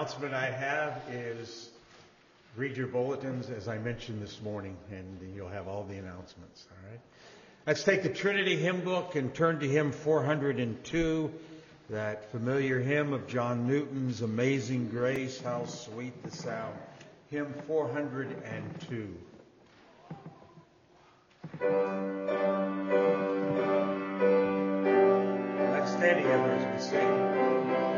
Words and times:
announcement 0.00 0.32
I 0.32 0.50
have 0.50 1.02
is 1.12 1.68
read 2.56 2.74
your 2.74 2.86
bulletins 2.86 3.50
as 3.50 3.68
I 3.68 3.76
mentioned 3.76 4.22
this 4.22 4.40
morning, 4.40 4.74
and 4.90 5.34
you'll 5.36 5.50
have 5.50 5.68
all 5.68 5.84
the 5.84 5.98
announcements. 5.98 6.66
All 6.70 6.90
right. 6.90 7.00
Let's 7.66 7.84
take 7.84 8.02
the 8.02 8.08
Trinity 8.08 8.56
hymn 8.56 8.80
book 8.80 9.14
and 9.14 9.34
turn 9.34 9.60
to 9.60 9.68
hymn 9.68 9.92
402, 9.92 11.30
that 11.90 12.32
familiar 12.32 12.80
hymn 12.80 13.12
of 13.12 13.26
John 13.26 13.66
Newton's 13.66 14.22
Amazing 14.22 14.88
Grace, 14.88 15.38
How 15.38 15.66
Sweet 15.66 16.22
the 16.22 16.30
Sound. 16.30 16.78
Hymn 17.30 17.52
402. 17.66 19.14
Let's 25.74 25.92
stand 25.92 26.22
together 26.22 26.52
as 26.52 26.74
we 26.74 26.88
sing. 26.88 27.89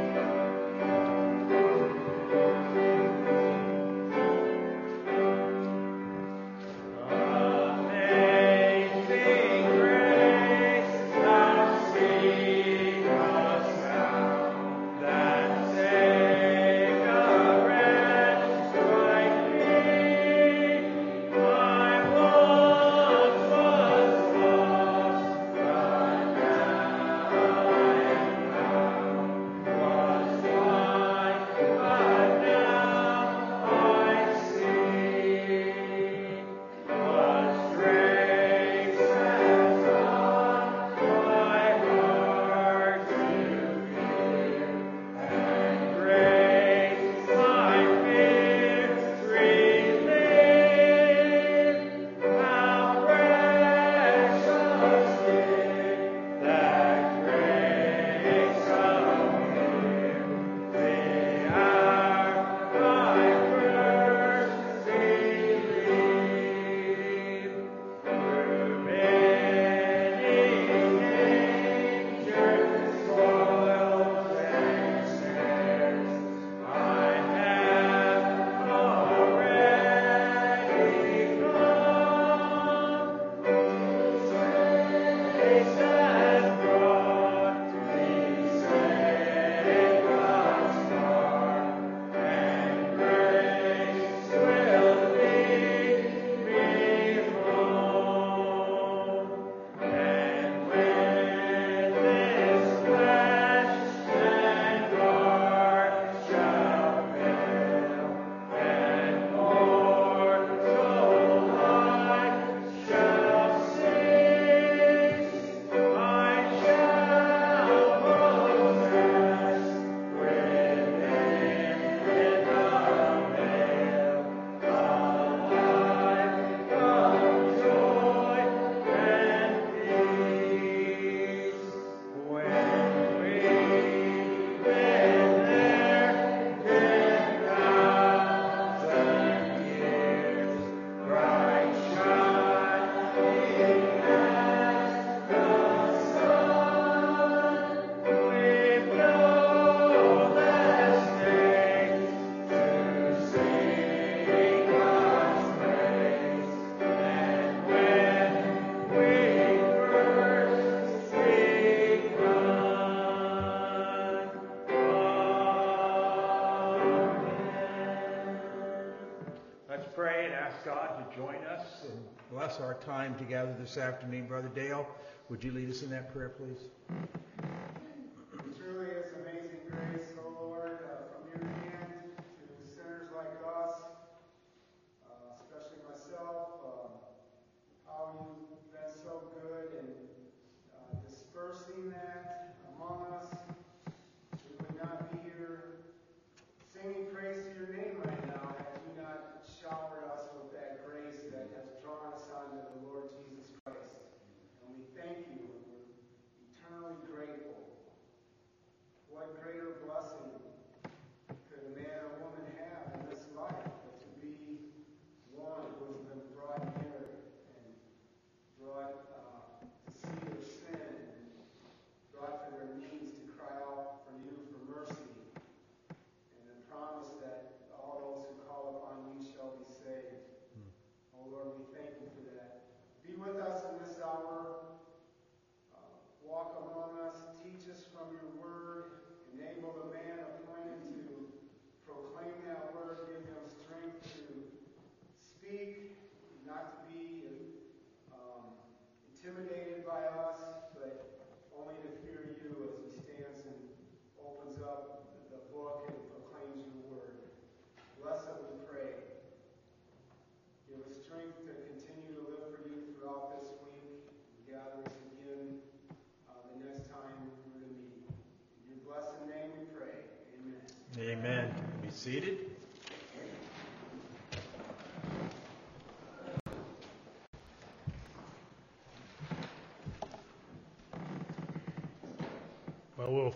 Time 173.12 173.18
together 173.18 173.54
this 173.58 173.76
afternoon. 173.76 174.26
Brother 174.26 174.50
Dale, 174.54 174.86
would 175.28 175.42
you 175.42 175.52
lead 175.52 175.68
us 175.70 175.82
in 175.82 175.90
that 175.90 176.12
prayer, 176.12 176.30
please? 176.30 176.91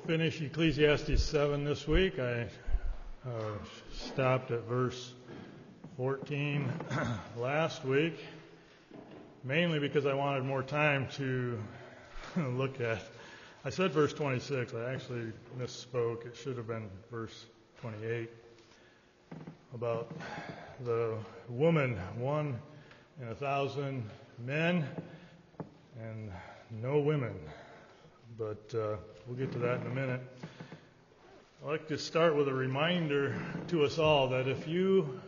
Finish 0.07 0.41
Ecclesiastes 0.41 1.21
7 1.21 1.65
this 1.65 1.89
week. 1.89 2.21
I 2.21 2.47
uh, 3.27 3.29
stopped 3.93 4.53
at 4.53 4.63
verse 4.63 5.13
14 5.97 6.73
last 7.37 7.85
week, 7.85 8.17
mainly 9.43 9.81
because 9.81 10.07
I 10.07 10.15
wanted 10.15 10.45
more 10.45 10.63
time 10.63 11.09
to 11.17 11.59
look 12.37 12.81
at. 12.81 13.03
I 13.65 13.71
said 13.71 13.91
verse 13.91 14.13
26. 14.13 14.75
I 14.75 14.93
actually 14.93 15.33
misspoke. 15.59 16.25
It 16.25 16.37
should 16.37 16.57
have 16.57 16.69
been 16.69 16.89
verse 17.11 17.47
28 17.81 18.31
about 19.75 20.15
the 20.85 21.17
woman, 21.49 21.97
one 22.17 22.57
in 23.21 23.27
a 23.27 23.35
thousand 23.35 24.09
men, 24.39 24.87
and 26.01 26.31
no 26.81 27.01
women. 27.01 27.35
But 28.39 28.75
uh, 28.75 28.97
we'll 29.27 29.39
get 29.39 29.51
to 29.53 29.59
that 29.61 29.81
in 29.81 29.87
a 29.87 29.95
minute. 29.95 30.21
I'd 31.63 31.71
like 31.71 31.89
to 31.89 31.97
start 31.97 32.37
with 32.37 32.49
a 32.49 32.53
reminder 32.53 33.35
to 33.69 33.83
us 33.85 33.99
all 33.99 34.29
that 34.29 34.47
if 34.47 34.69
you 34.69 35.21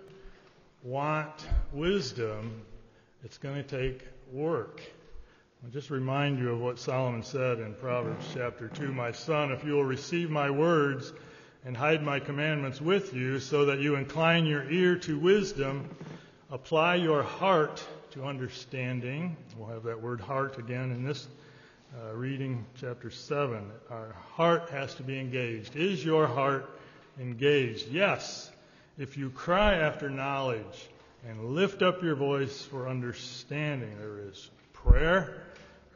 want 0.82 1.46
wisdom, 1.72 2.60
it's 3.24 3.38
going 3.38 3.54
to 3.54 3.62
take 3.62 4.06
work. 4.30 4.82
I'll 5.64 5.70
just 5.70 5.88
remind 5.88 6.38
you 6.38 6.50
of 6.50 6.60
what 6.60 6.78
Solomon 6.78 7.22
said 7.22 7.60
in 7.60 7.72
Proverbs 7.74 8.26
chapter 8.34 8.68
2 8.68 8.92
My 8.92 9.12
son, 9.12 9.52
if 9.52 9.64
you 9.64 9.72
will 9.72 9.84
receive 9.84 10.28
my 10.28 10.50
words 10.50 11.10
and 11.64 11.74
hide 11.74 12.02
my 12.02 12.20
commandments 12.20 12.78
with 12.78 13.14
you, 13.14 13.40
so 13.40 13.64
that 13.66 13.78
you 13.78 13.96
incline 13.96 14.44
your 14.44 14.70
ear 14.70 14.96
to 14.96 15.18
wisdom, 15.18 15.88
apply 16.50 16.96
your 16.96 17.22
heart 17.22 17.82
to 18.10 18.24
understanding. 18.24 19.34
We'll 19.56 19.70
have 19.70 19.84
that 19.84 20.02
word 20.02 20.20
heart 20.20 20.58
again 20.58 20.92
in 20.92 21.04
this 21.04 21.26
uh, 21.96 22.14
reading 22.14 22.66
chapter 22.80 23.10
7. 23.10 23.70
Our 23.90 24.14
heart 24.34 24.70
has 24.70 24.94
to 24.96 25.02
be 25.02 25.18
engaged. 25.18 25.74
Is 25.74 26.04
your 26.04 26.26
heart 26.26 26.78
engaged? 27.18 27.88
Yes. 27.88 28.50
If 28.98 29.16
you 29.16 29.30
cry 29.30 29.76
after 29.76 30.10
knowledge 30.10 30.88
and 31.26 31.54
lift 31.54 31.82
up 31.82 32.02
your 32.02 32.14
voice 32.14 32.62
for 32.62 32.88
understanding, 32.88 33.96
there 33.98 34.18
is 34.28 34.50
prayer, 34.72 35.42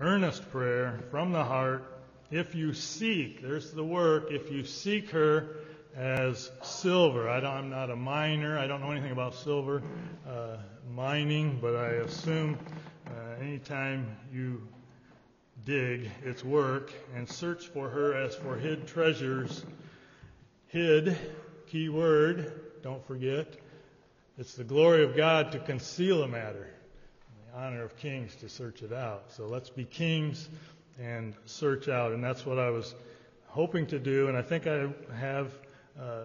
earnest 0.01 0.51
prayer 0.51 1.01
from 1.11 1.33
the 1.33 1.45
heart. 1.45 1.85
If 2.31 2.55
you 2.55 2.73
seek, 2.73 3.43
there's 3.43 3.73
the 3.73 3.85
work, 3.85 4.31
if 4.31 4.51
you 4.51 4.65
seek 4.65 5.11
her 5.11 5.57
as 5.95 6.51
silver. 6.63 7.29
I 7.29 7.59
am 7.59 7.69
not 7.69 7.91
a 7.91 7.97
miner, 7.97 8.59
I 8.59 8.67
don't 8.67 8.81
know 8.81 8.93
anything 8.93 9.13
about 9.13 9.35
silver 9.35 9.83
uh, 10.27 10.57
mining, 10.91 11.59
but 11.61 11.77
I 11.77 11.89
assume 11.89 12.59
uh, 13.07 13.43
anytime 13.43 14.17
you 14.33 14.63
dig 15.65 16.11
its 16.25 16.45
work 16.45 16.93
and 17.15 17.29
search 17.29 17.69
for 17.69 17.89
her 17.89 18.15
as 18.15 18.35
for 18.35 18.57
hid 18.57 18.87
treasures. 18.87 19.65
Hid, 20.69 21.17
key 21.67 21.89
word, 21.89 22.61
don't 22.83 23.05
forget. 23.07 23.55
It's 24.39 24.55
the 24.55 24.65
glory 24.65 25.05
of 25.05 25.15
God 25.17 25.53
to 25.53 25.59
conceal 25.59 26.23
a 26.23 26.29
matter, 26.29 26.69
the 27.53 27.59
honor 27.59 27.83
of 27.83 27.97
kings 27.97 28.35
to 28.37 28.49
search 28.49 28.83
it 28.83 28.93
out. 28.93 29.33
So 29.33 29.47
let's 29.47 29.71
be 29.71 29.85
kings 29.85 30.49
and 31.01 31.35
search 31.45 31.89
out. 31.89 32.13
And 32.13 32.25
that's 32.25 32.45
what 32.45 32.59
I 32.59 32.71
was 32.71 32.95
hoping 33.47 33.87
to 33.89 33.99
do. 33.99 34.29
And 34.29 34.37
I 34.37 34.43
think 34.43 34.67
I 34.67 34.89
have 35.15 35.53
uh, 36.01 36.25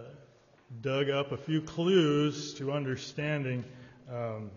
dug 0.82 1.10
up 1.10 1.32
a 1.32 1.38
few 1.38 1.62
clues 1.62 2.54
to 2.56 2.72
understanding 2.72 3.64
um, 4.10 4.50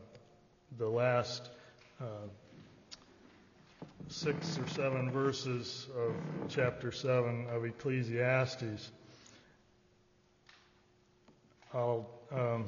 the 0.78 0.88
last. 0.88 1.50
Uh, 2.00 2.28
six 4.10 4.58
or 4.58 4.66
seven 4.68 5.08
verses 5.08 5.86
of 5.96 6.12
chapter 6.48 6.90
7 6.90 7.46
of 7.48 7.64
Ecclesiastes. 7.64 8.90
I 11.72 11.98
um, 12.32 12.64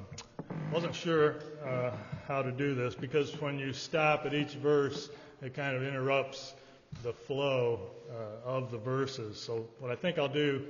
wasn't 0.73 0.95
sure 0.95 1.35
uh, 1.67 1.91
how 2.29 2.43
to 2.43 2.53
do 2.53 2.77
this 2.77 2.95
because 2.95 3.41
when 3.41 3.59
you 3.59 3.73
stop 3.73 4.25
at 4.25 4.35
each 4.35 4.53
verse, 4.53 5.11
it 5.43 5.53
kind 5.53 5.77
of 5.77 5.83
interrupts 5.83 6.55
the 7.03 7.13
flow 7.13 7.91
uh, 8.09 8.49
of 8.49 8.71
the 8.71 8.79
verses. 8.79 9.41
So, 9.41 9.67
what 9.81 9.91
I 9.91 9.97
think 9.97 10.19
I'll 10.19 10.29
do 10.29 10.65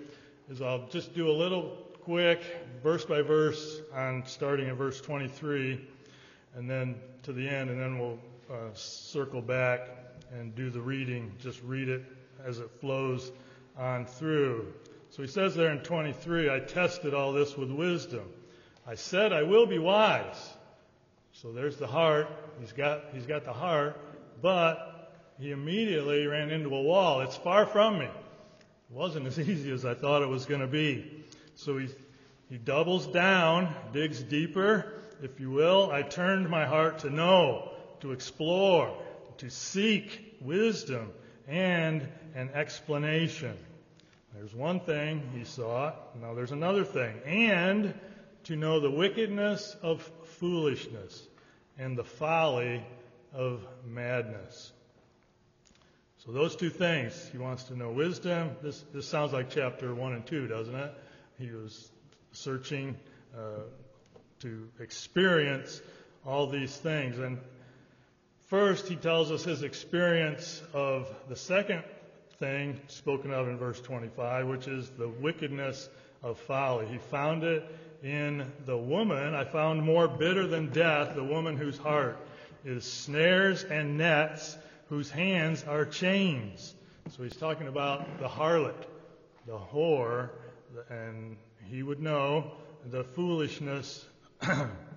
is 0.48 0.62
I'll 0.62 0.88
just 0.88 1.14
do 1.14 1.28
a 1.28 1.36
little 1.36 1.76
quick, 2.02 2.40
verse 2.82 3.04
by 3.04 3.20
verse, 3.20 3.82
on 3.94 4.24
starting 4.24 4.70
at 4.70 4.76
verse 4.76 5.02
23, 5.02 5.86
and 6.56 6.68
then 6.68 6.94
to 7.24 7.34
the 7.34 7.46
end, 7.46 7.68
and 7.68 7.78
then 7.78 7.98
we'll 7.98 8.18
uh, 8.50 8.72
circle 8.72 9.42
back 9.42 10.01
and 10.32 10.54
do 10.54 10.70
the 10.70 10.80
reading. 10.80 11.32
Just 11.38 11.62
read 11.62 11.88
it 11.88 12.04
as 12.44 12.58
it 12.58 12.70
flows 12.80 13.30
on 13.76 14.06
through. 14.06 14.72
So 15.10 15.22
he 15.22 15.28
says 15.28 15.54
there 15.54 15.70
in 15.70 15.80
23, 15.80 16.50
I 16.50 16.60
tested 16.60 17.14
all 17.14 17.32
this 17.32 17.56
with 17.56 17.70
wisdom. 17.70 18.28
I 18.86 18.94
said 18.94 19.32
I 19.32 19.42
will 19.42 19.66
be 19.66 19.78
wise. 19.78 20.54
So 21.32 21.52
there's 21.52 21.76
the 21.76 21.86
heart. 21.86 22.28
He's 22.60 22.72
got, 22.72 23.04
he's 23.12 23.26
got 23.26 23.44
the 23.44 23.52
heart, 23.52 23.98
but 24.40 25.12
he 25.38 25.50
immediately 25.50 26.26
ran 26.26 26.50
into 26.50 26.74
a 26.74 26.82
wall. 26.82 27.20
It's 27.20 27.36
far 27.36 27.66
from 27.66 27.98
me. 27.98 28.06
It 28.06 28.10
wasn't 28.90 29.26
as 29.26 29.38
easy 29.48 29.70
as 29.70 29.84
I 29.84 29.94
thought 29.94 30.22
it 30.22 30.28
was 30.28 30.46
going 30.46 30.60
to 30.60 30.66
be. 30.66 31.24
So 31.54 31.78
he, 31.78 31.88
he 32.48 32.58
doubles 32.58 33.06
down, 33.06 33.74
digs 33.92 34.22
deeper, 34.22 34.94
if 35.22 35.40
you 35.40 35.50
will. 35.50 35.90
I 35.90 36.02
turned 36.02 36.48
my 36.48 36.64
heart 36.64 37.00
to 37.00 37.10
know, 37.10 37.72
to 38.00 38.12
explore, 38.12 38.96
to 39.38 39.50
seek 39.50 40.36
wisdom 40.40 41.10
and 41.48 42.06
an 42.34 42.50
explanation. 42.54 43.56
There's 44.34 44.54
one 44.54 44.80
thing 44.80 45.30
he 45.34 45.44
sought. 45.44 46.18
Now 46.20 46.34
there's 46.34 46.52
another 46.52 46.84
thing. 46.84 47.20
And 47.26 47.94
to 48.44 48.56
know 48.56 48.80
the 48.80 48.90
wickedness 48.90 49.76
of 49.82 50.02
foolishness 50.38 51.26
and 51.78 51.96
the 51.96 52.04
folly 52.04 52.84
of 53.32 53.66
madness. 53.86 54.72
So 56.24 56.32
those 56.32 56.54
two 56.54 56.70
things. 56.70 57.28
He 57.32 57.38
wants 57.38 57.64
to 57.64 57.76
know 57.76 57.90
wisdom. 57.90 58.52
This, 58.62 58.84
this 58.94 59.08
sounds 59.08 59.32
like 59.32 59.50
chapter 59.50 59.94
1 59.94 60.12
and 60.12 60.26
2, 60.26 60.46
doesn't 60.46 60.74
it? 60.74 60.94
He 61.38 61.50
was 61.50 61.90
searching 62.32 62.96
uh, 63.36 63.62
to 64.40 64.68
experience 64.80 65.80
all 66.24 66.46
these 66.46 66.76
things. 66.76 67.18
And 67.18 67.38
First, 68.52 68.86
he 68.86 68.96
tells 68.96 69.30
us 69.32 69.44
his 69.44 69.62
experience 69.62 70.60
of 70.74 71.10
the 71.30 71.36
second 71.36 71.82
thing 72.38 72.78
spoken 72.86 73.32
of 73.32 73.48
in 73.48 73.56
verse 73.56 73.80
25, 73.80 74.46
which 74.46 74.68
is 74.68 74.90
the 74.90 75.08
wickedness 75.08 75.88
of 76.22 76.38
folly. 76.38 76.84
He 76.84 76.98
found 76.98 77.44
it 77.44 77.64
in 78.02 78.52
the 78.66 78.76
woman. 78.76 79.34
I 79.34 79.44
found 79.44 79.82
more 79.82 80.06
bitter 80.06 80.46
than 80.46 80.68
death, 80.68 81.14
the 81.14 81.24
woman 81.24 81.56
whose 81.56 81.78
heart 81.78 82.18
is 82.62 82.84
snares 82.84 83.64
and 83.64 83.96
nets, 83.96 84.58
whose 84.90 85.10
hands 85.10 85.64
are 85.66 85.86
chains. 85.86 86.74
So 87.16 87.22
he's 87.22 87.36
talking 87.36 87.68
about 87.68 88.18
the 88.20 88.28
harlot, 88.28 88.84
the 89.46 89.56
whore, 89.56 90.28
and 90.90 91.38
he 91.70 91.82
would 91.82 92.02
know 92.02 92.52
the 92.84 93.02
foolishness 93.02 94.04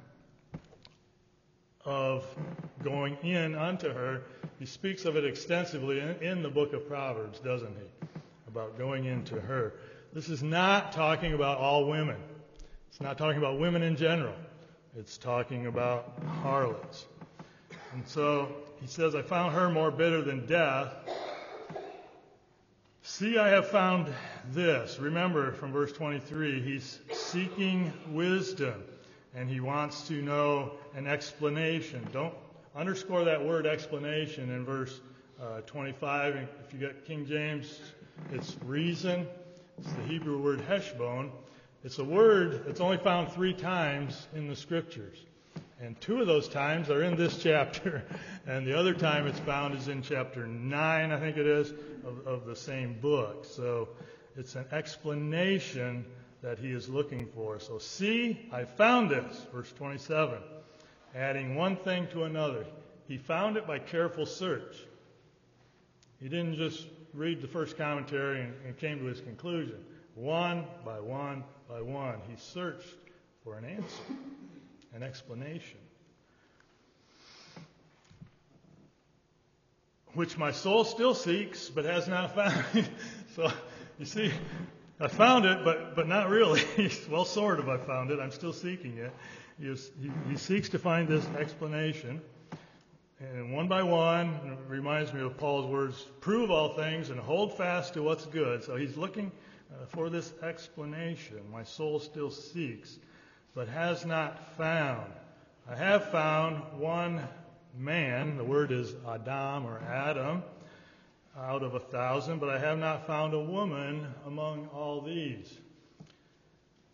of 1.85 2.25
going 2.83 3.17
in 3.23 3.55
unto 3.55 3.93
her. 3.93 4.23
He 4.59 4.65
speaks 4.65 5.05
of 5.05 5.15
it 5.15 5.25
extensively 5.25 5.99
in, 5.99 6.15
in, 6.21 6.43
the 6.43 6.49
book 6.49 6.73
of 6.73 6.87
Proverbs, 6.87 7.39
doesn't 7.39 7.75
he? 7.75 8.07
About 8.47 8.77
going 8.77 9.05
into 9.05 9.39
her. 9.39 9.73
This 10.13 10.29
is 10.29 10.41
not 10.41 10.91
talking 10.91 11.33
about 11.33 11.57
all 11.57 11.85
women. 11.85 12.17
It's 12.89 13.01
not 13.01 13.17
talking 13.17 13.37
about 13.37 13.59
women 13.59 13.83
in 13.83 13.95
general. 13.95 14.35
It's 14.97 15.17
talking 15.17 15.67
about 15.67 16.17
harlots. 16.41 17.05
And 17.93 18.07
so 18.07 18.49
he 18.81 18.87
says, 18.87 19.13
I 19.13 19.21
found 19.21 19.53
her 19.53 19.69
more 19.69 19.91
bitter 19.91 20.21
than 20.21 20.45
death. 20.45 20.93
See, 23.01 23.37
I 23.37 23.49
have 23.49 23.67
found 23.67 24.11
this. 24.51 24.97
Remember 24.99 25.51
from 25.51 25.71
verse 25.71 25.91
23, 25.91 26.61
he's 26.61 26.99
seeking 27.11 27.93
wisdom 28.09 28.83
and 29.35 29.49
he 29.49 29.59
wants 29.59 30.07
to 30.07 30.21
know 30.21 30.71
an 30.95 31.07
explanation. 31.07 32.07
Don't 32.11 32.33
underscore 32.75 33.25
that 33.25 33.45
word 33.45 33.65
explanation 33.65 34.49
in 34.49 34.65
verse 34.65 35.01
uh, 35.41 35.61
25. 35.61 36.35
If 36.35 36.73
you 36.73 36.79
got 36.79 37.05
King 37.05 37.25
James, 37.25 37.79
it's 38.31 38.55
reason. 38.65 39.27
It's 39.77 39.91
the 39.91 40.03
Hebrew 40.03 40.41
word 40.41 40.61
heshbon. 40.61 41.31
It's 41.83 41.99
a 41.99 42.03
word 42.03 42.63
that's 42.65 42.79
only 42.79 42.97
found 42.97 43.31
three 43.31 43.53
times 43.53 44.27
in 44.33 44.47
the 44.47 44.55
scriptures. 44.55 45.17
And 45.81 45.99
two 45.99 46.21
of 46.21 46.27
those 46.27 46.47
times 46.47 46.89
are 46.89 47.03
in 47.03 47.17
this 47.17 47.43
chapter, 47.43 48.03
and 48.47 48.65
the 48.65 48.77
other 48.77 48.93
time 48.93 49.27
it's 49.27 49.39
found 49.39 49.77
is 49.77 49.89
in 49.89 50.01
chapter 50.01 50.47
9, 50.47 51.11
I 51.11 51.19
think 51.19 51.35
it 51.37 51.45
is, 51.45 51.71
of, 52.05 52.25
of 52.25 52.45
the 52.45 52.55
same 52.55 52.97
book. 53.01 53.45
So 53.45 53.89
it's 54.37 54.55
an 54.55 54.65
explanation 54.71 56.05
that 56.45 56.59
he 56.59 56.71
is 56.71 56.87
looking 56.87 57.25
for. 57.25 57.59
So, 57.59 57.79
see, 57.79 58.47
I 58.51 58.65
found 58.65 59.09
this, 59.09 59.47
verse 59.51 59.71
27, 59.71 60.37
adding 61.15 61.55
one 61.55 61.75
thing 61.75 62.05
to 62.11 62.25
another. 62.25 62.67
He 63.07 63.17
found 63.17 63.57
it 63.57 63.65
by 63.65 63.79
careful 63.79 64.27
search. 64.27 64.77
He 66.21 66.29
didn't 66.29 66.57
just 66.57 66.85
read 67.15 67.41
the 67.41 67.47
first 67.47 67.79
commentary 67.79 68.41
and, 68.41 68.53
and 68.63 68.77
came 68.77 68.99
to 68.99 69.05
his 69.05 69.21
conclusion. 69.21 69.83
One 70.13 70.65
by 70.85 70.99
one 70.99 71.43
by 71.67 71.81
one, 71.81 72.19
he 72.29 72.35
searched 72.37 72.93
for 73.43 73.57
an 73.57 73.65
answer 73.65 74.03
an 74.93 75.01
explanation. 75.01 75.79
Which 80.13 80.37
my 80.37 80.51
soul 80.51 80.85
still 80.85 81.15
seeks, 81.15 81.69
but 81.69 81.85
has 81.85 82.07
not 82.07 82.35
found. 82.35 82.89
so, 83.35 83.51
you 83.99 84.05
see, 84.05 84.31
I 84.99 85.07
found 85.07 85.45
it, 85.45 85.63
but, 85.63 85.95
but 85.95 86.07
not 86.07 86.29
really. 86.29 86.63
well, 87.09 87.25
sort 87.25 87.59
of, 87.59 87.67
I 87.67 87.77
found 87.77 88.11
it. 88.11 88.19
I'm 88.19 88.31
still 88.31 88.53
seeking 88.53 88.97
it. 88.97 89.11
He, 89.59 89.67
he, 89.67 90.11
he 90.29 90.37
seeks 90.37 90.69
to 90.69 90.79
find 90.79 91.07
this 91.07 91.25
explanation. 91.37 92.21
And 93.19 93.53
one 93.53 93.67
by 93.67 93.83
one, 93.83 94.27
it 94.45 94.69
reminds 94.69 95.13
me 95.13 95.21
of 95.21 95.37
Paul's 95.37 95.65
words 95.65 96.05
prove 96.21 96.51
all 96.51 96.75
things 96.75 97.09
and 97.09 97.19
hold 97.19 97.57
fast 97.57 97.93
to 97.93 98.03
what's 98.03 98.25
good. 98.25 98.63
So 98.63 98.75
he's 98.75 98.97
looking 98.97 99.31
uh, 99.71 99.85
for 99.87 100.09
this 100.09 100.33
explanation. 100.41 101.39
My 101.51 101.63
soul 101.63 101.99
still 101.99 102.29
seeks 102.29 102.97
but 103.55 103.69
has 103.69 104.05
not 104.05 104.55
found. 104.57 105.11
I 105.67 105.75
have 105.75 106.11
found 106.11 106.61
one 106.77 107.25
man, 107.75 108.37
the 108.37 108.43
word 108.43 108.71
is 108.71 108.93
Adam 109.07 109.65
or 109.65 109.79
Adam, 109.79 110.43
out 111.37 111.63
of 111.63 111.75
a 111.75 111.79
thousand, 111.79 112.39
but 112.39 112.49
I 112.49 112.59
have 112.59 112.77
not 112.77 113.05
found 113.07 113.33
a 113.33 113.39
woman 113.39 114.07
among 114.25 114.67
all 114.67 115.01
these. 115.01 115.57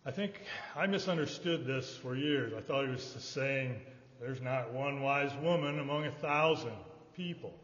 I 0.04 0.10
think 0.10 0.40
I 0.74 0.86
misunderstood 0.86 1.64
this 1.64 1.96
for 1.96 2.16
years. 2.16 2.52
I 2.56 2.60
thought 2.60 2.86
he 2.86 2.90
was 2.90 3.02
saying 3.02 3.80
there's 4.20 4.40
not 4.40 4.72
one 4.72 5.00
wise 5.00 5.32
woman 5.42 5.78
among 5.78 6.06
a 6.06 6.10
thousand 6.10 6.72
people, 7.16 7.54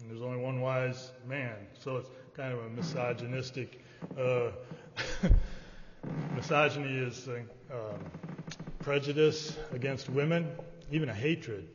and 0.00 0.10
there's 0.10 0.22
only 0.22 0.38
one 0.38 0.62
wise 0.62 1.10
man. 1.28 1.54
So 1.78 1.98
it's 1.98 2.08
kind 2.34 2.54
of 2.54 2.60
a 2.60 2.70
misogynistic. 2.70 3.84
Uh, 4.18 4.50
misogyny 6.34 6.96
is 6.96 7.28
uh, 7.28 7.74
prejudice 8.78 9.56
against 9.72 10.08
women, 10.08 10.50
even 10.90 11.10
a 11.10 11.14
hatred 11.14 11.68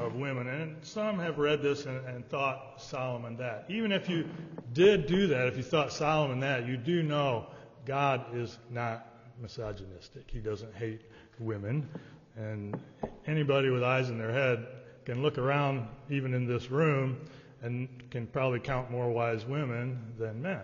of 0.00 0.14
women. 0.14 0.48
And 0.48 0.76
some 0.82 1.18
have 1.18 1.38
read 1.38 1.62
this 1.62 1.86
and, 1.86 2.04
and, 2.06 2.28
thought 2.28 2.80
Solomon 2.80 3.36
that. 3.36 3.66
Even 3.68 3.92
if 3.92 4.08
you 4.08 4.28
did 4.72 5.06
do 5.06 5.26
that, 5.28 5.46
if 5.46 5.56
you 5.56 5.62
thought 5.62 5.92
Solomon 5.92 6.40
that, 6.40 6.66
you 6.66 6.76
do 6.76 7.02
know 7.02 7.46
God 7.84 8.24
is 8.34 8.58
not 8.70 9.06
misogynistic. 9.40 10.24
He 10.30 10.38
doesn't 10.38 10.74
hate 10.74 11.02
women. 11.38 11.88
And 12.36 12.78
anybody 13.26 13.70
with 13.70 13.82
eyes 13.82 14.08
in 14.08 14.18
their 14.18 14.32
head 14.32 14.66
can 15.04 15.22
look 15.22 15.38
around, 15.38 15.86
even 16.08 16.34
in 16.34 16.46
this 16.46 16.70
room, 16.70 17.20
and 17.62 17.88
can 18.10 18.26
probably 18.26 18.60
count 18.60 18.90
more 18.90 19.10
wise 19.10 19.44
women 19.44 19.98
than 20.18 20.40
men. 20.40 20.62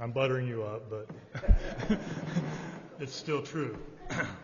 I'm 0.00 0.12
buttering 0.12 0.48
you 0.48 0.62
up, 0.62 0.90
but 0.90 1.08
it's 3.00 3.14
still 3.14 3.42
true. 3.42 3.78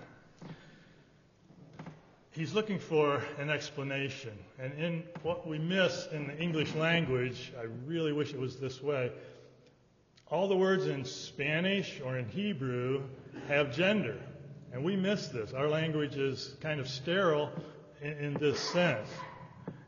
He's 2.32 2.52
looking 2.52 2.78
for 2.78 3.22
an 3.38 3.50
explanation. 3.50 4.38
And 4.58 4.72
in 4.74 5.02
what 5.22 5.46
we 5.46 5.58
miss 5.58 6.06
in 6.12 6.28
the 6.28 6.36
English 6.38 6.74
language, 6.74 7.52
I 7.58 7.64
really 7.86 8.12
wish 8.12 8.32
it 8.32 8.38
was 8.38 8.56
this 8.56 8.82
way. 8.82 9.10
All 10.28 10.46
the 10.46 10.56
words 10.56 10.86
in 10.86 11.04
Spanish 11.04 12.00
or 12.04 12.18
in 12.18 12.28
Hebrew 12.28 13.02
have 13.48 13.74
gender. 13.74 14.16
And 14.72 14.84
we 14.84 14.94
miss 14.94 15.26
this. 15.28 15.52
Our 15.52 15.68
language 15.68 16.16
is 16.16 16.54
kind 16.60 16.78
of 16.78 16.88
sterile 16.88 17.50
in, 18.00 18.12
in 18.12 18.34
this 18.34 18.60
sense. 18.60 19.08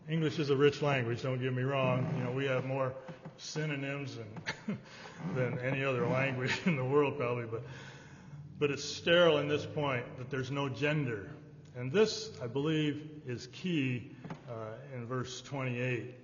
English 0.09 0.41
is 0.41 0.51
a 0.51 0.57
rich 0.57 0.83
language, 0.83 1.23
don't 1.23 1.41
get 1.41 1.55
me 1.55 1.63
wrong. 1.63 2.13
You 2.19 2.25
know, 2.25 2.33
we 2.33 2.47
have 2.47 2.65
more 2.65 2.93
synonyms 3.37 4.19
and, 4.67 4.79
than 5.37 5.59
any 5.61 5.85
other 5.85 6.07
language 6.07 6.53
in 6.67 6.77
the 6.77 6.85
world 6.85 7.17
probably, 7.17 7.47
but 7.47 7.63
but 8.59 8.71
it's 8.71 8.85
sterile 8.85 9.39
in 9.39 9.49
this 9.49 9.67
point 9.67 10.05
that 10.19 10.31
there's 10.31 10.53
no 10.53 10.69
gender. 10.69 11.29
And 11.77 11.91
this, 11.91 12.31
I 12.43 12.47
believe, 12.47 13.09
is 13.27 13.49
key 13.49 14.13
uh, 14.49 14.75
in 14.95 15.07
verse 15.07 15.41
28. 15.43 16.15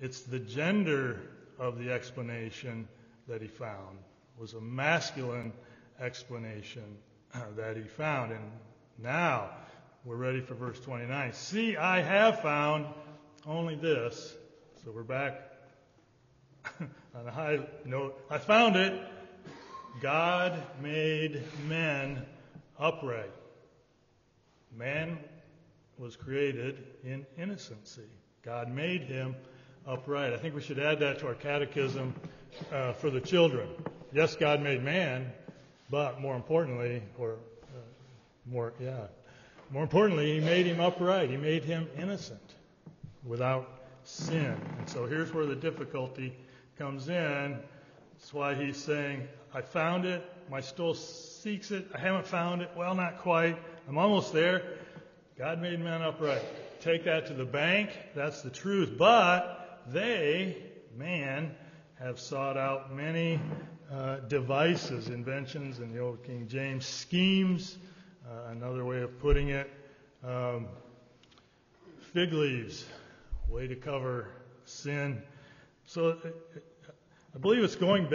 It's 0.00 0.20
the 0.20 0.38
gender 0.38 1.20
of 1.58 1.78
the 1.78 1.92
explanation 1.92 2.88
that 3.28 3.42
he 3.42 3.48
found 3.48 3.98
it 4.36 4.40
was 4.40 4.54
a 4.54 4.60
masculine 4.60 5.52
explanation 6.00 6.96
uh, 7.34 7.40
that 7.56 7.76
he 7.76 7.82
found. 7.82 8.32
And 8.32 8.50
now 8.98 9.50
we're 10.04 10.16
ready 10.16 10.40
for 10.40 10.54
verse 10.54 10.80
29. 10.80 11.32
See, 11.32 11.76
I 11.76 12.00
have 12.00 12.40
found 12.40 12.86
only 13.46 13.74
this. 13.74 14.34
So 14.84 14.90
we're 14.90 15.02
back 15.02 15.40
on 16.80 17.26
a 17.26 17.30
high 17.30 17.60
note. 17.84 18.20
I 18.30 18.38
found 18.38 18.76
it 18.76 19.00
God 20.00 20.60
made 20.80 21.42
men 21.68 22.24
upright. 22.78 23.30
Man 24.76 25.18
was 25.98 26.16
created 26.16 26.84
in 27.04 27.26
innocency. 27.36 28.08
God 28.42 28.70
made 28.70 29.02
him 29.02 29.36
upright. 29.86 30.32
I 30.32 30.36
think 30.36 30.54
we 30.54 30.62
should 30.62 30.78
add 30.78 31.00
that 31.00 31.18
to 31.20 31.28
our 31.28 31.34
catechism 31.34 32.14
uh, 32.72 32.92
for 32.92 33.10
the 33.10 33.20
children. 33.20 33.68
Yes, 34.12 34.34
God 34.34 34.62
made 34.62 34.82
man, 34.82 35.30
but 35.90 36.20
more 36.20 36.36
importantly, 36.36 37.02
or 37.18 37.32
uh, 37.32 37.78
more, 38.46 38.72
yeah, 38.80 39.06
more 39.70 39.82
importantly, 39.82 40.34
He 40.34 40.40
made 40.40 40.66
him 40.66 40.80
upright. 40.80 41.30
He 41.30 41.36
made 41.36 41.64
him 41.64 41.88
innocent, 41.96 42.54
without 43.24 43.82
sin. 44.04 44.56
And 44.78 44.88
so 44.88 45.06
here's 45.06 45.32
where 45.32 45.46
the 45.46 45.56
difficulty 45.56 46.34
comes 46.78 47.08
in. 47.08 47.58
That's 48.14 48.32
why 48.32 48.54
He's 48.54 48.76
saying, 48.76 49.28
I 49.54 49.60
found 49.60 50.04
it. 50.04 50.24
My 50.50 50.60
soul 50.60 50.94
seeks 51.42 51.72
it. 51.72 51.88
I 51.92 51.98
haven't 51.98 52.28
found 52.28 52.62
it. 52.62 52.70
Well, 52.76 52.94
not 52.94 53.18
quite. 53.18 53.58
I'm 53.88 53.98
almost 53.98 54.32
there. 54.32 54.62
God 55.36 55.60
made 55.60 55.80
man 55.80 56.00
upright. 56.00 56.44
Take 56.80 57.06
that 57.06 57.26
to 57.26 57.32
the 57.32 57.44
bank. 57.44 57.90
That's 58.14 58.42
the 58.42 58.50
truth. 58.50 58.92
But 58.96 59.80
they, 59.88 60.56
man, 60.96 61.52
have 61.98 62.20
sought 62.20 62.56
out 62.56 62.94
many 62.94 63.40
uh, 63.90 64.18
devices, 64.28 65.08
inventions 65.08 65.80
in 65.80 65.92
the 65.92 65.98
Old 65.98 66.22
King 66.22 66.46
James, 66.46 66.86
schemes, 66.86 67.76
uh, 68.24 68.52
another 68.52 68.84
way 68.84 69.00
of 69.00 69.18
putting 69.18 69.48
it, 69.48 69.68
um, 70.22 70.68
fig 72.12 72.32
leaves, 72.32 72.84
way 73.48 73.66
to 73.66 73.74
cover 73.74 74.28
sin. 74.64 75.20
So 75.86 76.10
uh, 76.10 76.28
I 77.34 77.38
believe 77.38 77.64
it's 77.64 77.74
going 77.74 78.08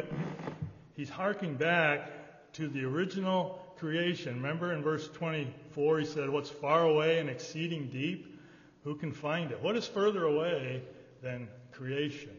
he's 0.96 1.10
harking 1.10 1.56
back 1.56 2.10
to 2.54 2.68
the 2.68 2.84
original 2.84 3.60
creation. 3.78 4.36
Remember 4.36 4.74
in 4.74 4.82
verse 4.82 5.08
24, 5.10 6.00
he 6.00 6.06
said, 6.06 6.30
What's 6.30 6.50
far 6.50 6.84
away 6.84 7.20
and 7.20 7.30
exceeding 7.30 7.90
deep? 7.90 8.40
Who 8.84 8.96
can 8.96 9.12
find 9.12 9.52
it? 9.52 9.62
What 9.62 9.76
is 9.76 9.88
further 9.88 10.24
away 10.24 10.82
than 11.22 11.48
creation? 11.72 12.36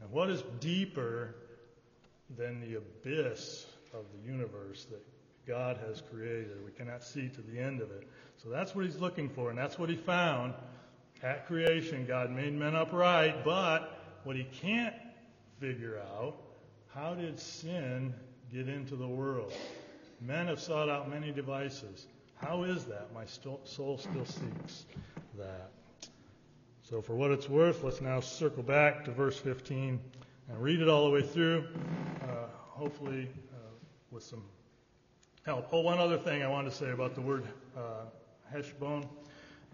And 0.00 0.10
what 0.10 0.30
is 0.30 0.42
deeper 0.60 1.36
than 2.36 2.60
the 2.60 2.78
abyss 2.78 3.66
of 3.94 4.04
the 4.12 4.30
universe 4.30 4.86
that 4.90 5.02
God 5.46 5.78
has 5.86 6.00
created? 6.00 6.64
We 6.64 6.72
cannot 6.72 7.04
see 7.04 7.28
to 7.28 7.40
the 7.42 7.58
end 7.58 7.80
of 7.80 7.90
it. 7.90 8.08
So 8.42 8.48
that's 8.48 8.74
what 8.74 8.84
he's 8.84 8.98
looking 8.98 9.28
for, 9.28 9.50
and 9.50 9.58
that's 9.58 9.78
what 9.78 9.88
he 9.88 9.96
found 9.96 10.54
at 11.22 11.46
creation. 11.46 12.06
God 12.06 12.30
made 12.30 12.52
men 12.52 12.74
upright, 12.74 13.44
but 13.44 14.20
what 14.24 14.36
he 14.36 14.44
can't 14.44 14.94
figure 15.60 16.00
out 16.16 16.36
how 16.94 17.14
did 17.14 17.38
sin 17.38 18.14
get 18.52 18.68
into 18.68 18.96
the 18.96 19.06
world? 19.06 19.52
Men 20.20 20.46
have 20.46 20.60
sought 20.60 20.88
out 20.88 21.10
many 21.10 21.32
devices. 21.32 22.06
How 22.36 22.64
is 22.64 22.84
that? 22.84 23.12
My 23.14 23.24
soul 23.24 23.60
still 23.64 24.26
seeks 24.26 24.84
that. 25.38 25.70
So, 26.82 27.00
for 27.00 27.14
what 27.14 27.30
it's 27.30 27.48
worth, 27.48 27.82
let's 27.82 28.00
now 28.00 28.20
circle 28.20 28.62
back 28.62 29.04
to 29.06 29.10
verse 29.10 29.38
15 29.38 29.98
and 30.48 30.62
read 30.62 30.80
it 30.80 30.88
all 30.88 31.04
the 31.06 31.10
way 31.10 31.22
through, 31.22 31.66
uh, 32.22 32.46
hopefully 32.68 33.28
uh, 33.52 33.56
with 34.10 34.22
some 34.22 34.42
help. 35.44 35.68
Oh, 35.72 35.80
one 35.80 35.98
other 35.98 36.18
thing 36.18 36.42
I 36.42 36.48
wanted 36.48 36.70
to 36.70 36.76
say 36.76 36.90
about 36.90 37.14
the 37.14 37.20
word 37.20 37.44
uh, 37.76 38.04
heshbon 38.52 39.08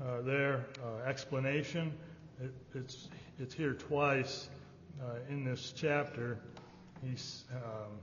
uh, 0.01 0.21
there, 0.23 0.67
uh, 0.85 1.09
explanation. 1.09 1.93
It, 2.41 2.55
it's, 2.75 3.09
it's 3.39 3.55
here 3.55 3.73
twice 3.73 4.49
uh, 5.03 5.17
in 5.29 5.45
this 5.45 5.73
chapter. 5.75 6.39
He's 7.03 7.45
um, 7.53 7.99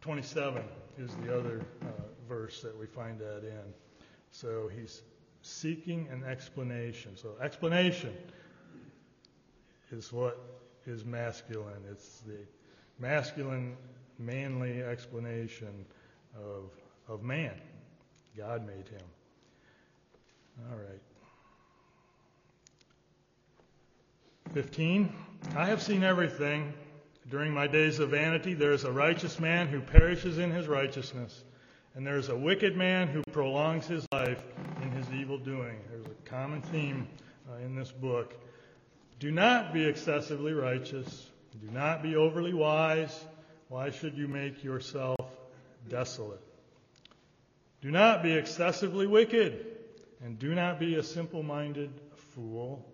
27 0.00 0.62
is 0.98 1.10
the 1.24 1.36
other 1.36 1.62
uh, 1.82 1.86
verse 2.28 2.60
that 2.60 2.78
we 2.78 2.86
find 2.86 3.18
that 3.18 3.42
in. 3.44 3.72
So 4.30 4.68
he's 4.68 5.02
seeking 5.42 6.08
an 6.10 6.24
explanation. 6.24 7.16
So 7.16 7.36
explanation 7.40 8.14
is 9.90 10.12
what 10.12 10.38
is 10.86 11.04
masculine. 11.04 11.82
It's 11.90 12.20
the 12.20 12.38
masculine, 12.98 13.76
manly 14.18 14.82
explanation 14.82 15.84
of 16.36 16.70
of 17.08 17.22
man. 17.22 17.60
God 18.36 18.66
made 18.66 18.88
him. 18.88 19.06
All 20.70 20.76
right. 20.76 21.00
15. 24.52 25.12
I 25.56 25.66
have 25.66 25.82
seen 25.82 26.02
everything. 26.02 26.72
During 27.30 27.52
my 27.52 27.66
days 27.66 28.00
of 28.00 28.10
vanity, 28.10 28.52
there 28.52 28.72
is 28.72 28.84
a 28.84 28.92
righteous 28.92 29.40
man 29.40 29.68
who 29.68 29.80
perishes 29.80 30.38
in 30.38 30.50
his 30.50 30.68
righteousness, 30.68 31.42
and 31.94 32.06
there 32.06 32.18
is 32.18 32.28
a 32.28 32.36
wicked 32.36 32.76
man 32.76 33.08
who 33.08 33.22
prolongs 33.32 33.86
his 33.86 34.06
life 34.12 34.42
in 34.82 34.90
his 34.90 35.10
evil 35.10 35.38
doing. 35.38 35.78
There's 35.88 36.06
a 36.06 36.28
common 36.28 36.60
theme 36.60 37.08
uh, 37.50 37.56
in 37.64 37.74
this 37.74 37.90
book. 37.90 38.34
Do 39.20 39.30
not 39.30 39.72
be 39.72 39.86
excessively 39.86 40.52
righteous. 40.52 41.30
Do 41.62 41.70
not 41.72 42.02
be 42.02 42.14
overly 42.14 42.52
wise. 42.52 43.24
Why 43.68 43.90
should 43.90 44.18
you 44.18 44.28
make 44.28 44.62
yourself 44.62 45.18
desolate? 45.88 46.42
Do 47.80 47.90
not 47.90 48.22
be 48.22 48.32
excessively 48.32 49.06
wicked, 49.06 49.64
and 50.22 50.38
do 50.38 50.54
not 50.54 50.78
be 50.78 50.96
a 50.96 51.02
simple 51.02 51.42
minded 51.42 51.90
fool. 52.34 52.84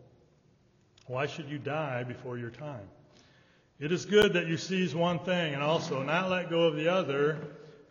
Why 1.07 1.27
should 1.27 1.49
you 1.49 1.59
die 1.59 2.05
before 2.05 2.39
your 2.39 2.51
time? 2.51 2.89
It 3.81 3.93
is 3.93 4.05
good 4.05 4.35
that 4.35 4.47
you 4.47 4.59
seize 4.59 4.95
one 4.95 5.21
thing 5.21 5.55
and 5.55 5.63
also 5.63 6.03
not 6.03 6.29
let 6.29 6.51
go 6.51 6.65
of 6.65 6.77
the 6.77 6.87
other, 6.87 7.39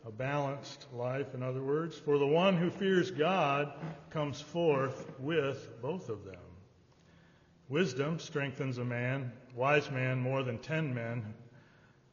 a 0.06 0.12
balanced 0.12 0.86
life, 0.93 1.34
in 1.34 1.41
other 1.41 1.63
words. 1.63 1.97
For 1.97 2.19
the 2.19 2.28
one 2.28 2.56
who 2.56 2.69
fears 2.69 3.10
God 3.10 3.73
comes 4.12 4.39
forth 4.39 5.12
with 5.17 5.82
both 5.82 6.10
of 6.10 6.25
them. 6.25 6.36
Wisdom 7.69 8.19
strengthens 8.19 8.78
a 8.78 8.86
man, 8.86 9.32
wise 9.56 9.89
man 9.89 10.19
more 10.19 10.43
than 10.43 10.60
ten 10.60 10.93
men 10.93 11.34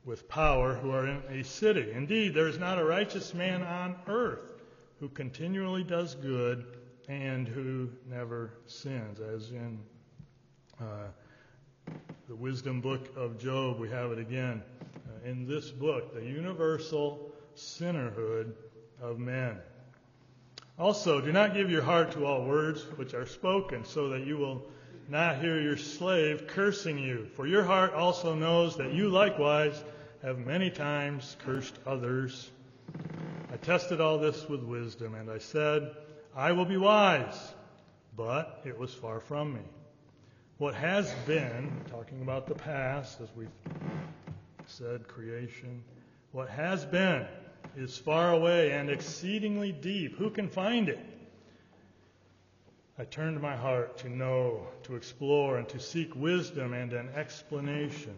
with 0.06 0.26
power 0.26 0.74
who 0.74 0.90
are 0.90 1.06
in 1.06 1.22
a 1.28 1.44
city. 1.44 1.92
Indeed, 1.92 2.32
there 2.32 2.48
is 2.48 2.58
not 2.58 2.78
a 2.78 2.84
righteous 2.84 3.34
man 3.34 3.62
on 3.62 3.96
earth 4.06 4.62
who 5.00 5.10
continually 5.10 5.84
does 5.84 6.14
good 6.14 6.78
and 7.08 7.46
who 7.46 7.90
never 8.08 8.52
sins, 8.64 9.20
as 9.20 9.50
in 9.50 9.78
uh, 10.80 11.08
the 12.28 12.34
wisdom 12.34 12.80
book 12.80 13.08
of 13.16 13.38
Job, 13.38 13.78
we 13.78 13.88
have 13.88 14.10
it 14.10 14.18
again. 14.18 14.60
Uh, 14.94 15.30
in 15.30 15.46
this 15.46 15.70
book, 15.70 16.12
the 16.12 16.24
universal 16.24 17.30
sinnerhood 17.54 18.52
of 19.00 19.20
men. 19.20 19.58
Also, 20.76 21.20
do 21.20 21.30
not 21.30 21.54
give 21.54 21.70
your 21.70 21.82
heart 21.82 22.10
to 22.12 22.26
all 22.26 22.44
words 22.44 22.82
which 22.96 23.14
are 23.14 23.26
spoken, 23.26 23.84
so 23.84 24.08
that 24.08 24.26
you 24.26 24.38
will 24.38 24.66
not 25.08 25.38
hear 25.38 25.60
your 25.60 25.76
slave 25.76 26.48
cursing 26.48 26.98
you. 26.98 27.26
For 27.36 27.46
your 27.46 27.62
heart 27.62 27.94
also 27.94 28.34
knows 28.34 28.76
that 28.76 28.92
you 28.92 29.08
likewise 29.08 29.84
have 30.22 30.38
many 30.38 30.68
times 30.68 31.36
cursed 31.44 31.78
others. 31.86 32.50
I 33.52 33.56
tested 33.58 34.00
all 34.00 34.18
this 34.18 34.48
with 34.48 34.64
wisdom, 34.64 35.14
and 35.14 35.30
I 35.30 35.38
said, 35.38 35.94
I 36.34 36.50
will 36.50 36.64
be 36.64 36.76
wise. 36.76 37.54
But 38.16 38.62
it 38.64 38.76
was 38.76 38.92
far 38.92 39.20
from 39.20 39.54
me. 39.54 39.60
What 40.58 40.74
has 40.74 41.12
been, 41.26 41.70
talking 41.90 42.22
about 42.22 42.46
the 42.46 42.54
past, 42.54 43.20
as 43.20 43.28
we've 43.36 43.50
said, 44.64 45.06
creation, 45.06 45.82
what 46.32 46.48
has 46.48 46.82
been 46.86 47.26
is 47.76 47.98
far 47.98 48.32
away 48.32 48.72
and 48.72 48.88
exceedingly 48.88 49.70
deep. 49.70 50.16
Who 50.16 50.30
can 50.30 50.48
find 50.48 50.88
it? 50.88 50.98
I 52.98 53.04
turned 53.04 53.38
my 53.42 53.54
heart 53.54 53.98
to 53.98 54.08
know, 54.08 54.66
to 54.84 54.96
explore, 54.96 55.58
and 55.58 55.68
to 55.68 55.78
seek 55.78 56.16
wisdom 56.16 56.72
and 56.72 56.94
an 56.94 57.10
explanation, 57.14 58.14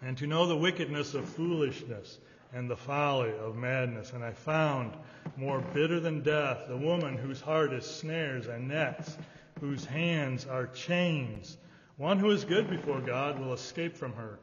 and 0.00 0.16
to 0.16 0.26
know 0.26 0.46
the 0.46 0.56
wickedness 0.56 1.12
of 1.12 1.28
foolishness 1.28 2.20
and 2.54 2.70
the 2.70 2.76
folly 2.76 3.34
of 3.38 3.54
madness. 3.54 4.14
And 4.14 4.24
I 4.24 4.32
found 4.32 4.96
more 5.36 5.60
bitter 5.60 6.00
than 6.00 6.22
death 6.22 6.68
the 6.68 6.76
woman 6.78 7.18
whose 7.18 7.42
heart 7.42 7.74
is 7.74 7.84
snares 7.84 8.46
and 8.46 8.68
nets 8.68 9.18
whose 9.60 9.84
hands 9.84 10.46
are 10.46 10.66
chains. 10.66 11.56
One 11.96 12.18
who 12.18 12.30
is 12.30 12.44
good 12.44 12.68
before 12.68 13.00
God 13.00 13.38
will 13.38 13.52
escape 13.52 13.96
from 13.96 14.12
her, 14.14 14.38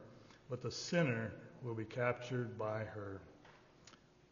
but 0.48 0.62
the 0.62 0.70
sinner 0.70 1.32
will 1.62 1.74
be 1.74 1.84
captured 1.84 2.58
by 2.58 2.80
her. 2.80 3.20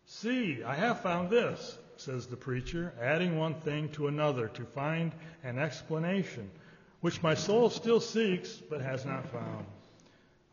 See, 0.07 0.63
I 0.65 0.75
have 0.75 1.01
found 1.01 1.31
this, 1.31 1.79
says 1.97 2.27
the 2.27 2.37
preacher, 2.37 2.93
adding 3.01 3.39
one 3.39 3.55
thing 3.55 3.89
to 3.91 4.09
another 4.09 4.49
to 4.49 4.65
find 4.65 5.13
an 5.45 5.59
explanation, 5.59 6.51
which 7.01 7.23
my 7.23 7.35
soul 7.35 7.71
still 7.71 8.01
seeks 8.01 8.55
but 8.55 8.81
has 8.81 9.05
not 9.05 9.29
found. 9.29 9.67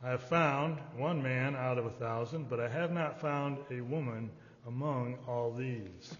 I 0.03 0.09
have 0.09 0.23
found 0.23 0.77
one 0.95 1.23
man 1.23 1.55
out 1.55 1.77
of 1.77 1.85
a 1.85 1.89
thousand, 1.89 2.49
but 2.49 2.59
I 2.59 2.69
have 2.69 2.91
not 2.91 3.19
found 3.19 3.57
a 3.71 3.81
woman 3.81 4.29
among 4.67 5.17
all 5.27 5.51
these. 5.51 6.15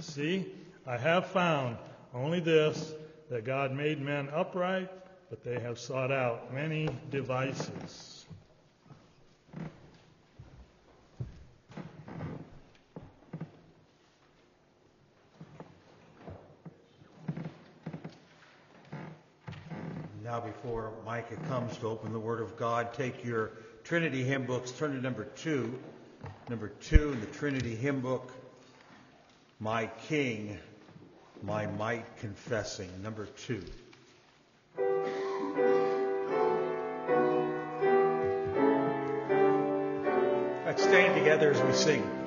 See, 0.00 0.46
I 0.86 0.96
have 0.96 1.26
found 1.26 1.76
only 2.14 2.38
this, 2.40 2.94
that 3.28 3.44
God 3.44 3.72
made 3.72 4.00
men 4.00 4.28
upright, 4.32 4.88
but 5.30 5.42
they 5.42 5.58
have 5.60 5.78
sought 5.78 6.12
out 6.12 6.54
many 6.54 6.88
devices. 7.10 8.26
Now, 20.22 20.40
before 20.40 20.92
Micah 21.04 21.36
comes 21.48 21.76
to 21.78 21.88
open 21.88 22.12
the 22.12 22.18
Word 22.18 22.40
of 22.40 22.56
God, 22.56 22.94
take 22.94 23.24
your 23.24 23.50
Trinity 23.82 24.24
hymn 24.24 24.46
books, 24.46 24.70
turn 24.70 24.92
to 24.92 25.00
number 25.00 25.24
two. 25.24 25.78
Number 26.48 26.68
two 26.68 27.12
in 27.12 27.20
the 27.20 27.26
Trinity 27.26 27.74
hymn 27.74 28.00
book, 28.00 28.32
My 29.60 29.86
King 30.08 30.58
my 31.46 31.66
might 31.66 32.04
confessing. 32.18 32.88
Number 33.02 33.26
two. 33.26 33.62
Let's 40.66 40.82
stand 40.82 41.14
together 41.18 41.52
as 41.52 41.62
we 41.62 41.72
sing. 41.72 42.23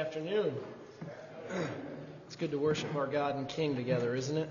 Afternoon. 0.00 0.54
It's 2.26 2.36
good 2.36 2.52
to 2.52 2.58
worship 2.58 2.94
our 2.94 3.06
God 3.06 3.36
and 3.36 3.46
King 3.46 3.76
together, 3.76 4.14
isn't 4.14 4.38
it? 4.38 4.48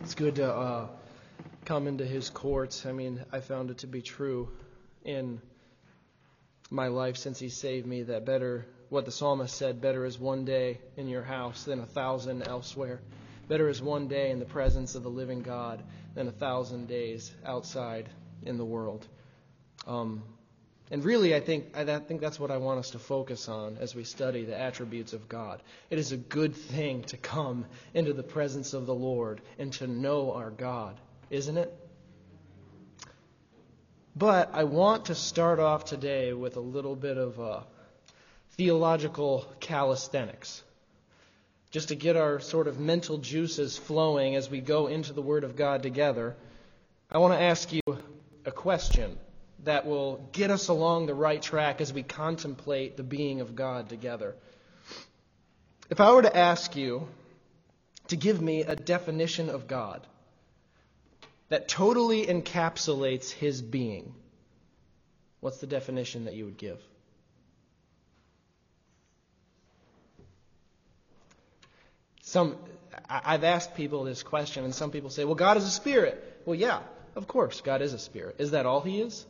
It's 0.00 0.14
good 0.14 0.34
to 0.34 0.52
uh, 0.52 0.88
come 1.64 1.86
into 1.86 2.04
His 2.04 2.28
courts. 2.28 2.84
I 2.84 2.92
mean, 2.92 3.24
I 3.32 3.40
found 3.40 3.70
it 3.70 3.78
to 3.78 3.86
be 3.86 4.02
true 4.02 4.50
in 5.02 5.40
my 6.68 6.88
life 6.88 7.16
since 7.16 7.38
He 7.38 7.48
saved 7.48 7.86
me 7.86 8.02
that 8.02 8.26
better, 8.26 8.66
what 8.90 9.06
the 9.06 9.10
psalmist 9.10 9.56
said, 9.56 9.80
better 9.80 10.04
is 10.04 10.18
one 10.18 10.44
day 10.44 10.78
in 10.98 11.08
your 11.08 11.22
house 11.22 11.64
than 11.64 11.80
a 11.80 11.86
thousand 11.86 12.46
elsewhere. 12.46 13.00
Better 13.48 13.70
is 13.70 13.80
one 13.80 14.08
day 14.08 14.30
in 14.30 14.40
the 14.40 14.44
presence 14.44 14.94
of 14.94 15.04
the 15.04 15.08
living 15.08 15.40
God 15.40 15.82
than 16.14 16.28
a 16.28 16.32
thousand 16.32 16.86
days 16.86 17.32
outside 17.46 18.10
in 18.42 18.58
the 18.58 18.64
world. 18.66 19.08
Um, 19.86 20.22
and 20.90 21.04
really, 21.04 21.34
I 21.34 21.40
think, 21.40 21.76
I 21.76 21.84
think 21.98 22.20
that's 22.20 22.40
what 22.40 22.50
I 22.50 22.56
want 22.56 22.78
us 22.78 22.90
to 22.90 22.98
focus 22.98 23.48
on 23.48 23.76
as 23.78 23.94
we 23.94 24.04
study 24.04 24.44
the 24.44 24.58
attributes 24.58 25.12
of 25.12 25.28
God. 25.28 25.62
It 25.90 25.98
is 25.98 26.12
a 26.12 26.16
good 26.16 26.54
thing 26.54 27.02
to 27.04 27.18
come 27.18 27.66
into 27.92 28.14
the 28.14 28.22
presence 28.22 28.72
of 28.72 28.86
the 28.86 28.94
Lord 28.94 29.42
and 29.58 29.70
to 29.74 29.86
know 29.86 30.32
our 30.32 30.50
God, 30.50 30.98
isn't 31.28 31.58
it? 31.58 31.74
But 34.16 34.50
I 34.54 34.64
want 34.64 35.06
to 35.06 35.14
start 35.14 35.60
off 35.60 35.84
today 35.84 36.32
with 36.32 36.56
a 36.56 36.60
little 36.60 36.96
bit 36.96 37.18
of 37.18 37.38
uh, 37.38 37.60
theological 38.52 39.46
calisthenics, 39.60 40.62
just 41.70 41.88
to 41.88 41.96
get 41.96 42.16
our 42.16 42.40
sort 42.40 42.66
of 42.66 42.80
mental 42.80 43.18
juices 43.18 43.76
flowing 43.76 44.36
as 44.36 44.50
we 44.50 44.62
go 44.62 44.86
into 44.86 45.12
the 45.12 45.22
Word 45.22 45.44
of 45.44 45.54
God 45.54 45.82
together. 45.82 46.34
I 47.10 47.18
want 47.18 47.34
to 47.34 47.40
ask 47.40 47.72
you 47.72 47.82
a 48.46 48.50
question 48.50 49.18
that 49.64 49.86
will 49.86 50.28
get 50.32 50.50
us 50.50 50.68
along 50.68 51.06
the 51.06 51.14
right 51.14 51.40
track 51.42 51.80
as 51.80 51.92
we 51.92 52.02
contemplate 52.02 52.96
the 52.96 53.02
being 53.02 53.40
of 53.40 53.56
God 53.56 53.88
together. 53.88 54.34
If 55.90 56.00
I 56.00 56.12
were 56.12 56.22
to 56.22 56.36
ask 56.36 56.76
you 56.76 57.08
to 58.08 58.16
give 58.16 58.40
me 58.40 58.62
a 58.62 58.76
definition 58.76 59.50
of 59.50 59.66
God 59.66 60.06
that 61.48 61.68
totally 61.68 62.26
encapsulates 62.26 63.30
his 63.30 63.62
being, 63.62 64.14
what's 65.40 65.58
the 65.58 65.66
definition 65.66 66.26
that 66.26 66.34
you 66.34 66.44
would 66.44 66.58
give? 66.58 66.80
Some, 72.22 72.56
I've 73.08 73.44
asked 73.44 73.74
people 73.74 74.04
this 74.04 74.22
question, 74.22 74.64
and 74.64 74.74
some 74.74 74.90
people 74.90 75.08
say, 75.08 75.24
well, 75.24 75.34
God 75.34 75.56
is 75.56 75.64
a 75.64 75.70
spirit. 75.70 76.42
Well, 76.44 76.54
yeah, 76.54 76.80
of 77.16 77.26
course, 77.26 77.62
God 77.62 77.80
is 77.80 77.94
a 77.94 77.98
spirit. 77.98 78.36
Is 78.38 78.50
that 78.50 78.66
all 78.66 78.82
he 78.82 79.00
is? 79.00 79.24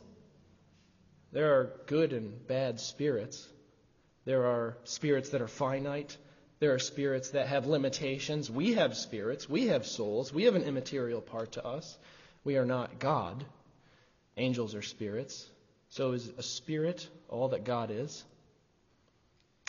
There 1.31 1.59
are 1.59 1.73
good 1.85 2.13
and 2.13 2.47
bad 2.47 2.79
spirits. 2.79 3.47
There 4.25 4.45
are 4.45 4.77
spirits 4.83 5.29
that 5.29 5.41
are 5.41 5.47
finite. 5.47 6.17
There 6.59 6.73
are 6.73 6.79
spirits 6.79 7.31
that 7.31 7.47
have 7.47 7.67
limitations. 7.67 8.49
We 8.49 8.73
have 8.73 8.97
spirits. 8.97 9.49
We 9.49 9.67
have 9.67 9.85
souls. 9.85 10.33
We 10.33 10.43
have 10.43 10.55
an 10.55 10.63
immaterial 10.63 11.21
part 11.21 11.53
to 11.53 11.65
us. 11.65 11.97
We 12.43 12.57
are 12.57 12.65
not 12.65 12.99
God. 12.99 13.45
Angels 14.37 14.75
are 14.75 14.81
spirits. 14.81 15.47
So 15.89 16.11
is 16.11 16.31
a 16.37 16.43
spirit 16.43 17.07
all 17.29 17.49
that 17.49 17.63
God 17.63 17.91
is? 17.91 18.23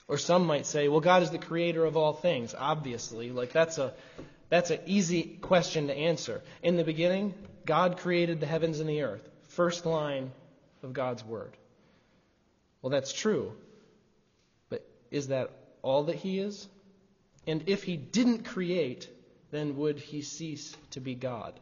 Or 0.09 0.19
some 0.19 0.47
might 0.47 0.67
say, 0.67 0.89
well, 0.89 1.01
God 1.01 1.23
is 1.23 1.31
the 1.31 1.39
creator 1.39 1.85
of 1.85 1.97
all 1.97 2.13
things. 2.13 2.55
Obviously, 2.59 3.31
like 3.31 3.53
that's 3.53 3.79
a 3.79 3.95
that's 4.49 4.71
an 4.71 4.81
easy 4.87 5.23
question 5.23 5.87
to 5.87 5.95
answer. 5.97 6.43
In 6.63 6.77
the 6.77 6.83
beginning, 6.83 7.33
God 7.65 7.99
created 7.99 8.41
the 8.41 8.47
heavens 8.47 8.81
and 8.81 8.89
the 8.89 9.03
earth. 9.03 9.29
First 9.51 9.87
line 9.87 10.33
of 10.83 10.93
God's 10.93 11.25
Word. 11.25 11.57
Well, 12.83 12.91
that's 12.91 13.13
true. 13.13 13.53
But 14.69 14.87
is 15.11 15.29
that 15.29 15.51
all 15.83 16.05
that 16.05 16.17
He 16.17 16.39
is? 16.39 16.69
And 17.47 17.65
if 17.69 17.83
He 17.83 17.97
didn't 17.97 18.45
create, 18.45 19.09
then 19.51 19.77
would 19.77 19.99
He 19.99 20.23
cease 20.23 20.77
to 20.91 21.01
be 21.01 21.15
God? 21.15 21.59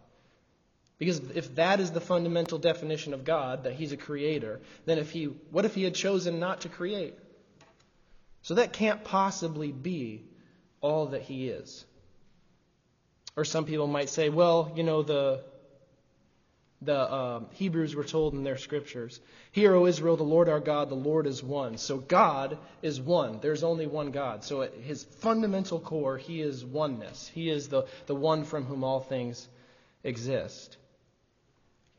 Because 0.98 1.20
if 1.34 1.54
that 1.54 1.78
is 1.78 1.92
the 1.92 2.00
fundamental 2.00 2.58
definition 2.58 3.14
of 3.14 3.24
God, 3.24 3.64
that 3.64 3.74
He's 3.74 3.92
a 3.92 3.96
creator, 3.96 4.60
then 4.84 4.98
if 4.98 5.10
He, 5.10 5.24
what 5.50 5.64
if 5.64 5.74
He 5.74 5.84
had 5.84 5.94
chosen 5.94 6.40
not 6.40 6.62
to 6.62 6.68
create? 6.68 7.14
So 8.42 8.54
that 8.54 8.72
can't 8.72 9.04
possibly 9.04 9.72
be 9.72 10.24
all 10.80 11.06
that 11.06 11.22
He 11.22 11.48
is. 11.48 11.84
Or 13.36 13.44
some 13.44 13.64
people 13.64 13.86
might 13.86 14.08
say, 14.08 14.28
well, 14.28 14.72
you 14.74 14.82
know, 14.82 15.02
the 15.02 15.44
the 16.80 16.96
uh, 16.96 17.40
Hebrews 17.52 17.96
were 17.96 18.04
told 18.04 18.34
in 18.34 18.44
their 18.44 18.56
scriptures. 18.56 19.20
Hear, 19.50 19.74
O 19.74 19.86
Israel, 19.86 20.16
the 20.16 20.22
Lord 20.22 20.48
our 20.48 20.60
God, 20.60 20.90
the 20.90 20.94
Lord 20.94 21.26
is 21.26 21.42
one. 21.42 21.76
So 21.76 21.98
God 21.98 22.58
is 22.82 23.00
one. 23.00 23.40
There's 23.40 23.64
only 23.64 23.86
one 23.86 24.12
God. 24.12 24.44
So 24.44 24.62
at 24.62 24.74
his 24.74 25.02
fundamental 25.02 25.80
core, 25.80 26.18
he 26.18 26.40
is 26.40 26.64
oneness. 26.64 27.28
He 27.34 27.50
is 27.50 27.68
the, 27.68 27.86
the 28.06 28.14
one 28.14 28.44
from 28.44 28.64
whom 28.64 28.84
all 28.84 29.00
things 29.00 29.48
exist. 30.04 30.76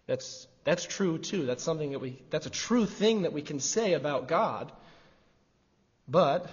That's, 0.07 0.47
that's 0.63 0.85
true 0.85 1.17
too. 1.17 1.45
That's 1.45 1.63
something 1.63 1.91
that 1.91 1.99
we, 1.99 2.21
that's 2.29 2.45
a 2.45 2.51
true 2.51 2.85
thing 2.85 3.23
that 3.23 3.33
we 3.33 3.41
can 3.41 3.59
say 3.59 3.93
about 3.93 4.27
God. 4.29 4.71
But 6.07 6.49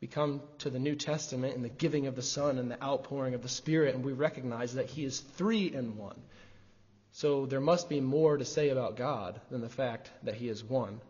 we 0.00 0.06
come 0.06 0.42
to 0.58 0.70
the 0.70 0.78
New 0.78 0.94
Testament 0.94 1.56
and 1.56 1.64
the 1.64 1.68
giving 1.68 2.06
of 2.06 2.14
the 2.14 2.22
Son 2.22 2.58
and 2.58 2.70
the 2.70 2.82
outpouring 2.82 3.34
of 3.34 3.42
the 3.42 3.48
Spirit, 3.48 3.96
and 3.96 4.04
we 4.04 4.12
recognize 4.12 4.74
that 4.74 4.86
he 4.86 5.04
is 5.04 5.18
three 5.18 5.66
in 5.66 5.96
one. 5.96 6.22
So 7.12 7.46
there 7.46 7.60
must 7.60 7.88
be 7.88 8.00
more 8.00 8.36
to 8.36 8.44
say 8.44 8.68
about 8.68 8.96
God 8.96 9.40
than 9.50 9.60
the 9.60 9.68
fact 9.68 10.10
that 10.22 10.34
he 10.34 10.48
is 10.48 10.62
one. 10.62 11.00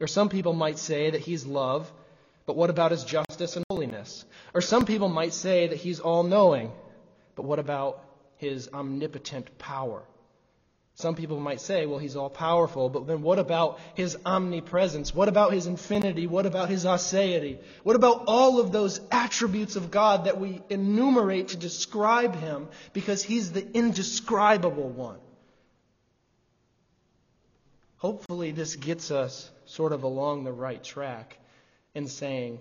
Or 0.00 0.06
some 0.06 0.28
people 0.28 0.52
might 0.52 0.78
say 0.78 1.10
that 1.10 1.20
he's 1.20 1.46
love, 1.46 1.90
but 2.46 2.56
what 2.56 2.70
about 2.70 2.92
his 2.92 3.04
justice 3.04 3.56
and 3.56 3.64
holiness? 3.68 4.24
Or 4.54 4.60
some 4.60 4.86
people 4.86 5.08
might 5.08 5.34
say 5.34 5.68
that 5.68 5.76
he's 5.76 6.00
all 6.00 6.22
knowing, 6.22 6.70
but 7.34 7.44
what 7.44 7.58
about 7.58 8.04
his 8.36 8.68
omnipotent 8.72 9.58
power? 9.58 10.02
Some 10.94 11.14
people 11.14 11.38
might 11.38 11.60
say, 11.60 11.86
well, 11.86 12.00
he's 12.00 12.16
all 12.16 12.28
powerful, 12.28 12.88
but 12.88 13.06
then 13.06 13.22
what 13.22 13.38
about 13.38 13.78
his 13.94 14.16
omnipresence? 14.26 15.14
What 15.14 15.28
about 15.28 15.52
his 15.52 15.68
infinity? 15.68 16.26
What 16.26 16.44
about 16.44 16.68
his 16.68 16.84
aseity? 16.84 17.58
What 17.84 17.94
about 17.94 18.24
all 18.26 18.58
of 18.58 18.72
those 18.72 19.00
attributes 19.12 19.76
of 19.76 19.92
God 19.92 20.24
that 20.24 20.40
we 20.40 20.60
enumerate 20.70 21.48
to 21.48 21.56
describe 21.56 22.34
him 22.34 22.66
because 22.92 23.22
he's 23.22 23.52
the 23.52 23.64
indescribable 23.76 24.88
one? 24.88 25.18
Hopefully, 27.98 28.52
this 28.52 28.76
gets 28.76 29.10
us 29.10 29.50
sort 29.66 29.92
of 29.92 30.04
along 30.04 30.44
the 30.44 30.52
right 30.52 30.82
track 30.82 31.36
in 31.94 32.06
saying 32.06 32.60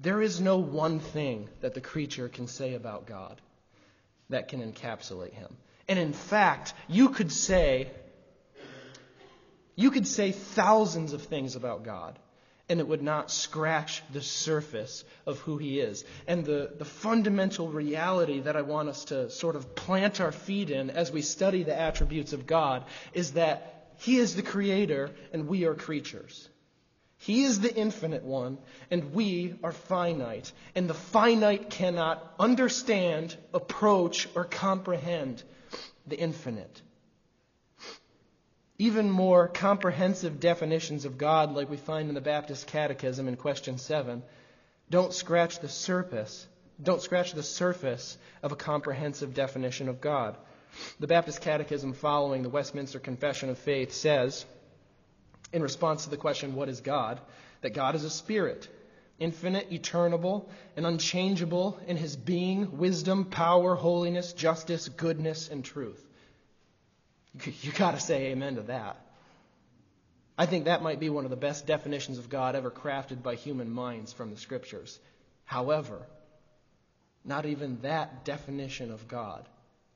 there 0.00 0.22
is 0.22 0.40
no 0.40 0.58
one 0.58 1.00
thing 1.00 1.48
that 1.60 1.74
the 1.74 1.80
creature 1.80 2.28
can 2.28 2.46
say 2.46 2.74
about 2.74 3.06
God 3.06 3.40
that 4.28 4.48
can 4.48 4.60
encapsulate 4.60 5.32
him. 5.32 5.56
And 5.88 5.98
in 5.98 6.12
fact, 6.12 6.74
you 6.88 7.10
could 7.10 7.32
say 7.32 7.90
you 9.74 9.90
could 9.90 10.06
say 10.06 10.32
thousands 10.32 11.12
of 11.12 11.22
things 11.22 11.54
about 11.54 11.84
God 11.84 12.18
and 12.68 12.80
it 12.80 12.88
would 12.88 13.02
not 13.02 13.30
scratch 13.30 14.02
the 14.12 14.22
surface 14.22 15.04
of 15.24 15.38
who 15.40 15.56
he 15.56 15.78
is. 15.78 16.04
And 16.26 16.44
the, 16.44 16.72
the 16.76 16.84
fundamental 16.84 17.68
reality 17.68 18.40
that 18.40 18.56
I 18.56 18.62
want 18.62 18.88
us 18.88 19.04
to 19.06 19.30
sort 19.30 19.54
of 19.54 19.74
plant 19.74 20.20
our 20.20 20.32
feet 20.32 20.70
in 20.70 20.90
as 20.90 21.12
we 21.12 21.22
study 21.22 21.62
the 21.62 21.78
attributes 21.78 22.32
of 22.32 22.46
God 22.46 22.84
is 23.12 23.32
that 23.32 23.92
he 23.98 24.16
is 24.16 24.34
the 24.34 24.42
creator 24.42 25.10
and 25.32 25.46
we 25.46 25.64
are 25.64 25.74
creatures. 25.74 26.48
He 27.18 27.44
is 27.44 27.60
the 27.60 27.74
infinite 27.74 28.24
one, 28.24 28.58
and 28.90 29.14
we 29.14 29.54
are 29.64 29.72
finite. 29.72 30.52
And 30.74 30.88
the 30.88 30.94
finite 30.94 31.70
cannot 31.70 32.34
understand, 32.38 33.34
approach, 33.54 34.28
or 34.34 34.44
comprehend 34.44 35.42
the 36.06 36.18
infinite 36.18 36.82
even 38.78 39.10
more 39.10 39.48
comprehensive 39.48 40.40
definitions 40.40 41.04
of 41.04 41.18
God, 41.18 41.54
like 41.54 41.70
we 41.70 41.76
find 41.76 42.08
in 42.08 42.14
the 42.14 42.20
Baptist 42.20 42.66
Catechism 42.66 43.28
in 43.28 43.36
question 43.36 43.78
7, 43.78 44.22
don't 44.90 45.12
scratch 45.12 45.60
the 45.60 45.68
surface. 45.68 46.46
Don't 46.82 47.00
scratch 47.00 47.32
the 47.32 47.42
surface 47.42 48.18
of 48.42 48.52
a 48.52 48.56
comprehensive 48.56 49.34
definition 49.34 49.88
of 49.88 50.00
God. 50.00 50.36
The 51.00 51.06
Baptist 51.06 51.40
Catechism, 51.40 51.94
following 51.94 52.42
the 52.42 52.50
Westminster 52.50 52.98
Confession 52.98 53.48
of 53.48 53.58
Faith, 53.58 53.92
says, 53.92 54.44
in 55.52 55.62
response 55.62 56.04
to 56.04 56.10
the 56.10 56.16
question, 56.18 56.54
What 56.54 56.68
is 56.68 56.80
God? 56.80 57.20
that 57.62 57.74
God 57.74 57.94
is 57.94 58.04
a 58.04 58.10
spirit, 58.10 58.68
infinite, 59.18 59.72
eternal, 59.72 60.48
and 60.76 60.86
unchangeable 60.86 61.80
in 61.86 61.96
his 61.96 62.16
being, 62.16 62.78
wisdom, 62.78 63.24
power, 63.24 63.74
holiness, 63.74 64.32
justice, 64.32 64.88
goodness, 64.88 65.48
and 65.48 65.64
truth. 65.64 66.00
You 67.62 67.72
got 67.72 67.92
to 67.92 68.00
say 68.00 68.26
amen 68.32 68.56
to 68.56 68.62
that. 68.62 69.00
I 70.38 70.46
think 70.46 70.66
that 70.66 70.82
might 70.82 71.00
be 71.00 71.08
one 71.08 71.24
of 71.24 71.30
the 71.30 71.36
best 71.36 71.66
definitions 71.66 72.18
of 72.18 72.28
God 72.28 72.54
ever 72.54 72.70
crafted 72.70 73.22
by 73.22 73.36
human 73.36 73.70
minds 73.70 74.12
from 74.12 74.30
the 74.30 74.36
scriptures. 74.36 74.98
However, 75.44 76.06
not 77.24 77.46
even 77.46 77.80
that 77.82 78.24
definition 78.24 78.90
of 78.90 79.08
God 79.08 79.48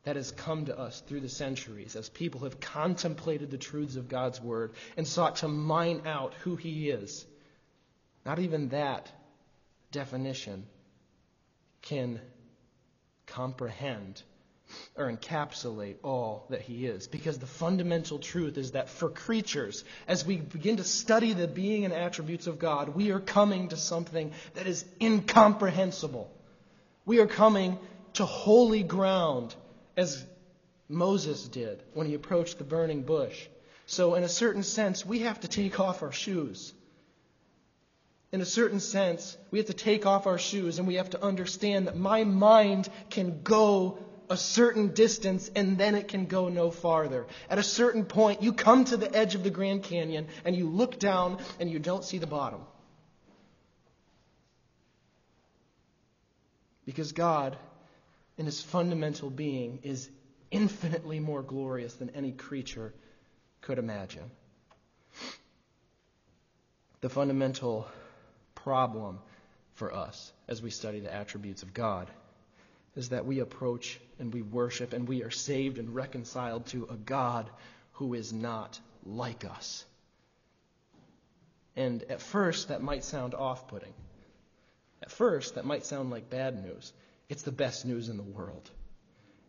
that 0.05 0.16
has 0.16 0.33
come 0.33 0.66
to 0.66 0.79
us 0.79 1.03
through 1.07 1.20
the 1.20 1.29
centuries 1.29 1.94
as 1.94 2.09
people 2.09 2.40
have 2.40 2.59
contemplated 2.59 3.50
the 3.50 3.59
truths 3.59 3.96
of 3.96 4.09
God's 4.09 4.40
Word 4.40 4.72
and 4.96 5.07
sought 5.07 5.37
to 5.37 5.48
mine 5.48 6.03
out 6.07 6.33
who 6.42 6.57
He 6.57 6.88
is. 6.88 7.26
Not 8.24 8.38
even 8.38 8.70
that 8.70 9.11
definition 9.92 10.66
can 11.83 12.20
comprehend 13.26 14.22
or 15.00 15.10
encapsulate 15.10 15.96
all 16.04 16.46
that 16.50 16.60
he 16.60 16.86
is. 16.86 17.06
Because 17.06 17.38
the 17.38 17.46
fundamental 17.46 18.18
truth 18.18 18.58
is 18.58 18.72
that 18.72 18.88
for 18.88 19.08
creatures, 19.08 19.82
as 20.06 20.24
we 20.24 20.36
begin 20.36 20.76
to 20.76 20.84
study 20.84 21.32
the 21.32 21.48
being 21.48 21.84
and 21.84 21.94
attributes 21.94 22.46
of 22.46 22.58
God, 22.58 22.90
we 22.90 23.10
are 23.10 23.20
coming 23.20 23.68
to 23.68 23.76
something 23.76 24.32
that 24.54 24.66
is 24.66 24.84
incomprehensible. 25.00 26.30
We 27.06 27.18
are 27.20 27.26
coming 27.26 27.78
to 28.14 28.26
holy 28.26 28.82
ground, 28.82 29.54
as 29.96 30.24
Moses 30.88 31.48
did 31.48 31.82
when 31.94 32.06
he 32.06 32.14
approached 32.14 32.58
the 32.58 32.64
burning 32.64 33.02
bush. 33.02 33.46
So, 33.86 34.14
in 34.14 34.22
a 34.22 34.28
certain 34.28 34.62
sense, 34.62 35.04
we 35.04 35.20
have 35.20 35.40
to 35.40 35.48
take 35.48 35.80
off 35.80 36.02
our 36.02 36.12
shoes. 36.12 36.72
In 38.32 38.40
a 38.40 38.46
certain 38.46 38.78
sense, 38.78 39.36
we 39.50 39.58
have 39.58 39.66
to 39.66 39.74
take 39.74 40.06
off 40.06 40.28
our 40.28 40.38
shoes 40.38 40.78
and 40.78 40.86
we 40.86 40.94
have 40.94 41.10
to 41.10 41.22
understand 41.22 41.88
that 41.88 41.96
my 41.96 42.22
mind 42.22 42.88
can 43.08 43.42
go 43.42 43.98
a 44.30 44.36
certain 44.36 44.94
distance 44.94 45.50
and 45.56 45.76
then 45.76 45.96
it 45.96 46.06
can 46.06 46.26
go 46.26 46.48
no 46.48 46.70
farther. 46.70 47.26
At 47.50 47.58
a 47.58 47.64
certain 47.64 48.04
point, 48.04 48.42
you 48.42 48.52
come 48.52 48.84
to 48.84 48.96
the 48.96 49.14
edge 49.14 49.34
of 49.34 49.42
the 49.42 49.50
Grand 49.50 49.82
Canyon 49.82 50.28
and 50.44 50.54
you 50.54 50.68
look 50.68 51.00
down 51.00 51.38
and 51.58 51.68
you 51.68 51.80
don't 51.80 52.04
see 52.04 52.18
the 52.18 52.28
bottom. 52.28 52.60
Because 56.86 57.10
God, 57.12 57.56
in 58.38 58.46
his 58.46 58.62
fundamental 58.62 59.30
being, 59.30 59.80
is 59.82 60.08
infinitely 60.50 61.18
more 61.18 61.42
glorious 61.42 61.94
than 61.94 62.10
any 62.10 62.30
creature 62.30 62.94
could 63.62 63.78
imagine. 63.78 64.30
The 67.00 67.08
fundamental 67.08 67.88
problem 68.54 69.18
for 69.74 69.92
us 69.92 70.32
as 70.46 70.62
we 70.62 70.70
study 70.70 71.00
the 71.00 71.12
attributes 71.12 71.62
of 71.62 71.74
God 71.74 72.08
is 72.96 73.11
that 73.11 73.26
we 73.26 73.40
approach 73.40 74.00
and 74.18 74.33
we 74.33 74.42
worship 74.42 74.92
and 74.92 75.07
we 75.07 75.22
are 75.22 75.31
saved 75.31 75.79
and 75.79 75.94
reconciled 75.94 76.66
to 76.66 76.88
a 76.90 76.96
God 76.96 77.48
who 77.92 78.14
is 78.14 78.33
not 78.33 78.79
like 79.05 79.44
us. 79.44 79.85
And 81.76 82.03
at 82.05 82.20
first, 82.20 82.68
that 82.68 82.83
might 82.83 83.05
sound 83.05 83.35
off 83.35 83.68
putting. 83.68 83.94
At 85.03 85.11
first, 85.11 85.55
that 85.55 85.64
might 85.64 85.87
sound 85.87 86.11
like 86.11 86.29
bad 86.29 86.62
news. 86.62 86.92
It's 87.29 87.42
the 87.42 87.53
best 87.53 87.87
news 87.87 88.09
in 88.09 88.16
the 88.16 88.22
world. 88.22 88.68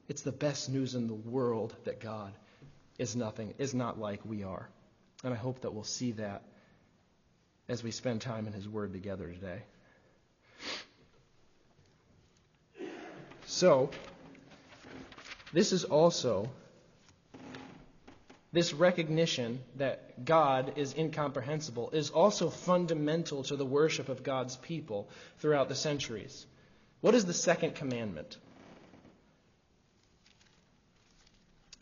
It's 0.07 0.21
the 0.21 0.31
best 0.31 0.69
news 0.69 0.95
in 0.95 1.07
the 1.07 1.13
world 1.13 1.75
that 1.85 1.99
God 1.99 2.33
is 2.97 3.15
nothing, 3.15 3.53
is 3.57 3.73
not 3.73 3.99
like 3.99 4.23
we 4.23 4.43
are. 4.43 4.69
And 5.23 5.33
I 5.33 5.37
hope 5.37 5.61
that 5.61 5.73
we'll 5.73 5.83
see 5.83 6.11
that 6.13 6.43
as 7.67 7.83
we 7.83 7.91
spend 7.91 8.21
time 8.21 8.47
in 8.47 8.53
His 8.53 8.67
Word 8.67 8.93
together 8.93 9.31
today. 9.31 9.63
So, 13.51 13.89
this 15.51 15.73
is 15.73 15.83
also 15.83 16.49
this 18.53 18.73
recognition 18.73 19.59
that 19.75 20.23
God 20.23 20.73
is 20.77 20.95
incomprehensible 20.97 21.89
is 21.91 22.11
also 22.11 22.49
fundamental 22.49 23.43
to 23.43 23.57
the 23.57 23.65
worship 23.65 24.07
of 24.07 24.23
God's 24.23 24.55
people 24.55 25.09
throughout 25.39 25.67
the 25.67 25.75
centuries. 25.75 26.45
What 27.01 27.13
is 27.13 27.25
the 27.25 27.33
second 27.33 27.75
commandment? 27.75 28.37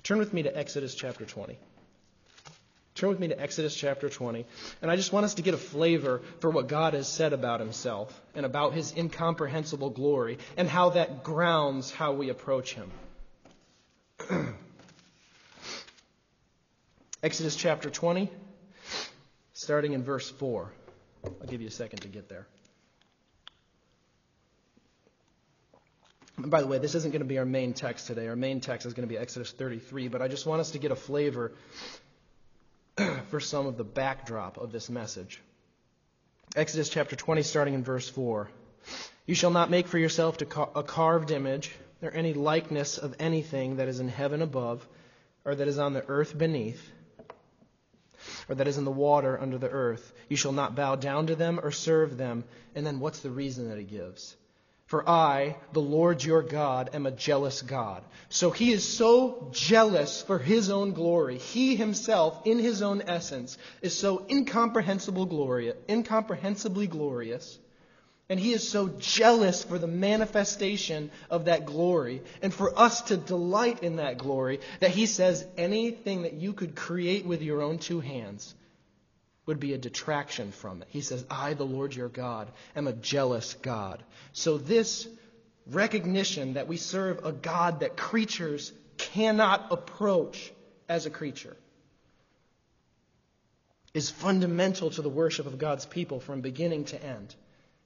Turn 0.02 0.18
with 0.18 0.34
me 0.34 0.42
to 0.42 0.58
Exodus 0.58 0.96
chapter 0.96 1.24
20. 1.24 1.60
Turn 3.00 3.08
with 3.08 3.20
me 3.22 3.30
to 3.30 3.42
Exodus 3.42 3.74
chapter 3.74 4.10
20. 4.10 4.46
And 4.82 4.92
I 4.92 4.98
just 4.98 5.14
want 5.14 5.24
us 5.24 5.36
to 5.36 5.42
get 5.42 5.54
a 5.54 5.58
flavor 5.58 6.22
for 6.42 6.50
what 6.50 6.68
God 6.68 6.94
has 6.96 7.08
said 7.08 7.32
about 7.32 7.62
himself 7.62 8.22
and 8.36 8.46
about 8.46 8.74
his 8.74 8.94
incomprehensible 8.94 9.90
glory 9.90 10.38
and 10.58 10.68
how 10.68 10.90
that 10.90 11.24
grounds 11.24 11.92
how 11.92 12.12
we 12.12 12.28
approach 12.28 12.74
him. 12.74 12.92
Exodus 17.24 17.56
chapter 17.56 17.90
20, 17.90 18.30
starting 19.54 19.94
in 19.94 20.04
verse 20.04 20.30
4. 20.30 20.70
I'll 21.24 21.48
give 21.48 21.62
you 21.62 21.68
a 21.68 21.72
second 21.72 22.00
to 22.00 22.10
get 22.10 22.28
there. 22.28 22.48
By 26.38 26.60
the 26.60 26.68
way, 26.68 26.80
this 26.80 26.96
isn't 26.96 27.12
going 27.12 27.22
to 27.22 27.28
be 27.28 27.38
our 27.38 27.46
main 27.46 27.72
text 27.72 28.08
today. 28.08 28.28
Our 28.28 28.36
main 28.36 28.60
text 28.60 28.86
is 28.86 28.94
going 28.94 29.08
to 29.08 29.14
be 29.14 29.18
Exodus 29.18 29.54
33, 29.54 30.10
but 30.10 30.22
I 30.22 30.28
just 30.28 30.46
want 30.46 30.60
us 30.60 30.72
to 30.72 30.80
get 30.80 30.92
a 30.92 30.98
flavor 30.98 31.54
for 33.30 33.40
some 33.40 33.68
of 33.68 33.78
the 33.78 33.84
backdrop 33.84 34.58
of 34.58 34.72
this 34.72 34.90
message. 34.90 35.40
Exodus 36.56 36.90
chapter 36.90 37.16
20, 37.16 37.44
starting 37.44 37.74
in 37.76 37.84
verse 37.84 38.10
4. 38.10 38.50
You 39.26 39.36
shall 39.36 39.52
not 39.52 39.70
make 39.70 39.88
for 39.88 40.00
yourself 40.00 40.42
a 40.42 40.84
carved 40.84 41.32
image 41.32 41.72
or 42.02 42.12
any 42.12 42.34
likeness 42.34 42.98
of 42.98 43.16
anything 43.20 43.76
that 43.76 43.88
is 43.88 44.00
in 44.00 44.08
heaven 44.08 44.42
above, 44.42 44.88
or 45.46 45.54
that 45.54 45.68
is 45.68 45.78
on 45.78 45.94
the 45.94 46.06
earth 46.08 46.38
beneath, 46.38 46.92
or 48.48 48.56
that 48.56 48.68
is 48.68 48.78
in 48.78 48.86
the 48.86 48.92
water 48.92 49.40
under 49.40 49.58
the 49.58 49.70
earth. 49.70 50.12
You 50.28 50.36
shall 50.36 50.52
not 50.52 50.76
bow 50.76 50.96
down 50.96 51.28
to 51.28 51.36
them 51.36 51.60
or 51.62 51.72
serve 51.72 52.18
them. 52.18 52.44
And 52.74 52.86
then 52.86 53.00
what's 53.00 53.20
the 53.20 53.30
reason 53.30 53.70
that 53.70 53.78
he 53.78 53.84
gives? 53.84 54.36
For 54.90 55.08
I, 55.08 55.56
the 55.72 55.82
Lord 55.82 56.24
your 56.24 56.42
God, 56.42 56.90
am 56.94 57.06
a 57.06 57.12
jealous 57.12 57.62
God. 57.62 58.02
So 58.30 58.50
he 58.50 58.72
is 58.72 58.84
so 58.84 59.52
jealous 59.52 60.24
for 60.24 60.40
his 60.40 60.72
own 60.72 60.94
glory. 60.94 61.38
He 61.38 61.76
himself, 61.76 62.42
in 62.44 62.58
his 62.58 62.82
own 62.82 63.04
essence, 63.06 63.60
is 63.84 63.96
so 63.96 64.26
incomprehensible 64.28 65.28
glorious, 65.28 65.76
incomprehensibly 65.88 66.88
glorious. 66.88 67.60
And 68.30 68.40
he 68.40 68.52
is 68.52 68.68
so 68.68 68.88
jealous 68.98 69.64
for 69.64 69.78
the 69.78 69.86
manifestation 69.86 71.12
of 71.30 71.46
that 71.46 71.68
glory 71.68 72.24
and 72.42 72.52
for 72.52 72.74
us 72.76 73.04
to 73.04 73.18
delight 73.18 73.84
in 73.84 73.98
that 73.98 74.18
glory 74.18 74.60
that 74.80 74.90
he 74.90 75.06
says 75.06 75.46
anything 75.56 76.24
that 76.24 76.34
you 76.34 76.54
could 76.54 76.76
create 76.76 77.28
with 77.28 77.44
your 77.44 77.62
own 77.62 77.78
two 77.78 78.00
hands 78.00 78.56
would 79.46 79.60
be 79.60 79.74
a 79.74 79.78
detraction 79.78 80.52
from 80.52 80.82
it. 80.82 80.88
He 80.92 81.02
says, 81.02 81.26
I, 81.30 81.54
the 81.54 81.66
Lord 81.66 81.96
your 81.96 82.10
God, 82.10 82.52
am 82.76 82.88
a 82.88 82.94
jealous 82.94 83.56
God. 83.56 84.04
So, 84.34 84.58
this 84.58 85.08
recognition 85.66 86.54
that 86.54 86.68
we 86.68 86.78
serve 86.78 87.26
a 87.26 87.32
God 87.32 87.82
that 87.82 87.98
creatures 87.98 88.72
cannot 88.98 89.72
approach 89.72 90.52
as 90.88 91.06
a 91.06 91.10
creature 91.10 91.56
is 93.94 94.10
fundamental 94.10 94.90
to 94.92 95.02
the 95.02 95.10
worship 95.10 95.46
of 95.46 95.58
God's 95.58 95.86
people 95.86 96.20
from 96.20 96.42
beginning 96.42 96.86
to 96.86 97.04
end. 97.04 97.34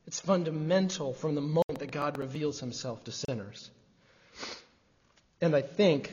It's 0.06 0.20
fundamental 0.20 1.14
from 1.14 1.36
the 1.36 1.42
moment 1.42 1.80
that 1.80 1.92
God 1.92 2.18
reveals 2.18 2.60
himself 2.60 3.04
to 3.06 3.12
sinners. 3.12 3.70
And 5.40 5.56
I 5.56 5.62
think 5.62 6.12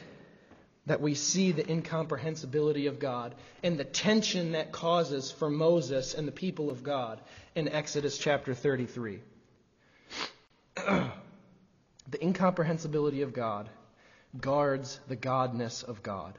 that 0.91 1.01
we 1.01 1.15
see 1.15 1.53
the 1.53 1.71
incomprehensibility 1.71 2.89
of 2.89 2.99
God 2.99 3.37
and 3.63 3.79
the 3.79 3.85
tension 3.85 4.53
that 4.53 4.73
causes 4.73 5.31
for 5.31 5.49
Moses 5.49 6.15
and 6.15 6.27
the 6.27 6.33
people 6.33 6.69
of 6.69 6.83
God 6.83 7.21
in 7.55 7.69
Exodus 7.69 8.19
chapter 8.19 8.55
33. 8.55 9.21
the 10.75 11.13
incomprehensibility 12.21 13.23
of 13.23 13.33
God 13.33 13.71
guards 14.41 14.99
the 15.07 15.17
godness 15.17 15.85
of 15.85 16.03
God. 16.03 16.37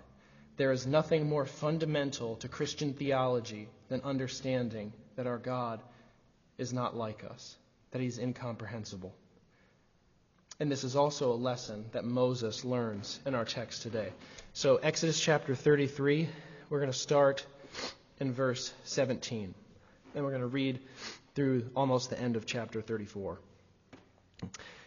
There 0.58 0.74
is 0.74 0.86
nothing 0.86 1.30
more 1.30 1.46
fundamental 1.46 2.36
to 2.36 2.50
Christian 2.50 2.94
theology 2.94 3.70
than 3.88 4.02
understanding 4.02 4.92
that 5.16 5.28
our 5.28 5.38
God 5.38 5.80
is 6.58 6.74
not 6.74 6.94
like 6.94 7.24
us, 7.24 7.56
that 7.92 8.02
he's 8.02 8.18
incomprehensible. 8.18 9.16
And 10.62 10.72
this 10.72 10.84
is 10.84 10.96
also 10.96 11.32
a 11.32 11.34
lesson 11.34 11.86
that 11.92 12.06
Moses 12.06 12.64
learns 12.64 13.20
in 13.26 13.34
our 13.34 13.46
text 13.46 13.82
today. 13.82 14.14
So, 14.54 14.76
Exodus 14.76 15.20
chapter 15.20 15.56
33, 15.56 16.30
we're 16.70 16.80
going 16.80 16.92
to 16.92 16.96
start 16.96 17.44
in 18.20 18.32
verse 18.32 18.72
17. 18.84 19.56
And 20.14 20.24
we're 20.24 20.30
going 20.30 20.42
to 20.42 20.48
read 20.48 20.80
through 21.34 21.72
almost 21.76 22.12
the 22.12 22.20
end 22.20 22.36
of 22.36 22.46
chapter 22.46 22.80
34. 22.80 23.40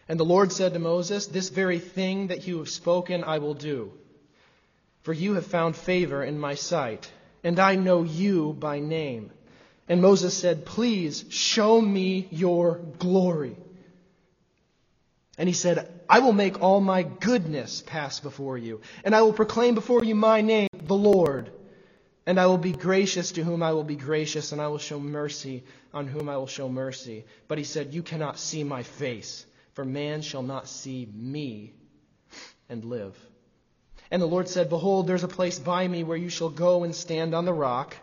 And 0.08 0.20
the 0.20 0.24
Lord 0.24 0.52
said 0.52 0.74
to 0.74 0.78
Moses, 0.78 1.26
This 1.26 1.48
very 1.48 1.80
thing 1.80 2.28
that 2.28 2.46
you 2.46 2.58
have 2.58 2.68
spoken 2.68 3.24
I 3.24 3.38
will 3.38 3.54
do. 3.54 3.90
For 5.02 5.12
you 5.12 5.34
have 5.34 5.46
found 5.46 5.74
favor 5.74 6.22
in 6.22 6.38
my 6.38 6.54
sight, 6.54 7.10
and 7.42 7.58
I 7.58 7.74
know 7.74 8.04
you 8.04 8.52
by 8.52 8.78
name. 8.78 9.32
And 9.88 10.00
Moses 10.00 10.36
said, 10.36 10.66
Please 10.66 11.24
show 11.30 11.80
me 11.80 12.28
your 12.30 12.78
glory. 13.00 13.56
And 15.36 15.48
he 15.48 15.54
said, 15.54 15.88
I 16.08 16.20
will 16.20 16.32
make 16.32 16.62
all 16.62 16.80
my 16.80 17.02
goodness 17.02 17.82
pass 17.84 18.20
before 18.20 18.56
you, 18.56 18.80
and 19.02 19.14
I 19.14 19.22
will 19.22 19.32
proclaim 19.32 19.74
before 19.74 20.04
you 20.04 20.14
my 20.14 20.40
name, 20.40 20.68
the 20.72 20.94
Lord. 20.94 21.50
And 22.26 22.40
I 22.40 22.46
will 22.46 22.58
be 22.58 22.72
gracious 22.72 23.32
to 23.32 23.44
whom 23.44 23.62
I 23.62 23.72
will 23.72 23.84
be 23.84 23.96
gracious, 23.96 24.52
and 24.52 24.60
I 24.60 24.68
will 24.68 24.78
show 24.78 24.98
mercy 24.98 25.64
on 25.92 26.06
whom 26.06 26.28
I 26.28 26.36
will 26.36 26.46
show 26.46 26.68
mercy. 26.68 27.24
But 27.48 27.58
he 27.58 27.64
said, 27.64 27.92
You 27.92 28.02
cannot 28.02 28.38
see 28.38 28.64
my 28.64 28.82
face, 28.82 29.44
for 29.74 29.84
man 29.84 30.22
shall 30.22 30.42
not 30.42 30.68
see 30.68 31.06
me 31.12 31.74
and 32.68 32.84
live. 32.84 33.14
And 34.10 34.22
the 34.22 34.26
Lord 34.26 34.48
said, 34.48 34.68
Behold, 34.70 35.06
there's 35.06 35.24
a 35.24 35.28
place 35.28 35.58
by 35.58 35.86
me 35.86 36.04
where 36.04 36.16
you 36.16 36.30
shall 36.30 36.48
go 36.48 36.84
and 36.84 36.94
stand 36.94 37.34
on 37.34 37.44
the 37.44 37.52
rock. 37.52 37.96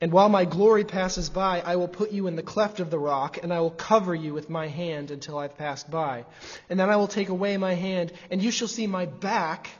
And 0.00 0.12
while 0.12 0.28
my 0.28 0.44
glory 0.44 0.84
passes 0.84 1.30
by, 1.30 1.62
I 1.62 1.76
will 1.76 1.88
put 1.88 2.12
you 2.12 2.26
in 2.26 2.36
the 2.36 2.42
cleft 2.42 2.80
of 2.80 2.90
the 2.90 2.98
rock, 2.98 3.38
and 3.42 3.52
I 3.52 3.60
will 3.60 3.70
cover 3.70 4.14
you 4.14 4.34
with 4.34 4.50
my 4.50 4.68
hand 4.68 5.10
until 5.10 5.38
I've 5.38 5.56
passed 5.56 5.90
by. 5.90 6.26
And 6.68 6.78
then 6.78 6.90
I 6.90 6.96
will 6.96 7.08
take 7.08 7.30
away 7.30 7.56
my 7.56 7.72
hand, 7.72 8.12
and 8.30 8.42
you 8.42 8.50
shall 8.50 8.68
see 8.68 8.86
my 8.86 9.06
back, 9.06 9.70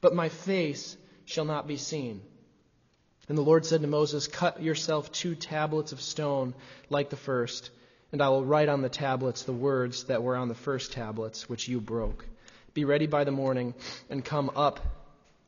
but 0.00 0.14
my 0.14 0.30
face 0.30 0.96
shall 1.26 1.44
not 1.44 1.68
be 1.68 1.76
seen. 1.76 2.22
And 3.28 3.36
the 3.36 3.42
Lord 3.42 3.66
said 3.66 3.82
to 3.82 3.86
Moses, 3.86 4.26
Cut 4.26 4.62
yourself 4.62 5.12
two 5.12 5.34
tablets 5.34 5.92
of 5.92 6.00
stone 6.00 6.54
like 6.88 7.10
the 7.10 7.16
first, 7.16 7.70
and 8.12 8.22
I 8.22 8.30
will 8.30 8.44
write 8.44 8.70
on 8.70 8.80
the 8.80 8.88
tablets 8.88 9.42
the 9.42 9.52
words 9.52 10.04
that 10.04 10.22
were 10.22 10.36
on 10.36 10.48
the 10.48 10.54
first 10.54 10.92
tablets, 10.92 11.50
which 11.50 11.68
you 11.68 11.80
broke. 11.80 12.24
Be 12.72 12.86
ready 12.86 13.06
by 13.06 13.24
the 13.24 13.30
morning, 13.30 13.74
and 14.08 14.24
come 14.24 14.50
up 14.56 14.80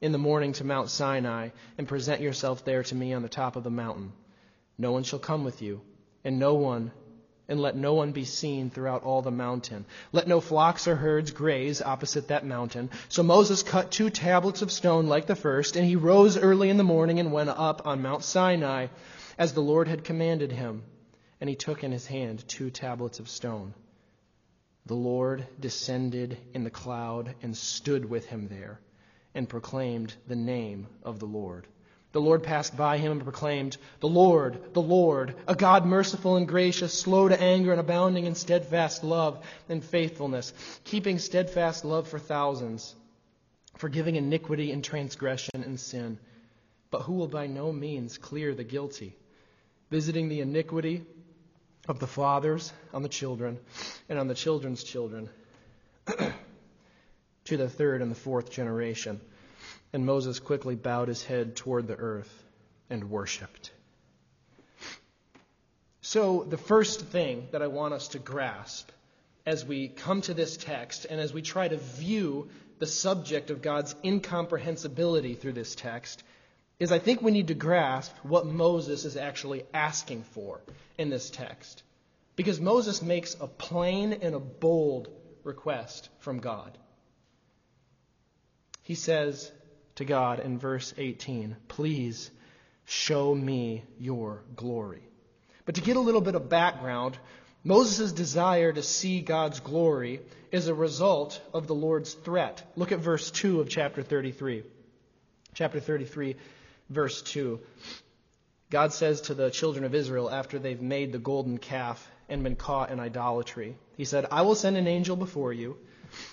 in 0.03 0.11
the 0.11 0.19
morning 0.19 0.53
to 0.53 0.65
Mount 0.65 0.91
Sinai 0.91 1.51
and 1.79 1.87
present 1.87 2.21
yourself 2.21 2.65
there 2.65 2.83
to 2.83 2.95
me 2.95 3.13
on 3.13 3.23
the 3.23 3.29
top 3.29 3.55
of 3.55 3.63
the 3.63 3.71
mountain. 3.71 4.13
No 4.77 4.91
one 4.91 5.05
shall 5.05 5.21
come 5.21 5.45
with 5.45 5.63
you, 5.63 5.81
and 6.25 6.41
no 6.41 6.55
one, 6.55 6.91
and 7.49 7.61
let 7.61 7.77
no 7.77 7.95
one 7.95 8.11
be 8.11 8.25
seen 8.25 8.69
throughout 8.69 9.05
all 9.05 9.23
the 9.23 9.31
mountain. 9.31 9.85
Let 10.11 10.27
no 10.27 10.41
flocks 10.41 10.89
or 10.89 10.97
herds 10.97 11.31
graze 11.31 11.81
opposite 11.81 12.29
that 12.29 12.45
mountain. 12.45 12.91
So 13.09 13.23
Moses 13.23 13.63
cut 13.63 13.93
two 13.93 14.11
tablets 14.11 14.61
of 14.61 14.73
stone 14.73 15.07
like 15.07 15.27
the 15.27 15.37
first, 15.37 15.77
and 15.77 15.87
he 15.87 15.95
rose 15.95 16.37
early 16.37 16.69
in 16.69 16.79
the 16.79 16.85
morning 16.85 17.21
and 17.21 17.33
went 17.33 17.51
up 17.51 17.87
on 17.87 18.03
Mount 18.03 18.25
Sinai 18.25 18.89
as 19.39 19.53
the 19.53 19.63
Lord 19.63 19.87
had 19.87 20.03
commanded 20.03 20.51
him. 20.51 20.83
And 21.41 21.49
he 21.49 21.55
took 21.55 21.85
in 21.85 21.93
his 21.93 22.07
hand 22.07 22.47
two 22.49 22.71
tablets 22.71 23.21
of 23.21 23.29
stone. 23.29 23.73
The 24.87 24.95
Lord 24.95 25.47
descended 25.61 26.39
in 26.55 26.65
the 26.65 26.71
cloud 26.71 27.37
and 27.41 27.57
stood 27.57 28.05
with 28.05 28.27
him 28.27 28.49
there 28.49 28.81
and 29.35 29.49
proclaimed 29.49 30.15
the 30.27 30.37
name 30.37 30.87
of 31.03 31.19
the 31.19 31.27
Lord. 31.27 31.67
The 32.13 32.21
Lord 32.21 32.43
passed 32.43 32.77
by 32.77 32.99
him 32.99 33.13
and 33.13 33.23
proclaimed, 33.23 33.79
The 34.01 34.09
Lord, 34.09 34.75
the 34.75 34.83
Lord, 34.83 35.35
a 35.49 35.55
God 35.55 35.87
merciful 35.87 36.37
and 36.37 36.47
gracious, 36.47 36.93
slow 36.93 37.29
to 37.29 37.41
anger 37.41 37.73
and 37.73 37.81
abounding 37.81 38.27
in 38.27 38.35
steadfast 38.35 39.03
love 39.03 39.43
and 39.69 39.83
faithfulness, 39.83 40.53
keeping 40.85 41.19
steadfast 41.19 41.87
love 41.87 42.07
for 42.07 42.19
thousands, 42.19 42.95
forgiving 43.79 44.17
iniquity 44.17 44.73
and 44.73 44.85
transgression 44.85 45.63
and 45.63 45.81
sin, 45.81 46.19
but 46.91 47.03
who 47.03 47.15
will 47.15 47.29
by 47.29 47.47
no 47.47 47.73
means 47.73 48.19
clear 48.19 48.55
the 48.55 48.65
guilty, 48.65 49.17
visiting 49.91 50.29
the 50.29 50.41
iniquity 50.41 51.07
of 51.89 51.99
the 51.99 52.07
fathers 52.07 52.75
on 52.93 53.03
the 53.03 53.09
children 53.09 53.59
and 54.11 54.19
on 54.19 54.29
the 54.29 54.35
children's 54.35 54.85
children 54.85 55.31
to 57.57 57.65
the 57.65 57.71
third 57.71 58.03
and 58.03 58.11
the 58.11 58.17
fourth 58.17 58.51
generation. 58.51 59.21
And 59.93 60.07
Moses 60.07 60.39
quickly 60.41 60.75
bowed 60.75 61.09
his 61.09 61.23
head 61.23 61.57
toward 61.57 61.87
the 61.87 61.97
earth 61.97 62.33
and 62.89 63.11
worshiped. 63.11 63.71
So, 66.01 66.45
the 66.45 66.59
first 66.59 67.01
thing 67.01 67.49
that 67.53 67.63
I 67.63 67.69
want 67.69 67.95
us 67.95 68.09
to 68.09 68.19
grasp 68.19 68.91
as 69.47 69.65
we 69.65 69.89
come 69.89 70.21
to 70.23 70.35
this 70.35 70.57
text 70.57 71.07
and 71.09 71.21
as 71.21 71.33
we 71.33 71.43
try 71.43 71.69
to 71.69 71.77
view 71.77 72.49
the 72.79 72.87
subject 72.87 73.51
of 73.51 73.63
God's 73.63 73.95
incomprehensibility 74.05 75.35
through 75.35 75.53
this 75.53 75.75
text 75.75 76.23
is 76.79 76.91
I 76.91 76.99
think 76.99 77.23
we 77.23 77.31
need 77.31 77.49
to 77.49 77.55
grasp 77.55 78.15
what 78.23 78.47
Moses 78.47 79.05
is 79.05 79.17
actually 79.17 79.65
asking 79.73 80.25
for 80.25 80.61
in 80.99 81.09
this 81.09 81.31
text. 81.31 81.83
Because 82.35 82.61
Moses 82.61 83.03
makes 83.03 83.37
a 83.41 83.47
plain 83.47 84.15
and 84.15 84.35
a 84.35 84.41
bold 84.41 85.09
request 85.45 86.09
from 86.19 86.41
God. 86.41 86.77
He 88.83 88.95
says 88.95 89.51
to 89.97 90.05
God 90.05 90.41
in 90.41 90.59
verse 90.59 90.93
18, 90.97 91.57
Please 91.69 92.31
show 92.85 93.35
me 93.35 93.85
your 93.99 94.43
glory. 94.57 95.03
But 95.65 95.77
to 95.77 95.81
get 95.81 95.97
a 95.97 96.01
little 96.01 96.21
bit 96.21 96.35
of 96.35 96.49
background, 96.49 97.17
Moses' 97.65 98.13
desire 98.13 98.73
to 98.73 98.83
see 98.83 99.21
God's 99.21 99.61
glory 99.61 100.21
is 100.51 100.67
a 100.67 100.75
result 100.75 101.41
of 101.55 101.69
the 101.69 101.75
Lord's 101.75 102.13
threat. 102.13 102.63
Look 102.75 102.91
at 102.91 102.99
verse 102.99 103.31
2 103.31 103.61
of 103.61 103.69
chapter 103.69 104.03
33. 104.03 104.65
Chapter 105.55 105.79
33, 105.79 106.37
verse 106.91 107.23
2. 107.23 107.61
God 108.71 108.93
says 108.93 109.21
to 109.23 109.35
the 109.35 109.51
children 109.51 109.85
of 109.85 109.95
Israel 109.95 110.31
after 110.31 110.59
they've 110.59 110.81
made 110.81 111.13
the 111.13 111.19
golden 111.19 111.59
calf 111.59 112.11
and 112.29 112.43
been 112.43 112.57
caught 112.57 112.91
in 112.91 112.99
idolatry, 112.99 113.77
He 113.97 114.07
said, 114.07 114.27
I 114.31 114.43
will 114.43 114.55
send 114.55 114.77
an 114.77 114.89
angel 114.89 115.15
before 115.15 115.53
you 115.53 115.77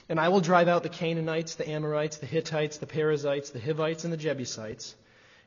and 0.08 0.20
I 0.20 0.30
will 0.30 0.42
drive 0.42 0.68
out 0.68 0.84
the 0.84 0.90
Canaanites, 0.90 1.56
the 1.56 1.70
Amorites, 1.70 2.18
the 2.18 2.26
Hittites, 2.26 2.78
the 2.78 2.88
Perizzites, 2.88 3.52
the 3.52 3.60
Hivites, 3.60 4.04
and 4.04 4.14
the 4.14 4.18
Jebusites, 4.18 4.96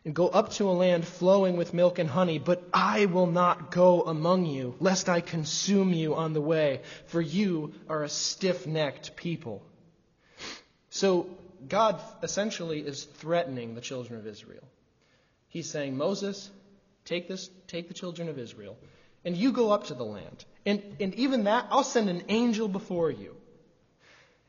and 0.04 0.14
go 0.14 0.28
up 0.28 0.50
to 0.52 0.68
a 0.68 0.72
land 0.72 1.06
flowing 1.06 1.56
with 1.56 1.74
milk 1.74 1.98
and 1.98 2.10
honey, 2.10 2.38
but 2.38 2.62
I 2.72 3.06
will 3.06 3.26
not 3.26 3.70
go 3.70 4.02
among 4.02 4.46
you, 4.46 4.74
lest 4.80 5.08
I 5.08 5.20
consume 5.20 5.92
you 5.92 6.14
on 6.14 6.32
the 6.32 6.40
way, 6.40 6.80
for 7.06 7.20
you 7.20 7.74
are 7.88 8.02
a 8.02 8.08
stiff 8.08 8.66
necked 8.66 9.14
people. 9.16 9.62
So 10.90 11.28
God 11.68 12.00
essentially 12.22 12.80
is 12.80 13.04
threatening 13.04 13.74
the 13.74 13.80
children 13.80 14.18
of 14.18 14.26
Israel. 14.26 14.64
He's 15.48 15.70
saying, 15.70 15.96
Moses, 15.96 16.50
take 17.04 17.28
this, 17.28 17.50
take 17.68 17.88
the 17.88 17.94
children 17.94 18.28
of 18.28 18.38
Israel, 18.38 18.76
and 19.24 19.36
you 19.36 19.52
go 19.52 19.70
up 19.70 19.84
to 19.84 19.94
the 19.94 20.04
land. 20.04 20.44
And, 20.66 20.82
and 21.00 21.14
even 21.14 21.44
that, 21.44 21.66
I'll 21.70 21.84
send 21.84 22.08
an 22.08 22.24
angel 22.28 22.68
before 22.68 23.10
you. 23.10 23.36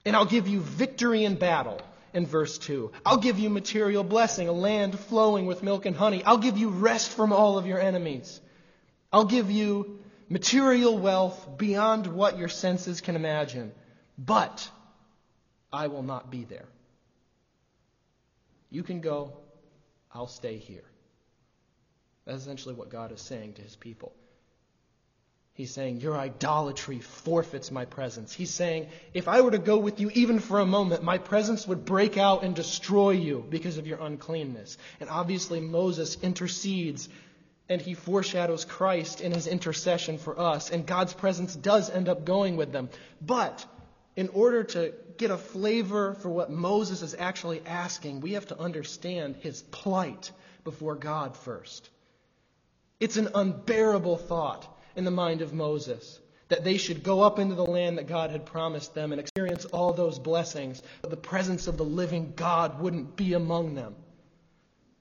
And 0.06 0.16
I'll 0.16 0.26
give 0.26 0.48
you 0.48 0.60
victory 0.60 1.24
in 1.24 1.36
battle 1.36 1.80
in 2.14 2.26
verse 2.26 2.58
2. 2.58 2.92
I'll 3.06 3.18
give 3.18 3.40
you 3.40 3.50
material 3.50 4.04
blessing, 4.04 4.48
a 4.48 4.52
land 4.52 5.00
flowing 5.00 5.46
with 5.46 5.64
milk 5.64 5.86
and 5.86 5.96
honey. 5.96 6.24
I'll 6.24 6.38
give 6.38 6.58
you 6.58 6.70
rest 6.70 7.10
from 7.10 7.34
all 7.34 7.58
of 7.58 7.66
your 7.66 7.80
enemies. 7.80 8.40
I'll 9.12 9.26
give 9.26 9.50
you 9.50 10.00
material 10.30 10.98
wealth 10.98 11.58
beyond 11.58 12.08
what 12.08 12.38
your 12.38 12.50
senses 12.50 13.02
can 13.02 13.16
imagine. 13.16 13.72
But 14.18 14.70
I 15.72 15.88
will 15.88 16.04
not 16.04 16.30
be 16.30 16.44
there. 16.44 16.66
You 18.70 18.84
can 18.84 19.02
go, 19.02 19.34
I'll 20.12 20.28
stay 20.28 20.58
here. 20.58 20.84
That's 22.26 22.42
essentially 22.42 22.76
what 22.76 22.90
God 22.90 23.12
is 23.12 23.22
saying 23.22 23.54
to 23.54 23.62
his 23.62 23.76
people. 23.76 24.14
He's 25.56 25.72
saying, 25.72 26.02
Your 26.02 26.18
idolatry 26.18 27.00
forfeits 27.00 27.70
my 27.70 27.86
presence. 27.86 28.34
He's 28.34 28.50
saying, 28.50 28.88
If 29.14 29.28
I 29.28 29.42
were 29.42 29.52
to 29.52 29.60
go 29.60 29.78
with 29.78 30.00
you 30.00 30.10
even 30.14 30.40
for 30.40 30.60
a 30.60 30.66
moment, 30.66 31.04
my 31.04 31.20
presence 31.20 31.68
would 31.68 31.86
break 31.86 32.18
out 32.18 32.44
and 32.44 32.56
destroy 32.56 33.12
you 33.12 33.46
because 33.48 33.78
of 33.78 33.86
your 33.86 34.00
uncleanness. 34.00 34.78
And 35.00 35.10
obviously, 35.10 35.60
Moses 35.60 36.18
intercedes 36.24 37.08
and 37.70 37.80
he 37.80 37.94
foreshadows 37.94 38.66
Christ 38.66 39.22
in 39.22 39.32
his 39.32 39.48
intercession 39.48 40.18
for 40.18 40.40
us. 40.40 40.72
And 40.72 40.88
God's 40.88 41.14
presence 41.14 41.56
does 41.56 41.90
end 41.90 42.10
up 42.10 42.26
going 42.26 42.58
with 42.58 42.72
them. 42.72 42.90
But 43.22 43.64
in 44.16 44.30
order 44.30 44.64
to 44.64 44.94
get 45.18 45.30
a 45.30 45.38
flavor 45.38 46.16
for 46.16 46.30
what 46.30 46.50
Moses 46.50 47.04
is 47.04 47.16
actually 47.18 47.62
asking, 47.66 48.22
we 48.22 48.34
have 48.34 48.48
to 48.48 48.60
understand 48.60 49.36
his 49.38 49.62
plight 49.62 50.32
before 50.64 50.96
God 50.96 51.38
first. 51.38 51.90
It's 53.00 53.18
an 53.18 53.30
unbearable 53.36 54.18
thought 54.18 54.68
in 54.96 55.04
the 55.04 55.12
mind 55.12 55.42
of 55.42 55.54
Moses 55.54 56.20
that 56.50 56.64
they 56.64 56.78
should 56.78 57.02
go 57.02 57.22
up 57.22 57.40
into 57.40 57.56
the 57.56 57.66
land 57.66 57.98
that 57.98 58.08
God 58.08 58.30
had 58.30 58.46
promised 58.46 58.94
them 58.94 59.12
and 59.12 59.20
experience 59.20 59.66
all 59.66 59.92
those 59.92 60.20
blessings, 60.20 60.84
but 61.02 61.10
the 61.10 61.18
presence 61.18 61.66
of 61.66 61.78
the 61.78 61.86
living 61.86 62.34
God 62.36 62.80
wouldn't 62.80 63.16
be 63.16 63.34
among 63.34 63.76
them. 63.76 63.96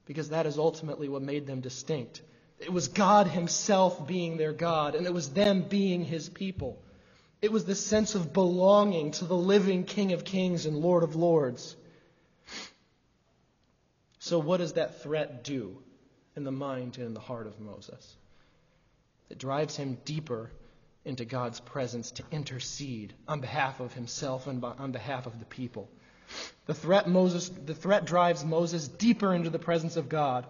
Because 0.06 0.30
that 0.30 0.46
is 0.46 0.56
ultimately 0.56 1.10
what 1.10 1.20
made 1.20 1.46
them 1.46 1.60
distinct. 1.60 2.22
It 2.58 2.72
was 2.72 2.88
God 2.88 3.26
Himself 3.26 4.06
being 4.06 4.36
their 4.36 4.54
God, 4.54 4.94
and 4.94 5.06
it 5.06 5.12
was 5.12 5.30
them 5.30 5.62
being 5.62 6.04
His 6.04 6.28
people. 6.28 6.82
It 7.42 7.52
was 7.52 7.64
the 7.64 7.74
sense 7.74 8.14
of 8.14 8.32
belonging 8.32 9.10
to 9.12 9.24
the 9.24 9.36
living 9.36 9.84
King 9.84 10.12
of 10.12 10.24
Kings 10.24 10.64
and 10.64 10.76
Lord 10.78 11.02
of 11.02 11.16
Lords. 11.16 11.76
So, 14.20 14.38
what 14.38 14.58
does 14.58 14.74
that 14.74 15.02
threat 15.02 15.42
do 15.42 15.76
in 16.36 16.44
the 16.44 16.52
mind 16.52 16.96
and 16.98 17.08
in 17.08 17.14
the 17.14 17.20
heart 17.20 17.48
of 17.48 17.58
Moses? 17.58 18.16
That 19.32 19.38
drives 19.38 19.76
him 19.76 19.96
deeper 20.04 20.50
into 21.06 21.24
God's 21.24 21.58
presence 21.58 22.10
to 22.10 22.22
intercede 22.30 23.14
on 23.26 23.40
behalf 23.40 23.80
of 23.80 23.94
himself 23.94 24.46
and 24.46 24.62
on 24.62 24.92
behalf 24.92 25.24
of 25.24 25.38
the 25.38 25.46
people. 25.46 25.88
The 26.66 26.74
threat 26.74 27.08
Moses 27.08 27.48
the 27.48 27.74
threat 27.74 28.04
drives 28.04 28.44
Moses 28.44 28.88
deeper 28.88 29.32
into 29.32 29.48
the 29.48 29.58
presence 29.58 29.96
of 29.96 30.10
God. 30.10 30.46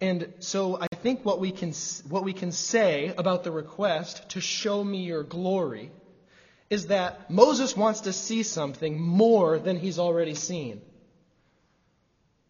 And 0.00 0.32
so 0.38 0.78
I 0.80 0.86
think 1.02 1.22
what 1.22 1.38
we 1.38 1.52
can 1.52 1.74
what 2.08 2.24
we 2.24 2.32
can 2.32 2.50
say 2.50 3.12
about 3.18 3.44
the 3.44 3.50
request 3.50 4.30
to 4.30 4.40
show 4.40 4.82
me 4.82 5.04
your 5.04 5.22
glory 5.22 5.90
is 6.70 6.86
that 6.86 7.30
Moses 7.30 7.76
wants 7.76 8.00
to 8.02 8.12
see 8.14 8.42
something 8.42 8.98
more 8.98 9.58
than 9.58 9.78
he's 9.78 9.98
already 9.98 10.34
seen. 10.34 10.80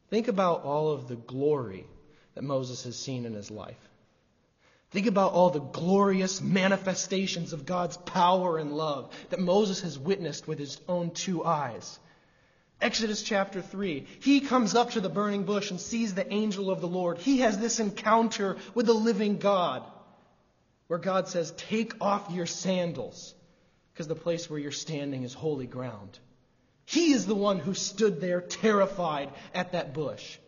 Think 0.09 0.29
about 0.29 0.63
all 0.63 0.93
of 0.93 1.09
the 1.09 1.17
glory 1.17 1.85
that 2.37 2.45
Moses 2.45 2.85
has 2.85 2.97
seen 2.97 3.25
in 3.25 3.35
his 3.35 3.51
life. 3.51 3.89
Think 4.95 5.09
about 5.09 5.33
all 5.33 5.51
the 5.51 5.59
glorious 5.59 6.41
manifestations 6.41 7.53
of 7.53 7.67
God's 7.67 7.97
power 7.97 8.59
and 8.59 8.71
love 8.77 9.13
that 9.31 9.41
Moses 9.41 9.81
has 9.81 9.99
witnessed 9.99 10.47
with 10.47 10.57
his 10.57 10.81
own 10.89 11.11
two 11.11 11.45
eyes. 11.45 11.99
Exodus 12.81 13.21
chapter 13.25 13.61
3. 13.61 14.07
He 14.21 14.41
comes 14.41 14.77
up 14.77 14.91
to 14.91 15.01
the 15.01 15.09
burning 15.09 15.43
bush 15.43 15.73
and 15.73 15.81
sees 15.81 16.15
the 16.15 16.33
angel 16.33 16.71
of 16.71 16.81
the 16.81 16.87
Lord. 16.87 17.19
He 17.19 17.39
has 17.39 17.59
this 17.59 17.81
encounter 17.81 18.57
with 18.75 18.87
the 18.87 18.93
living 18.93 19.39
God 19.39 19.83
where 20.87 21.01
God 21.01 21.27
says, 21.27 21.51
Take 21.57 21.95
off 22.01 22.31
your 22.31 22.47
sandals 22.47 23.35
because 23.93 24.07
the 24.07 24.15
place 24.15 24.49
where 24.49 24.61
you're 24.61 24.71
standing 24.71 25.25
is 25.25 25.35
holy 25.35 25.67
ground. 25.67 26.21
He 26.85 27.13
is 27.15 27.27
the 27.27 27.35
one 27.35 27.59
who 27.59 27.75
stood 27.75 28.21
there 28.21 28.41
terrified 28.41 29.31
at 29.57 29.73
that 29.73 29.93
bush. 29.93 30.39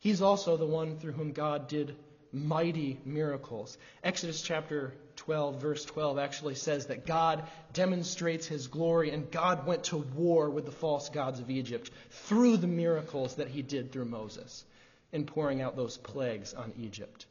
He's 0.00 0.20
also 0.20 0.56
the 0.56 0.66
one 0.66 0.98
through 0.98 1.12
whom 1.12 1.30
God 1.30 1.68
did 1.68 1.94
mighty 2.34 2.98
miracles. 3.04 3.78
Exodus 4.02 4.42
chapter 4.42 4.92
12, 5.16 5.60
verse 5.60 5.84
12, 5.84 6.18
actually 6.18 6.56
says 6.56 6.86
that 6.86 7.06
God 7.06 7.44
demonstrates 7.72 8.46
his 8.46 8.66
glory 8.66 9.10
and 9.10 9.30
God 9.30 9.66
went 9.66 9.84
to 9.84 9.98
war 9.98 10.50
with 10.50 10.64
the 10.64 10.72
false 10.72 11.08
gods 11.08 11.40
of 11.40 11.50
Egypt 11.50 11.90
through 12.10 12.56
the 12.56 12.66
miracles 12.66 13.36
that 13.36 13.48
he 13.48 13.62
did 13.62 13.92
through 13.92 14.06
Moses 14.06 14.64
in 15.12 15.24
pouring 15.24 15.62
out 15.62 15.76
those 15.76 15.96
plagues 15.96 16.54
on 16.54 16.72
Egypt. 16.78 17.26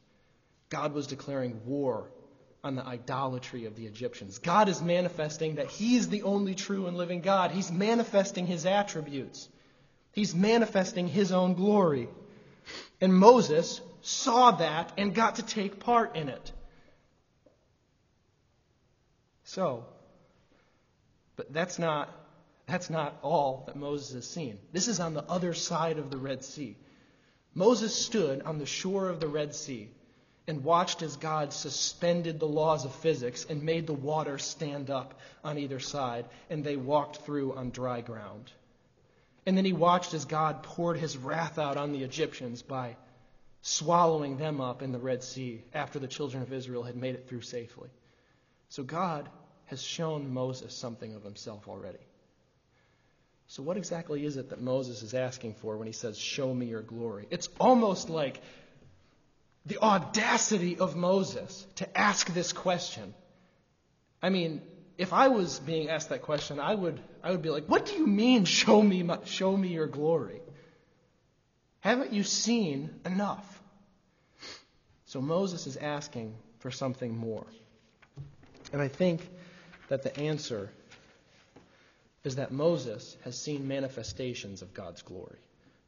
God 0.70 0.94
was 0.94 1.06
declaring 1.06 1.60
war 1.66 2.08
on 2.64 2.74
the 2.74 2.84
idolatry 2.84 3.66
of 3.66 3.76
the 3.76 3.86
Egyptians. 3.86 4.38
God 4.38 4.70
is 4.70 4.80
manifesting 4.80 5.56
that 5.56 5.70
he's 5.70 6.08
the 6.08 6.22
only 6.22 6.54
true 6.54 6.86
and 6.86 6.96
living 6.96 7.20
God. 7.20 7.50
He's 7.50 7.70
manifesting 7.70 8.46
his 8.46 8.64
attributes. 8.64 9.48
He's 10.12 10.34
manifesting 10.34 11.06
his 11.08 11.30
own 11.30 11.54
glory. 11.54 12.08
And 13.02 13.14
Moses 13.14 13.82
saw 14.04 14.52
that 14.52 14.92
and 14.98 15.14
got 15.14 15.36
to 15.36 15.42
take 15.42 15.80
part 15.80 16.16
in 16.16 16.28
it. 16.28 16.52
So, 19.44 19.84
but 21.36 21.52
that's 21.52 21.78
not 21.78 22.08
that's 22.66 22.88
not 22.88 23.18
all 23.22 23.64
that 23.66 23.76
Moses 23.76 24.14
has 24.14 24.28
seen. 24.28 24.58
This 24.72 24.88
is 24.88 24.98
on 24.98 25.12
the 25.12 25.24
other 25.24 25.52
side 25.52 25.98
of 25.98 26.10
the 26.10 26.16
Red 26.16 26.44
Sea. 26.44 26.76
Moses 27.54 27.94
stood 27.94 28.42
on 28.42 28.58
the 28.58 28.66
shore 28.66 29.08
of 29.08 29.20
the 29.20 29.28
Red 29.28 29.54
Sea 29.54 29.90
and 30.46 30.64
watched 30.64 31.02
as 31.02 31.16
God 31.16 31.52
suspended 31.52 32.40
the 32.40 32.46
laws 32.46 32.84
of 32.84 32.94
physics 32.94 33.46
and 33.48 33.62
made 33.62 33.86
the 33.86 33.92
water 33.94 34.38
stand 34.38 34.90
up 34.90 35.18
on 35.42 35.58
either 35.58 35.80
side, 35.80 36.26
and 36.50 36.64
they 36.64 36.76
walked 36.76 37.18
through 37.18 37.54
on 37.54 37.70
dry 37.70 38.00
ground. 38.00 38.50
And 39.46 39.56
then 39.56 39.64
he 39.64 39.72
watched 39.72 40.14
as 40.14 40.24
God 40.24 40.62
poured 40.62 40.98
his 40.98 41.16
wrath 41.16 41.58
out 41.58 41.76
on 41.76 41.92
the 41.92 42.02
Egyptians 42.02 42.62
by 42.62 42.96
swallowing 43.66 44.36
them 44.36 44.60
up 44.60 44.82
in 44.82 44.92
the 44.92 44.98
Red 44.98 45.22
Sea 45.22 45.64
after 45.72 45.98
the 45.98 46.06
children 46.06 46.42
of 46.42 46.52
Israel 46.52 46.82
had 46.82 46.96
made 46.96 47.14
it 47.14 47.26
through 47.26 47.40
safely. 47.40 47.88
So 48.68 48.82
God 48.82 49.26
has 49.66 49.82
shown 49.82 50.34
Moses 50.34 50.74
something 50.74 51.14
of 51.14 51.24
himself 51.24 51.66
already. 51.66 52.04
So, 53.46 53.62
what 53.62 53.78
exactly 53.78 54.24
is 54.26 54.36
it 54.36 54.50
that 54.50 54.60
Moses 54.60 55.02
is 55.02 55.14
asking 55.14 55.54
for 55.54 55.78
when 55.78 55.86
he 55.86 55.94
says, 55.94 56.18
Show 56.18 56.52
me 56.52 56.66
your 56.66 56.82
glory? 56.82 57.26
It's 57.30 57.48
almost 57.58 58.10
like 58.10 58.42
the 59.64 59.78
audacity 59.78 60.76
of 60.78 60.94
Moses 60.94 61.66
to 61.76 61.98
ask 61.98 62.32
this 62.34 62.52
question. 62.52 63.14
I 64.22 64.28
mean, 64.28 64.60
if 64.98 65.14
I 65.14 65.28
was 65.28 65.58
being 65.60 65.88
asked 65.88 66.10
that 66.10 66.22
question, 66.22 66.60
I 66.60 66.74
would, 66.74 67.00
I 67.22 67.30
would 67.30 67.42
be 67.42 67.50
like, 67.50 67.64
What 67.66 67.86
do 67.86 67.94
you 67.94 68.06
mean, 68.06 68.44
show 68.44 68.82
me, 68.82 69.02
my, 69.02 69.20
show 69.24 69.56
me 69.56 69.68
your 69.68 69.86
glory? 69.86 70.42
Haven't 71.80 72.14
you 72.14 72.22
seen 72.22 72.88
enough? 73.04 73.53
So 75.14 75.20
Moses 75.20 75.68
is 75.68 75.76
asking 75.76 76.34
for 76.58 76.72
something 76.72 77.16
more. 77.16 77.46
And 78.72 78.82
I 78.82 78.88
think 78.88 79.24
that 79.88 80.02
the 80.02 80.18
answer 80.18 80.70
is 82.24 82.34
that 82.34 82.50
Moses 82.50 83.16
has 83.22 83.38
seen 83.38 83.68
manifestations 83.68 84.60
of 84.60 84.74
God's 84.74 85.02
glory. 85.02 85.38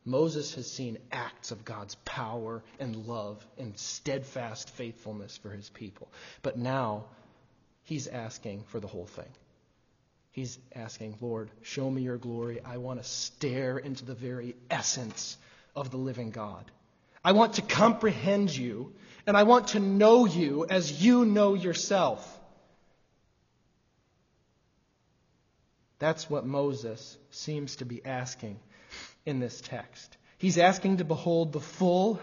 Moses 0.05 0.55
has 0.55 0.71
seen 0.71 0.99
acts 1.11 1.51
of 1.51 1.65
God's 1.65 1.97
power 2.05 2.63
and 2.79 3.09
love 3.09 3.45
and 3.59 3.77
steadfast 3.77 4.71
faithfulness 4.71 5.37
for 5.37 5.51
his 5.51 5.71
people. 5.71 6.07
But 6.43 6.57
now 6.57 7.07
he's 7.83 8.07
asking 8.07 8.63
for 8.69 8.79
the 8.79 8.87
whole 8.87 9.07
thing. 9.07 9.33
He's 10.31 10.57
asking, 10.73 11.17
Lord, 11.21 11.51
show 11.63 11.91
me 11.91 12.03
your 12.03 12.17
glory. 12.17 12.61
I 12.65 12.77
want 12.77 13.03
to 13.03 13.09
stare 13.09 13.77
into 13.77 14.05
the 14.05 14.15
very 14.15 14.55
essence 14.71 15.37
of 15.75 15.91
the 15.91 15.97
living 15.97 16.31
God. 16.31 16.71
I 17.27 17.33
want 17.33 17.55
to 17.55 17.63
comprehend 17.63 18.57
you, 18.57 18.93
and 19.27 19.37
I 19.37 19.43
want 19.43 19.69
to 19.69 19.81
know 19.81 20.25
you 20.25 20.67
as 20.69 21.03
you 21.03 21.25
know 21.25 21.55
yourself. 21.55 22.33
That's 25.99 26.29
what 26.29 26.47
Moses 26.47 27.17
seems 27.31 27.77
to 27.77 27.85
be 27.85 28.05
asking 28.05 28.61
in 29.25 29.41
this 29.41 29.61
text. 29.61 30.17
He's 30.39 30.59
asking 30.59 30.99
to 30.99 31.05
behold 31.05 31.53
the 31.53 31.61
full, 31.61 32.21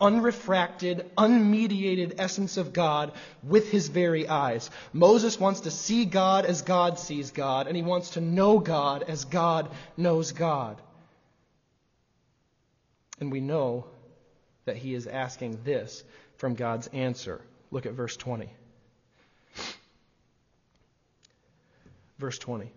unrefracted, 0.00 1.04
unmediated 1.16 2.16
essence 2.18 2.58
of 2.58 2.72
God 2.72 3.12
with 3.42 3.70
his 3.70 3.88
very 3.88 4.28
eyes. 4.28 4.70
Moses 4.92 5.40
wants 5.40 5.60
to 5.60 5.70
see 5.70 6.04
God 6.04 6.44
as 6.44 6.62
God 6.62 6.98
sees 6.98 7.30
God, 7.30 7.66
and 7.66 7.76
he 7.76 7.82
wants 7.82 8.10
to 8.10 8.20
know 8.20 8.58
God 8.58 9.04
as 9.04 9.24
God 9.24 9.70
knows 9.96 10.32
God. 10.32 10.80
And 13.20 13.32
we 13.32 13.40
know 13.40 13.86
that 14.66 14.76
he 14.76 14.94
is 14.94 15.06
asking 15.06 15.60
this 15.64 16.04
from 16.44 16.56
God's 16.56 16.88
answer. 16.88 17.40
Look 17.70 17.86
at 17.86 17.94
verse 17.94 18.18
20. 18.18 18.50
Verse 22.18 22.38
20. 22.38 22.70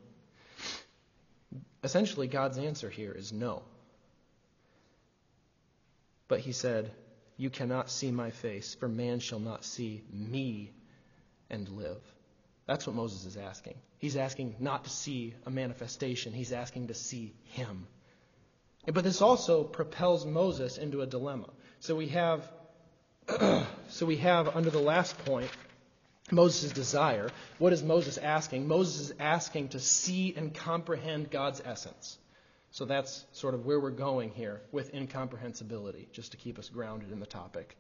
Essentially, 1.84 2.28
God's 2.30 2.57
answer 2.59 2.89
here 2.89 3.11
is 3.11 3.34
no. 3.34 3.63
But 6.30 6.39
he 6.39 6.53
said, 6.53 6.91
You 7.36 7.49
cannot 7.49 7.89
see 7.89 8.09
my 8.09 8.32
face, 8.32 8.74
for 8.74 8.88
man 8.88 9.20
shall 9.20 9.41
not 9.41 9.65
see 9.65 10.01
me 10.13 10.72
and 11.49 11.68
live. 11.68 12.01
That's 12.68 12.88
what 12.88 12.95
Moses 12.95 13.26
is 13.26 13.36
asking. 13.36 13.76
He's 13.97 14.15
asking 14.15 14.55
not 14.59 14.86
to 14.86 14.89
see 14.89 15.34
a 15.45 15.49
manifestation, 15.49 16.32
he's 16.32 16.53
asking 16.53 16.88
to 16.88 16.93
see 16.93 17.36
him. 17.43 17.86
But 18.86 19.03
this 19.03 19.22
also 19.22 19.65
propels 19.65 20.26
Moses 20.26 20.78
into 20.78 21.01
a 21.01 21.05
dilemma. 21.05 21.49
So 21.82 21.93
we 21.97 22.07
have 22.07 22.49
so 23.89 24.05
we 24.05 24.17
have 24.17 24.55
under 24.55 24.69
the 24.69 24.80
last 24.80 25.17
point 25.25 25.49
Moses' 26.32 26.71
desire. 26.71 27.30
What 27.57 27.73
is 27.73 27.84
Moses 27.84 28.17
asking? 28.17 28.67
Moses 28.67 29.09
is 29.09 29.13
asking 29.19 29.69
to 29.69 29.80
see 29.80 30.34
and 30.36 30.53
comprehend 30.53 31.32
God's 31.32 31.61
essence. 31.63 32.17
So 32.71 32.86
that's 32.86 33.25
sort 33.32 33.53
of 33.53 33.65
where 33.65 33.80
we're 33.80 33.91
going 33.91 34.32
here 34.32 34.61
with 34.71 34.93
incomprehensibility, 34.93 36.09
just 36.11 36.32
to 36.32 36.38
keep 36.38 36.59
us 36.59 36.69
grounded 36.69 37.11
in 37.11 37.19
the 37.19 37.25
topic. 37.25 37.78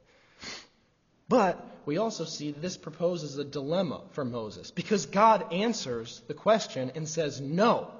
But 1.29 1.63
we 1.85 1.97
also 1.97 2.23
see 2.23 2.51
that 2.51 2.61
this 2.61 2.77
proposes 2.77 3.37
a 3.37 3.43
dilemma 3.43 4.01
for 4.11 4.23
Moses 4.23 4.71
because 4.71 5.05
God 5.05 5.51
answers 5.51 6.21
the 6.27 6.33
question 6.33 6.93
and 6.95 7.07
says, 7.07 7.41
No, 7.41 7.91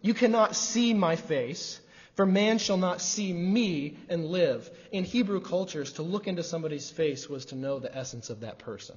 you 0.00 0.12
cannot 0.12 0.56
see 0.56 0.92
my 0.92 1.14
face, 1.14 1.80
for 2.18 2.26
man 2.26 2.58
shall 2.58 2.78
not 2.78 3.00
see 3.00 3.32
me 3.32 3.96
and 4.08 4.26
live. 4.26 4.68
In 4.90 5.04
Hebrew 5.04 5.40
cultures, 5.40 5.92
to 5.92 6.02
look 6.02 6.26
into 6.26 6.42
somebody's 6.42 6.90
face 6.90 7.28
was 7.28 7.44
to 7.46 7.54
know 7.54 7.78
the 7.78 7.96
essence 7.96 8.28
of 8.28 8.40
that 8.40 8.58
person. 8.58 8.96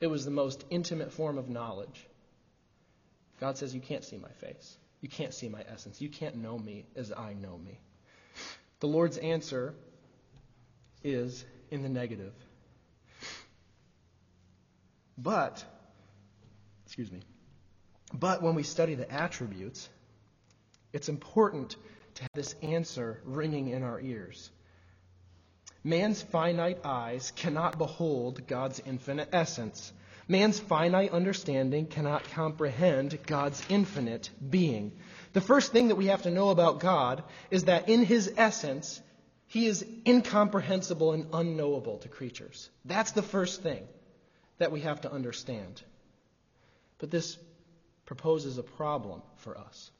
It 0.00 0.08
was 0.08 0.24
the 0.24 0.32
most 0.32 0.64
intimate 0.68 1.12
form 1.12 1.38
of 1.38 1.48
knowledge. 1.48 2.08
God 3.38 3.56
says, 3.56 3.72
You 3.72 3.80
can't 3.80 4.02
see 4.02 4.18
my 4.18 4.32
face. 4.40 4.76
You 5.00 5.08
can't 5.08 5.32
see 5.32 5.48
my 5.48 5.64
essence. 5.72 6.00
You 6.00 6.08
can't 6.08 6.34
know 6.34 6.58
me 6.58 6.86
as 6.96 7.12
I 7.12 7.34
know 7.34 7.56
me. 7.56 7.78
The 8.80 8.88
Lord's 8.88 9.16
answer 9.16 9.72
is 11.04 11.44
in 11.70 11.84
the 11.84 11.88
negative. 11.88 12.34
But, 15.16 15.64
excuse 16.84 17.12
me, 17.12 17.20
but 18.12 18.42
when 18.42 18.56
we 18.56 18.64
study 18.64 18.96
the 18.96 19.08
attributes, 19.08 19.88
it's 20.92 21.08
important 21.08 21.76
to 22.14 22.22
have 22.22 22.30
this 22.34 22.54
answer 22.62 23.20
ringing 23.24 23.68
in 23.68 23.82
our 23.82 24.00
ears. 24.00 24.50
Man's 25.82 26.22
finite 26.22 26.78
eyes 26.84 27.32
cannot 27.36 27.78
behold 27.78 28.46
God's 28.46 28.80
infinite 28.86 29.28
essence. 29.32 29.92
Man's 30.26 30.58
finite 30.58 31.12
understanding 31.12 31.86
cannot 31.86 32.24
comprehend 32.30 33.18
God's 33.26 33.62
infinite 33.68 34.30
being. 34.48 34.92
The 35.34 35.42
first 35.42 35.72
thing 35.72 35.88
that 35.88 35.96
we 35.96 36.06
have 36.06 36.22
to 36.22 36.30
know 36.30 36.48
about 36.48 36.80
God 36.80 37.22
is 37.50 37.64
that 37.64 37.88
in 37.90 38.04
his 38.04 38.32
essence, 38.36 39.02
he 39.46 39.66
is 39.66 39.84
incomprehensible 40.06 41.12
and 41.12 41.26
unknowable 41.32 41.98
to 41.98 42.08
creatures. 42.08 42.70
That's 42.86 43.12
the 43.12 43.22
first 43.22 43.62
thing 43.62 43.86
that 44.58 44.72
we 44.72 44.80
have 44.80 45.02
to 45.02 45.12
understand. 45.12 45.82
But 46.98 47.10
this 47.10 47.36
proposes 48.06 48.56
a 48.56 48.62
problem 48.62 49.20
for 49.36 49.58
us. 49.58 49.90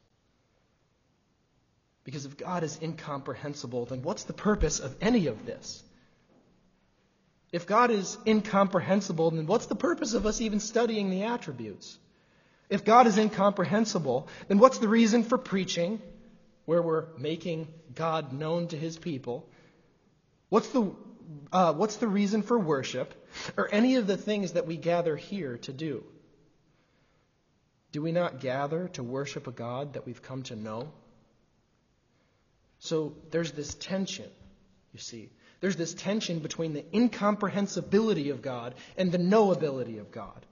Because 2.05 2.27
if 2.27 2.37
God 2.37 2.63
is 2.63 2.79
incomprehensible, 2.83 3.87
then 3.87 4.03
what's 4.03 4.25
the 4.25 4.35
purpose 4.35 4.79
of 4.79 4.95
any 5.01 5.27
of 5.27 5.47
this? 5.47 5.83
If 7.51 7.67
God 7.67 7.91
is 7.91 8.19
incomprehensible, 8.27 9.31
then 9.31 9.47
what's 9.47 9.67
the 9.67 9.75
purpose 9.75 10.13
of 10.15 10.27
us 10.27 10.41
even 10.41 10.61
studying 10.61 11.09
the 11.09 11.23
attributes? 11.23 11.97
If 12.69 12.85
God 12.85 13.07
is 13.07 13.17
incomprehensible, 13.17 14.29
then 14.49 14.59
what's 14.59 14.79
the 14.79 14.89
reason 14.89 15.23
for 15.23 15.39
preaching, 15.39 16.03
where 16.65 16.83
we're 16.83 17.07
making 17.17 17.69
God 17.95 18.33
known 18.33 18.69
to 18.69 18.77
his 18.77 18.99
people? 18.99 19.49
What's 20.49 20.69
the, 20.69 20.93
uh, 21.53 21.75
what's 21.75 21.97
the 21.97 22.09
reason 22.09 22.43
for 22.43 22.59
worship, 22.59 23.15
or 23.57 23.69
any 23.73 23.97
of 23.97 24.07
the 24.07 24.17
things 24.17 24.53
that 24.53 24.67
we 24.67 24.77
gather 24.77 25.17
here 25.17 25.59
to 25.59 25.73
do? 25.73 26.05
Do 27.93 28.03
we 28.03 28.13
not 28.13 28.41
gather 28.41 28.89
to 28.95 29.03
worship 29.03 29.47
a 29.47 29.53
God 29.53 29.93
that 29.93 30.07
we've 30.07 30.23
come 30.23 30.43
to 30.45 30.57
know? 30.57 30.93
So 32.85 33.15
there's 33.31 33.53
this 33.53 33.75
tension, 33.77 34.29
you 34.93 34.99
see. 34.99 35.31
There's 35.61 35.77
this 35.77 35.95
tension 35.95 36.41
between 36.41 36.75
the 36.75 36.85
incomprehensibility 36.95 38.29
of 38.29 38.43
God 38.43 38.75
and 38.99 39.11
the 39.11 39.17
knowability 39.17 39.99
of 39.99 40.13
God. 40.13 40.45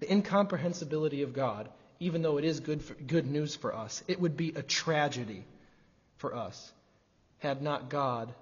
The 0.00 0.10
incomprehensibility 0.10 1.24
of 1.24 1.34
God, 1.34 1.68
even 2.00 2.22
though 2.22 2.38
it 2.38 2.46
is 2.46 2.60
good, 2.60 2.82
for, 2.82 2.94
good 2.94 3.26
news 3.26 3.54
for 3.54 3.74
us, 3.74 4.02
it 4.08 4.18
would 4.18 4.34
be 4.34 4.54
a 4.56 4.62
tragedy 4.62 5.44
for 6.16 6.34
us 6.34 6.72
had 7.40 7.60
not 7.60 7.90
God 7.90 8.32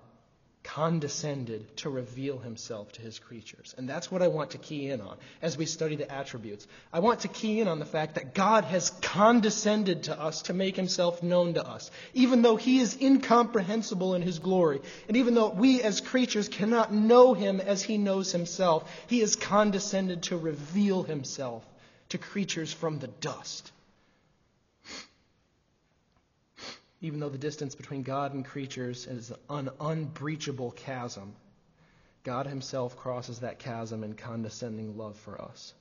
condescended 0.66 1.76
to 1.76 1.88
reveal 1.88 2.38
himself 2.38 2.90
to 2.92 3.00
his 3.00 3.18
creatures. 3.20 3.74
And 3.78 3.88
that's 3.88 4.10
what 4.10 4.20
I 4.20 4.28
want 4.28 4.50
to 4.50 4.58
key 4.58 4.90
in 4.90 5.00
on 5.00 5.16
as 5.40 5.56
we 5.56 5.64
study 5.64 5.94
the 5.94 6.10
attributes. 6.10 6.66
I 6.92 6.98
want 6.98 7.20
to 7.20 7.28
key 7.28 7.60
in 7.60 7.68
on 7.68 7.78
the 7.78 7.84
fact 7.84 8.16
that 8.16 8.34
God 8.34 8.64
has 8.64 8.90
condescended 9.00 10.04
to 10.04 10.20
us 10.20 10.42
to 10.42 10.54
make 10.54 10.74
himself 10.74 11.22
known 11.22 11.54
to 11.54 11.64
us, 11.64 11.90
even 12.14 12.42
though 12.42 12.56
he 12.56 12.80
is 12.80 13.00
incomprehensible 13.00 14.14
in 14.14 14.22
his 14.22 14.40
glory. 14.40 14.80
And 15.06 15.16
even 15.16 15.34
though 15.34 15.50
we 15.50 15.82
as 15.82 16.00
creatures 16.00 16.48
cannot 16.48 16.92
know 16.92 17.32
him 17.32 17.60
as 17.60 17.82
he 17.82 17.96
knows 17.96 18.32
himself, 18.32 18.90
he 19.06 19.20
has 19.20 19.36
condescended 19.36 20.24
to 20.24 20.36
reveal 20.36 21.04
himself 21.04 21.64
to 22.08 22.18
creatures 22.18 22.72
from 22.72 22.98
the 22.98 23.08
dust. 23.08 23.70
Even 27.00 27.20
though 27.20 27.28
the 27.28 27.38
distance 27.38 27.74
between 27.74 28.02
God 28.02 28.34
and 28.34 28.44
creatures 28.44 29.06
is 29.06 29.32
an 29.50 29.70
unbreachable 29.80 30.70
chasm, 30.72 31.34
God 32.24 32.46
Himself 32.46 32.96
crosses 32.96 33.40
that 33.40 33.58
chasm 33.58 34.02
in 34.02 34.14
condescending 34.14 34.96
love 34.96 35.16
for 35.16 35.40
us. 35.40 35.74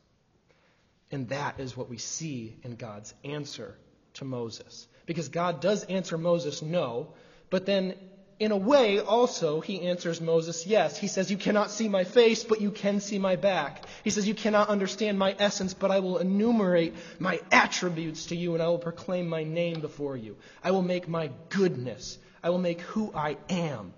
And 1.11 1.29
that 1.29 1.59
is 1.59 1.77
what 1.77 1.89
we 1.89 1.97
see 1.97 2.55
in 2.63 2.75
God's 2.75 3.13
answer 3.23 3.75
to 4.15 4.25
Moses. 4.25 4.87
Because 5.05 5.29
God 5.29 5.61
does 5.61 5.83
answer 5.83 6.17
Moses 6.17 6.61
no, 6.61 7.13
but 7.49 7.65
then 7.65 7.95
in 8.37 8.51
a 8.51 8.57
way, 8.57 8.99
also, 8.99 9.61
he 9.61 9.87
answers 9.87 10.19
Moses, 10.19 10.67
yes. 10.67 10.97
He 10.97 11.07
says, 11.07 11.31
You 11.31 11.37
cannot 11.37 11.71
see 11.71 11.87
my 11.87 12.03
face, 12.03 12.43
but 12.43 12.59
you 12.59 12.69
can 12.69 12.99
see 12.99 13.17
my 13.17 13.37
back. 13.37 13.85
He 14.03 14.09
says, 14.09 14.27
You 14.27 14.35
cannot 14.35 14.67
understand 14.67 15.17
my 15.17 15.35
essence, 15.39 15.73
but 15.73 15.89
I 15.89 15.99
will 15.99 16.17
enumerate 16.17 16.95
my 17.17 17.39
attributes 17.49 18.27
to 18.27 18.35
you, 18.35 18.53
and 18.53 18.61
I 18.61 18.67
will 18.67 18.79
proclaim 18.79 19.27
my 19.27 19.43
name 19.43 19.79
before 19.79 20.17
you. 20.17 20.35
I 20.61 20.71
will 20.71 20.81
make 20.81 21.07
my 21.07 21.31
goodness, 21.49 22.17
I 22.43 22.49
will 22.49 22.59
make 22.59 22.81
who 22.81 23.11
I 23.13 23.37
am 23.49 23.93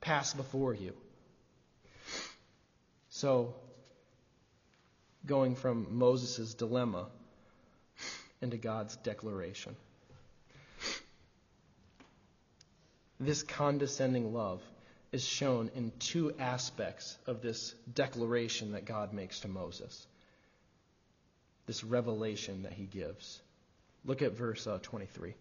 pass 0.00 0.32
before 0.32 0.72
you. 0.72 0.94
So, 3.10 3.54
going 5.26 5.56
from 5.56 5.86
Moses' 5.90 6.54
dilemma 6.54 7.06
into 8.40 8.56
God's 8.56 8.96
declaration. 8.96 9.76
This 13.20 13.42
condescending 13.42 14.34
love 14.34 14.60
is 15.12 15.24
shown 15.24 15.70
in 15.76 15.92
two 15.98 16.34
aspects 16.38 17.16
of 17.26 17.40
this 17.40 17.74
declaration 17.94 18.72
that 18.72 18.84
God 18.84 19.12
makes 19.12 19.40
to 19.40 19.48
Moses. 19.48 20.06
This 21.66 21.84
revelation 21.84 22.64
that 22.64 22.72
he 22.72 22.84
gives. 22.84 23.40
Look 24.04 24.22
at 24.22 24.32
verse 24.32 24.66
uh, 24.66 24.78
23. 24.82 25.34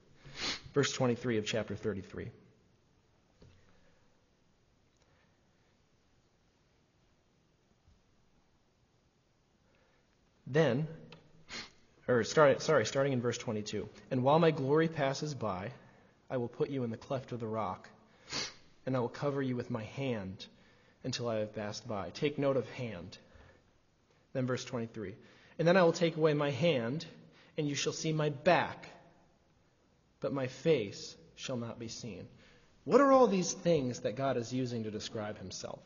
Verse 0.73 0.93
23 0.93 1.37
of 1.39 1.45
chapter 1.45 1.75
33. 1.75 2.29
Then, 10.45 10.87
or 12.07 12.23
start, 12.23 12.61
sorry, 12.61 12.85
starting 12.85 13.13
in 13.13 13.21
verse 13.21 13.39
22. 13.39 13.89
And 14.11 14.23
while 14.23 14.37
my 14.37 14.51
glory 14.51 14.87
passes 14.87 15.33
by, 15.33 15.71
I 16.29 16.37
will 16.37 16.47
put 16.47 16.69
you 16.69 16.83
in 16.83 16.89
the 16.89 16.97
cleft 16.97 17.31
of 17.31 17.39
the 17.39 17.47
rock, 17.47 17.89
and 18.85 18.95
I 18.95 18.99
will 18.99 19.09
cover 19.09 19.41
you 19.41 19.55
with 19.55 19.69
my 19.69 19.83
hand 19.83 20.45
until 21.03 21.27
I 21.27 21.39
have 21.39 21.55
passed 21.55 21.87
by. 21.87 22.09
Take 22.11 22.37
note 22.37 22.57
of 22.57 22.69
hand. 22.71 23.17
Then 24.33 24.47
verse 24.47 24.65
23. 24.65 25.15
And 25.59 25.67
then 25.67 25.77
I 25.77 25.83
will 25.83 25.93
take 25.93 26.17
away 26.17 26.33
my 26.33 26.51
hand, 26.51 27.05
and 27.57 27.67
you 27.67 27.75
shall 27.75 27.93
see 27.93 28.13
my 28.13 28.29
back, 28.29 28.87
but 30.19 30.33
my 30.33 30.47
face 30.47 31.15
shall 31.35 31.57
not 31.57 31.79
be 31.79 31.87
seen. 31.87 32.27
What 32.85 33.01
are 33.01 33.11
all 33.11 33.27
these 33.27 33.53
things 33.53 34.01
that 34.01 34.15
God 34.15 34.37
is 34.37 34.53
using 34.53 34.83
to 34.83 34.91
describe 34.91 35.37
himself? 35.37 35.79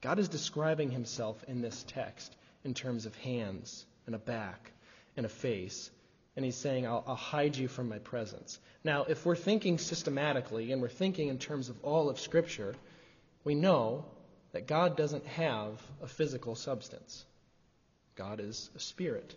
God 0.00 0.18
is 0.18 0.28
describing 0.28 0.90
himself 0.90 1.42
in 1.48 1.60
this 1.60 1.84
text 1.88 2.34
in 2.64 2.74
terms 2.74 3.06
of 3.06 3.14
hands 3.16 3.84
and 4.06 4.14
a 4.14 4.18
back 4.18 4.72
and 5.16 5.26
a 5.26 5.28
face 5.28 5.90
and 6.36 6.44
he's 6.44 6.56
saying, 6.56 6.86
I'll, 6.86 7.02
I'll, 7.06 7.16
hide 7.16 7.56
you 7.56 7.66
from 7.66 7.88
my 7.88 7.98
presence. 7.98 8.58
Now, 8.84 9.04
if 9.04 9.24
we're 9.24 9.36
thinking 9.36 9.78
systematically 9.78 10.70
and 10.70 10.82
we're 10.82 10.88
thinking 10.88 11.28
in 11.28 11.38
terms 11.38 11.70
of 11.70 11.82
all 11.82 12.10
of 12.10 12.20
Scripture, 12.20 12.74
we 13.42 13.54
know 13.54 14.04
that 14.52 14.66
God 14.66 14.96
doesn't 14.96 15.26
have 15.26 15.80
a 16.02 16.06
physical 16.06 16.54
substance. 16.54 17.24
God 18.16 18.40
is 18.40 18.70
a 18.76 18.80
spirit, 18.80 19.34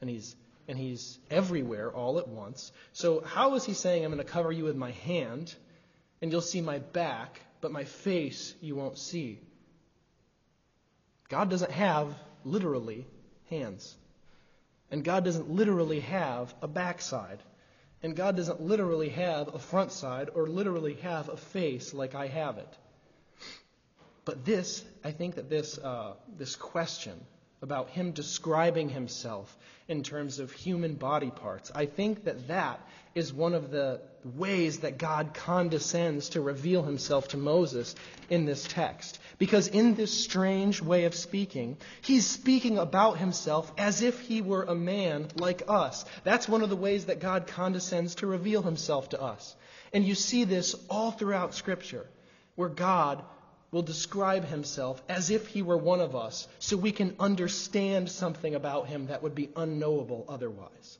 and 0.00 0.10
he's 0.10 0.36
and 0.68 0.78
he's 0.78 1.18
everywhere 1.30 1.90
all 1.90 2.18
at 2.18 2.28
once. 2.28 2.70
So 2.92 3.20
how 3.20 3.56
is 3.56 3.64
he 3.64 3.74
saying, 3.74 4.04
I'm 4.04 4.12
going 4.12 4.24
to 4.24 4.32
cover 4.32 4.52
you 4.52 4.64
with 4.64 4.76
my 4.76 4.92
hand, 4.92 5.52
and 6.20 6.30
you'll 6.30 6.40
see 6.40 6.60
my 6.60 6.78
back, 6.78 7.40
but 7.60 7.72
my 7.72 7.84
face 7.84 8.54
you 8.60 8.76
won't 8.76 8.96
see? 8.96 9.40
God 11.28 11.50
doesn't 11.50 11.72
have 11.72 12.14
literally 12.44 13.06
hands. 13.50 13.96
And 14.92 15.02
God 15.02 15.24
doesn't 15.24 15.50
literally 15.50 16.00
have 16.00 16.54
a 16.62 16.68
backside. 16.68 17.42
And 18.02 18.14
God 18.14 18.36
doesn't 18.36 18.60
literally 18.60 19.08
have 19.08 19.54
a 19.54 19.58
front 19.58 19.90
side 19.90 20.28
or 20.34 20.46
literally 20.46 20.94
have 20.96 21.28
a 21.30 21.36
face 21.36 21.94
like 21.94 22.14
I 22.14 22.26
have 22.26 22.58
it. 22.58 22.68
But 24.24 24.44
this, 24.44 24.84
I 25.02 25.10
think 25.10 25.36
that 25.36 25.48
this, 25.48 25.78
uh, 25.78 26.14
this 26.36 26.56
question 26.56 27.18
about 27.62 27.88
him 27.90 28.10
describing 28.10 28.88
himself 28.88 29.56
in 29.88 30.02
terms 30.02 30.38
of 30.38 30.52
human 30.52 30.94
body 30.94 31.30
parts, 31.30 31.70
I 31.74 31.86
think 31.86 32.24
that 32.24 32.48
that 32.48 32.80
is 33.14 33.32
one 33.32 33.54
of 33.54 33.70
the 33.70 34.00
ways 34.24 34.80
that 34.80 34.98
God 34.98 35.34
condescends 35.34 36.30
to 36.30 36.40
reveal 36.40 36.82
himself 36.82 37.28
to 37.28 37.36
Moses 37.36 37.94
in 38.30 38.44
this 38.44 38.66
text. 38.66 39.18
Because 39.38 39.68
in 39.68 39.94
this 39.94 40.12
strange 40.24 40.80
way 40.80 41.04
of 41.04 41.14
speaking, 41.14 41.76
he's 42.00 42.26
speaking 42.26 42.78
about 42.78 43.18
himself 43.18 43.70
as 43.76 44.02
if 44.02 44.20
he 44.20 44.40
were 44.40 44.62
a 44.62 44.74
man 44.74 45.28
like 45.36 45.62
us. 45.68 46.04
That's 46.24 46.48
one 46.48 46.62
of 46.62 46.70
the 46.70 46.76
ways 46.76 47.06
that 47.06 47.20
God 47.20 47.46
condescends 47.46 48.16
to 48.16 48.26
reveal 48.26 48.62
himself 48.62 49.10
to 49.10 49.20
us. 49.20 49.54
And 49.92 50.04
you 50.04 50.14
see 50.14 50.44
this 50.44 50.74
all 50.88 51.10
throughout 51.10 51.54
Scripture, 51.54 52.06
where 52.54 52.68
God 52.68 53.22
will 53.72 53.82
describe 53.82 54.44
himself 54.44 55.02
as 55.08 55.30
if 55.30 55.48
he 55.48 55.62
were 55.62 55.78
one 55.78 56.00
of 56.00 56.14
us, 56.14 56.46
so 56.58 56.76
we 56.76 56.92
can 56.92 57.16
understand 57.18 58.10
something 58.10 58.54
about 58.54 58.86
him 58.86 59.06
that 59.06 59.22
would 59.22 59.34
be 59.34 59.48
unknowable 59.56 60.26
otherwise. 60.28 60.98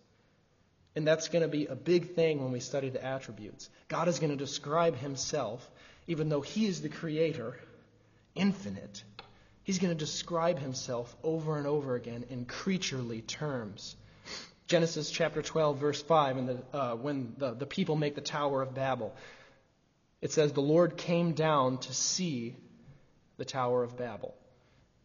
And 0.96 1.06
that's 1.06 1.28
going 1.28 1.42
to 1.42 1.48
be 1.48 1.66
a 1.66 1.74
big 1.74 2.14
thing 2.14 2.42
when 2.42 2.50
we 2.50 2.60
study 2.60 2.88
the 2.88 3.04
attributes. 3.04 3.68
God 3.88 4.08
is 4.08 4.18
going 4.18 4.30
to 4.30 4.36
describe 4.36 4.96
himself, 4.96 5.70
even 6.06 6.30
though 6.30 6.40
he 6.40 6.66
is 6.66 6.80
the 6.80 6.88
creator 6.88 7.58
infinite. 8.34 9.04
He's 9.64 9.78
going 9.78 9.92
to 9.92 9.98
describe 9.98 10.58
himself 10.58 11.14
over 11.22 11.58
and 11.58 11.66
over 11.66 11.94
again 11.94 12.24
in 12.30 12.46
creaturely 12.46 13.20
terms. 13.20 13.96
Genesis 14.66 15.10
chapter 15.10 15.42
12, 15.42 15.78
verse 15.78 16.02
5, 16.02 16.36
and 16.38 16.48
the, 16.48 16.58
uh, 16.72 16.94
when 16.94 17.34
the, 17.36 17.52
the 17.52 17.66
people 17.66 17.96
make 17.96 18.14
the 18.14 18.22
Tower 18.22 18.62
of 18.62 18.74
Babel, 18.74 19.14
it 20.22 20.32
says, 20.32 20.52
The 20.52 20.62
Lord 20.62 20.96
came 20.96 21.32
down 21.32 21.78
to 21.78 21.92
see 21.92 22.56
the 23.42 23.46
Tower 23.46 23.82
of 23.82 23.96
Babel. 23.96 24.36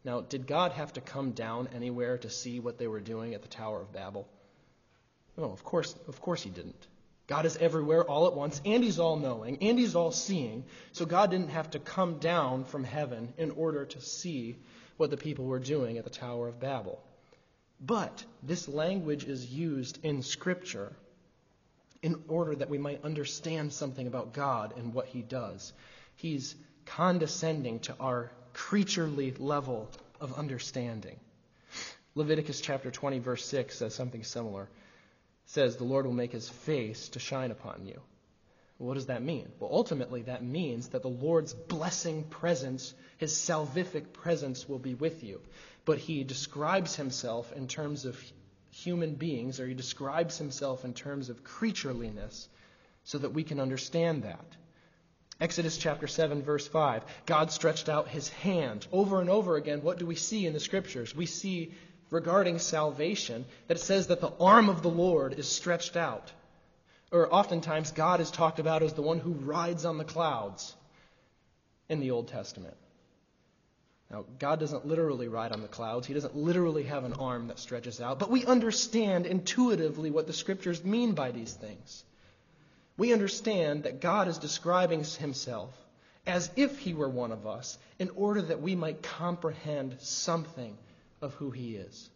Now, 0.03 0.21
did 0.21 0.45
God 0.45 0.71
have 0.73 0.93
to 0.93 1.01
come 1.01 1.31
down 1.31 1.69
anywhere 1.73 2.19
to 2.19 2.29
see 2.29 2.59
what 2.59 2.77
they 2.77 2.85
were 2.85 2.99
doing 2.99 3.33
at 3.33 3.41
the 3.41 3.47
Tower 3.47 3.81
of 3.81 3.91
Babel? 3.91 4.27
No, 5.35 5.45
of 5.45 5.63
course, 5.63 5.95
of 6.07 6.21
course 6.21 6.43
he 6.43 6.51
didn't. 6.51 6.87
God 7.25 7.47
is 7.47 7.57
everywhere 7.57 8.03
all 8.03 8.27
at 8.27 8.35
once, 8.35 8.61
and 8.63 8.83
He's 8.83 8.99
all 8.99 9.17
knowing, 9.17 9.57
and 9.63 9.79
He's 9.79 9.95
all 9.95 10.11
seeing. 10.11 10.65
So 10.91 11.07
God 11.07 11.31
didn't 11.31 11.49
have 11.49 11.71
to 11.71 11.79
come 11.79 12.19
down 12.19 12.65
from 12.65 12.83
heaven 12.83 13.33
in 13.39 13.49
order 13.49 13.85
to 13.85 14.01
see 14.01 14.55
what 14.97 15.09
the 15.09 15.17
people 15.17 15.45
were 15.45 15.57
doing 15.57 15.97
at 15.97 16.03
the 16.03 16.11
Tower 16.11 16.47
of 16.47 16.59
Babel. 16.59 17.01
But 17.81 18.23
this 18.43 18.67
language 18.67 19.23
is 19.23 19.51
used 19.51 19.97
in 20.05 20.21
Scripture 20.21 20.93
in 22.03 22.21
order 22.27 22.53
that 22.53 22.69
we 22.69 22.77
might 22.77 23.03
understand 23.03 23.73
something 23.73 24.05
about 24.05 24.33
God 24.33 24.75
and 24.77 24.93
what 24.93 25.07
He 25.07 25.23
does. 25.23 25.73
He's 26.17 26.55
condescending 26.95 27.79
to 27.81 27.95
our 27.99 28.31
creaturely 28.53 29.31
level 29.37 29.89
of 30.19 30.33
understanding. 30.37 31.19
Leviticus 32.15 32.59
chapter 32.61 32.89
20, 32.89 33.19
verse 33.19 33.45
6 33.45 33.77
says 33.77 33.93
something 33.93 34.23
similar. 34.23 34.63
It 34.63 34.69
says, 35.45 35.77
The 35.77 35.83
Lord 35.83 36.05
will 36.05 36.13
make 36.13 36.31
his 36.31 36.49
face 36.49 37.09
to 37.09 37.19
shine 37.19 37.51
upon 37.51 37.85
you. 37.85 38.01
What 38.79 38.93
does 38.93 39.07
that 39.07 39.23
mean? 39.23 39.51
Well, 39.59 39.71
ultimately, 39.73 40.23
that 40.23 40.43
means 40.43 40.89
that 40.89 41.01
the 41.01 41.09
Lord's 41.09 41.53
blessing 41.53 42.23
presence, 42.23 42.93
his 43.17 43.33
salvific 43.33 44.13
presence, 44.13 44.69
will 44.69 44.79
be 44.79 44.93
with 44.93 45.23
you. 45.23 45.41
But 45.85 45.97
he 45.97 46.23
describes 46.23 46.95
himself 46.95 47.51
in 47.53 47.67
terms 47.67 48.05
of 48.05 48.19
human 48.71 49.15
beings, 49.15 49.59
or 49.59 49.67
he 49.67 49.73
describes 49.73 50.37
himself 50.37 50.85
in 50.85 50.93
terms 50.93 51.29
of 51.29 51.43
creatureliness, 51.43 52.47
so 53.03 53.17
that 53.17 53.33
we 53.33 53.43
can 53.43 53.59
understand 53.59 54.23
that. 54.23 54.45
Exodus 55.39 55.77
chapter 55.77 56.07
7, 56.07 56.41
verse 56.41 56.67
5. 56.67 57.03
God 57.25 57.51
stretched 57.51 57.89
out 57.89 58.07
his 58.07 58.29
hand. 58.29 58.87
Over 58.91 59.21
and 59.21 59.29
over 59.29 59.55
again, 59.55 59.83
what 59.83 59.99
do 59.99 60.05
we 60.05 60.15
see 60.15 60.45
in 60.45 60.53
the 60.53 60.59
scriptures? 60.59 61.15
We 61.15 61.27
see 61.27 61.73
regarding 62.09 62.57
salvation 62.59 63.45
that 63.67 63.77
it 63.77 63.81
says 63.81 64.07
that 64.07 64.21
the 64.21 64.33
arm 64.39 64.69
of 64.69 64.81
the 64.81 64.89
Lord 64.89 65.37
is 65.37 65.47
stretched 65.47 65.95
out. 65.95 66.31
Or 67.11 67.33
oftentimes, 67.33 67.91
God 67.91 68.19
is 68.19 68.31
talked 68.31 68.59
about 68.59 68.81
as 68.83 68.93
the 68.93 69.01
one 69.01 69.19
who 69.19 69.31
rides 69.31 69.85
on 69.85 69.97
the 69.97 70.03
clouds 70.03 70.75
in 71.87 71.99
the 71.99 72.11
Old 72.11 72.27
Testament. 72.27 72.75
Now, 74.09 74.25
God 74.39 74.59
doesn't 74.59 74.85
literally 74.85 75.27
ride 75.27 75.51
on 75.51 75.61
the 75.61 75.67
clouds. 75.67 76.07
He 76.07 76.13
doesn't 76.13 76.35
literally 76.35 76.83
have 76.83 77.03
an 77.03 77.13
arm 77.13 77.47
that 77.47 77.59
stretches 77.59 78.01
out. 78.01 78.19
But 78.19 78.31
we 78.31 78.45
understand 78.45 79.25
intuitively 79.25 80.11
what 80.11 80.27
the 80.27 80.33
scriptures 80.33 80.83
mean 80.83 81.13
by 81.13 81.31
these 81.31 81.53
things. 81.53 82.03
We 82.97 83.13
understand 83.13 83.83
that 83.83 84.01
God 84.01 84.27
is 84.27 84.39
describing 84.39 85.03
himself 85.03 85.71
as 86.25 86.51
if 86.55 86.79
he 86.79 86.93
were 86.93 87.09
one 87.09 87.31
of 87.31 87.45
us 87.47 87.77
in 87.99 88.09
order 88.09 88.41
that 88.41 88.61
we 88.61 88.75
might 88.75 89.03
comprehend 89.03 89.97
something 89.99 90.77
of 91.21 91.33
who 91.35 91.51
he 91.51 91.75
is. 91.75 92.09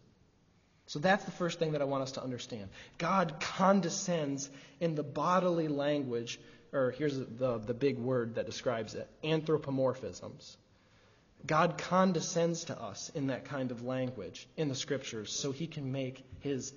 So 0.86 0.98
that's 0.98 1.24
the 1.24 1.30
first 1.30 1.58
thing 1.58 1.72
that 1.72 1.80
I 1.80 1.86
want 1.86 2.02
us 2.02 2.12
to 2.12 2.22
understand. 2.22 2.68
God 2.98 3.36
condescends 3.40 4.50
in 4.80 4.94
the 4.94 5.02
bodily 5.02 5.68
language, 5.68 6.38
or 6.72 6.90
here's 6.90 7.16
the, 7.16 7.58
the 7.58 7.74
big 7.74 7.98
word 7.98 8.34
that 8.34 8.46
describes 8.46 8.94
it 8.94 9.08
anthropomorphisms. 9.24 10.56
God 11.46 11.78
condescends 11.78 12.64
to 12.64 12.78
us 12.78 13.10
in 13.14 13.28
that 13.28 13.46
kind 13.46 13.70
of 13.70 13.82
language 13.82 14.46
in 14.56 14.68
the 14.68 14.74
scriptures 14.74 15.32
so 15.32 15.52
he 15.52 15.66
can 15.66 15.90
make 15.92 16.24
his 16.40 16.72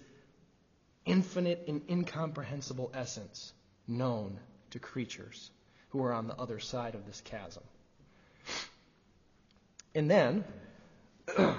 infinite 1.06 1.66
and 1.68 1.82
incomprehensible 1.90 2.92
essence 2.94 3.54
known 3.88 4.40
to 4.72 4.80
creatures 4.80 5.52
who 5.90 6.04
are 6.04 6.14
on 6.14 6.28
the 6.28 6.36
other 6.36 6.60
side 6.60 6.96
of 6.96 7.06
this 7.06 7.22
chasm. 7.22 7.64
And 9.94 10.12
then, 10.12 10.44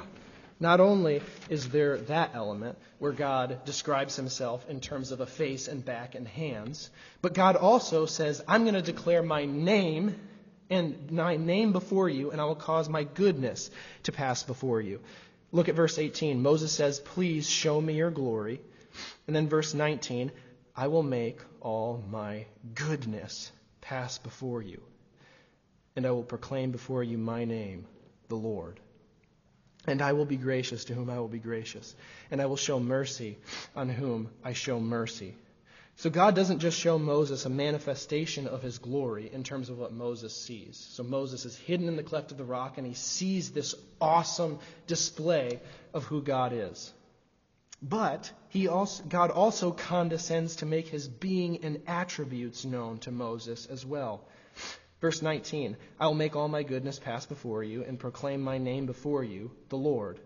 not 0.61 0.81
only 0.81 1.23
is 1.49 1.69
there 1.71 1.99
that 1.99 2.33
element 2.35 2.79
where 2.99 3.13
God 3.13 3.65
describes 3.65 4.17
himself 4.17 4.69
in 4.69 4.81
terms 4.81 5.11
of 5.11 5.21
a 5.21 5.27
face 5.27 5.69
and 5.69 5.85
back 5.85 6.15
and 6.15 6.29
hands, 6.29 6.91
but 7.23 7.35
God 7.35 7.57
also 7.57 8.07
says, 8.07 8.43
I'm 8.47 8.65
going 8.65 8.75
to 8.75 8.83
declare 8.83 9.23
my 9.23 9.47
name 9.47 10.17
and 10.69 11.11
my 11.13 11.37
name 11.37 11.73
before 11.73 12.09
you, 12.09 12.31
and 12.31 12.41
I 12.41 12.45
will 12.45 12.57
cause 12.57 12.89
my 12.89 13.05
goodness 13.05 13.71
to 14.05 14.13
pass 14.13 14.43
before 14.43 14.81
you. 14.81 15.01
Look 15.53 15.69
at 15.69 15.75
verse 15.75 15.99
18. 15.99 16.43
Moses 16.43 16.73
says, 16.73 16.99
Please 16.99 17.49
show 17.49 17.81
me 17.81 17.95
your 17.95 18.11
glory. 18.11 18.61
And 19.27 19.37
then 19.37 19.49
verse 19.49 19.75
19, 19.75 20.33
I 20.77 20.89
will 20.89 21.03
make 21.03 21.41
all 21.61 22.05
my 22.11 22.47
goodness 22.75 23.51
pass 23.81 24.19
before 24.19 24.61
you, 24.61 24.83
and 25.95 26.05
I 26.05 26.11
will 26.11 26.23
proclaim 26.23 26.71
before 26.71 27.03
you 27.03 27.17
my 27.17 27.45
name, 27.47 27.87
the 28.29 28.37
Lord. 28.37 28.79
And 29.87 30.03
I 30.03 30.13
will 30.13 30.27
be 30.27 30.37
gracious 30.37 30.85
to 30.87 30.95
whom 30.95 31.09
I 31.09 31.19
will 31.19 31.29
be 31.29 31.39
gracious, 31.39 31.95
and 32.31 32.43
I 32.43 32.47
will 32.47 32.57
show 32.57 32.79
mercy 32.79 33.39
on 33.75 33.89
whom 33.89 34.29
I 34.45 34.53
show 34.53 34.79
mercy. 34.79 35.35
So 35.99 36.11
God 36.11 36.35
doesn't 36.35 36.59
just 36.59 36.79
show 36.79 36.99
Moses 36.99 37.47
a 37.47 37.51
manifestation 37.51 38.47
of 38.47 38.61
his 38.61 38.77
glory 38.77 39.31
in 39.33 39.45
terms 39.45 39.71
of 39.71 39.79
what 39.79 39.95
Moses 39.95 40.37
sees. 40.37 40.77
So 40.91 41.03
Moses 41.03 41.47
is 41.47 41.57
hidden 41.57 41.89
in 41.89 41.97
the 41.97 42.03
cleft 42.03 42.33
of 42.33 42.37
the 42.37 42.45
rock 42.45 42.77
and 42.77 42.87
he 42.87 42.93
sees 42.93 43.51
this 43.51 43.75
awesome 43.99 44.59
display 44.87 45.59
of 45.95 46.05
who 46.05 46.21
God 46.21 46.53
is. 46.53 46.93
But 47.83 48.33
he 48.49 48.69
also, 48.69 49.05
God 49.05 49.31
also 49.31 49.71
condescends 49.71 50.57
to 50.57 50.67
make 50.67 50.89
his 50.89 51.09
being 51.09 51.63
and 51.63 51.83
attributes 51.87 52.65
known 52.65 52.99
to 53.01 53.11
Moses 53.11 53.67
as 53.67 53.85
well. 53.85 54.27
Verse 55.01 55.21
19 55.21 55.77
I 56.01 56.07
will 56.07 56.15
make 56.15 56.35
all 56.35 56.49
my 56.49 56.63
goodness 56.63 56.99
pass 56.99 57.27
before 57.27 57.63
you 57.63 57.85
and 57.85 57.99
proclaim 57.99 58.41
my 58.41 58.59
name 58.59 58.87
before 58.87 59.23
you, 59.23 59.51
the 59.69 59.77
Lord. 59.77 60.19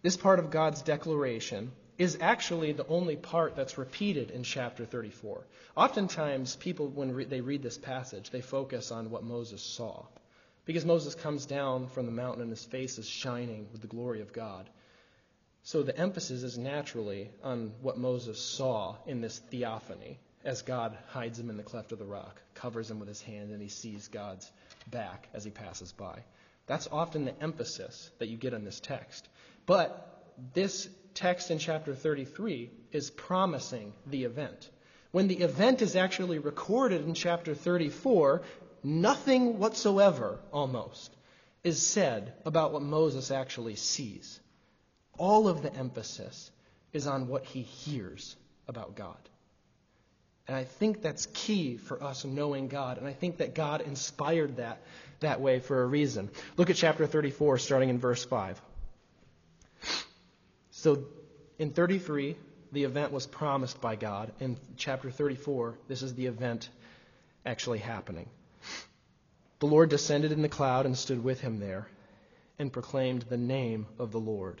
This 0.00 0.16
part 0.16 0.38
of 0.38 0.50
God's 0.50 0.82
declaration 0.82 1.72
is 1.98 2.18
actually 2.20 2.72
the 2.72 2.86
only 2.86 3.16
part 3.16 3.54
that's 3.54 3.78
repeated 3.78 4.30
in 4.30 4.42
chapter 4.42 4.84
34. 4.84 5.46
Oftentimes, 5.76 6.56
people, 6.56 6.88
when 6.88 7.12
re- 7.12 7.24
they 7.24 7.40
read 7.40 7.62
this 7.62 7.78
passage, 7.78 8.30
they 8.30 8.40
focus 8.40 8.90
on 8.90 9.10
what 9.10 9.22
Moses 9.22 9.62
saw. 9.62 10.06
Because 10.64 10.84
Moses 10.86 11.14
comes 11.14 11.44
down 11.46 11.86
from 11.88 12.06
the 12.06 12.12
mountain 12.12 12.42
and 12.42 12.50
his 12.50 12.64
face 12.64 12.98
is 12.98 13.06
shining 13.06 13.68
with 13.72 13.82
the 13.82 13.88
glory 13.88 14.22
of 14.22 14.32
God. 14.32 14.68
So 15.64 15.82
the 15.82 15.96
emphasis 15.96 16.42
is 16.42 16.58
naturally 16.58 17.30
on 17.42 17.72
what 17.80 17.96
Moses 17.96 18.40
saw 18.40 18.96
in 19.06 19.20
this 19.20 19.38
theophany 19.38 20.18
as 20.44 20.62
God 20.62 20.96
hides 21.08 21.38
him 21.38 21.50
in 21.50 21.56
the 21.56 21.62
cleft 21.62 21.92
of 21.92 22.00
the 22.00 22.04
rock, 22.04 22.42
covers 22.54 22.90
him 22.90 22.98
with 22.98 23.08
his 23.08 23.22
hand, 23.22 23.52
and 23.52 23.62
he 23.62 23.68
sees 23.68 24.08
God's 24.08 24.50
back 24.90 25.28
as 25.32 25.44
he 25.44 25.50
passes 25.50 25.92
by. 25.92 26.24
That's 26.66 26.88
often 26.90 27.24
the 27.24 27.40
emphasis 27.40 28.10
that 28.18 28.28
you 28.28 28.36
get 28.36 28.54
in 28.54 28.64
this 28.64 28.80
text. 28.80 29.28
But 29.66 30.34
this 30.52 30.88
text 31.14 31.50
in 31.50 31.58
chapter 31.58 31.94
33 31.94 32.70
is 32.90 33.10
promising 33.10 33.92
the 34.06 34.24
event. 34.24 34.68
When 35.12 35.28
the 35.28 35.40
event 35.40 35.82
is 35.82 35.94
actually 35.94 36.38
recorded 36.38 37.06
in 37.06 37.14
chapter 37.14 37.54
34, 37.54 38.42
nothing 38.82 39.58
whatsoever, 39.58 40.40
almost, 40.52 41.14
is 41.62 41.86
said 41.86 42.32
about 42.44 42.72
what 42.72 42.82
Moses 42.82 43.30
actually 43.30 43.76
sees. 43.76 44.40
All 45.18 45.48
of 45.48 45.62
the 45.62 45.74
emphasis 45.74 46.50
is 46.92 47.06
on 47.06 47.28
what 47.28 47.44
he 47.44 47.62
hears 47.62 48.36
about 48.68 48.96
God. 48.96 49.16
And 50.48 50.56
I 50.56 50.64
think 50.64 51.02
that's 51.02 51.26
key 51.26 51.76
for 51.76 52.02
us 52.02 52.24
knowing 52.24 52.68
God. 52.68 52.98
And 52.98 53.06
I 53.06 53.12
think 53.12 53.38
that 53.38 53.54
God 53.54 53.80
inspired 53.82 54.56
that 54.56 54.82
that 55.20 55.40
way 55.40 55.60
for 55.60 55.82
a 55.82 55.86
reason. 55.86 56.30
Look 56.56 56.68
at 56.68 56.76
chapter 56.76 57.06
34, 57.06 57.58
starting 57.58 57.88
in 57.88 57.98
verse 57.98 58.24
5. 58.24 58.60
So 60.70 61.04
in 61.58 61.70
33, 61.70 62.36
the 62.72 62.84
event 62.84 63.12
was 63.12 63.26
promised 63.26 63.80
by 63.80 63.94
God. 63.94 64.32
In 64.40 64.56
chapter 64.76 65.10
34, 65.10 65.78
this 65.86 66.02
is 66.02 66.14
the 66.14 66.26
event 66.26 66.68
actually 67.46 67.78
happening. 67.78 68.28
The 69.60 69.66
Lord 69.66 69.90
descended 69.90 70.32
in 70.32 70.42
the 70.42 70.48
cloud 70.48 70.86
and 70.86 70.98
stood 70.98 71.22
with 71.22 71.40
him 71.40 71.60
there 71.60 71.86
and 72.58 72.72
proclaimed 72.72 73.22
the 73.22 73.36
name 73.36 73.86
of 73.98 74.10
the 74.10 74.18
Lord. 74.18 74.60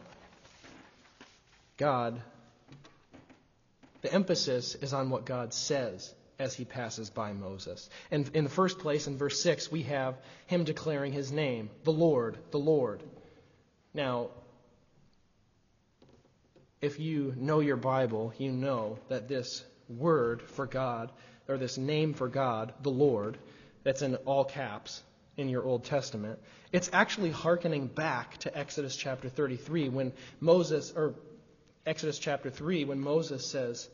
God, 1.81 2.21
the 4.03 4.13
emphasis 4.13 4.75
is 4.75 4.93
on 4.93 5.09
what 5.09 5.25
God 5.25 5.51
says 5.51 6.13
as 6.37 6.53
he 6.53 6.63
passes 6.63 7.09
by 7.09 7.33
Moses. 7.33 7.89
And 8.11 8.29
in 8.35 8.43
the 8.43 8.51
first 8.51 8.77
place, 8.77 9.07
in 9.07 9.17
verse 9.17 9.41
6, 9.41 9.71
we 9.71 9.81
have 9.83 10.15
him 10.45 10.63
declaring 10.63 11.11
his 11.11 11.31
name, 11.31 11.71
the 11.83 11.91
Lord, 11.91 12.37
the 12.51 12.59
Lord. 12.59 13.01
Now, 13.95 14.27
if 16.81 16.99
you 16.99 17.33
know 17.35 17.61
your 17.61 17.77
Bible, 17.77 18.31
you 18.37 18.51
know 18.51 18.99
that 19.09 19.27
this 19.27 19.65
word 19.89 20.43
for 20.43 20.67
God, 20.67 21.11
or 21.47 21.57
this 21.57 21.79
name 21.79 22.13
for 22.13 22.27
God, 22.27 22.75
the 22.83 22.91
Lord, 22.91 23.39
that's 23.81 24.03
in 24.03 24.13
all 24.17 24.45
caps 24.45 25.01
in 25.35 25.49
your 25.49 25.63
Old 25.63 25.83
Testament, 25.85 26.37
it's 26.71 26.91
actually 26.93 27.31
hearkening 27.31 27.87
back 27.87 28.37
to 28.37 28.55
Exodus 28.55 28.95
chapter 28.95 29.29
33 29.29 29.89
when 29.89 30.13
Moses, 30.39 30.93
or 30.95 31.15
Exodus 31.85 32.19
chapter 32.19 32.49
3, 32.49 32.85
when 32.85 32.99
Moses 32.99 33.45
says, 33.45 33.89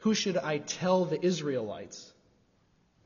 Who 0.00 0.14
should 0.14 0.36
I 0.36 0.58
tell 0.58 1.04
the 1.04 1.24
Israelites? 1.24 2.12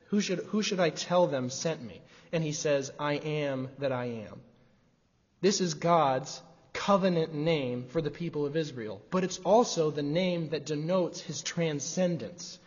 Who 0.07 0.21
should, 0.21 0.39
who 0.39 0.63
should 0.63 0.79
I 0.79 0.89
tell 0.89 1.27
them 1.27 1.49
sent 1.49 1.83
me? 1.83 2.01
And 2.31 2.43
he 2.43 2.51
says, 2.51 2.91
I 2.99 3.13
am 3.13 3.69
that 3.79 3.91
I 3.91 4.05
am. 4.05 4.41
This 5.41 5.61
is 5.61 5.75
God's 5.75 6.41
covenant 6.73 7.33
name 7.33 7.85
for 7.89 8.01
the 8.01 8.09
people 8.09 8.45
of 8.45 8.57
Israel, 8.57 9.01
but 9.11 9.23
it's 9.23 9.39
also 9.39 9.91
the 9.91 10.01
name 10.01 10.49
that 10.49 10.65
denotes 10.65 11.21
his 11.21 11.41
transcendence. 11.41 12.57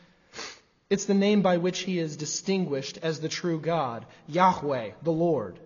It's 0.88 1.06
the 1.06 1.14
name 1.14 1.42
by 1.42 1.56
which 1.56 1.80
he 1.80 1.98
is 1.98 2.16
distinguished 2.16 2.98
as 3.02 3.18
the 3.18 3.28
true 3.28 3.60
God, 3.60 4.06
Yahweh, 4.28 4.92
the 5.02 5.10
Lord. 5.10 5.58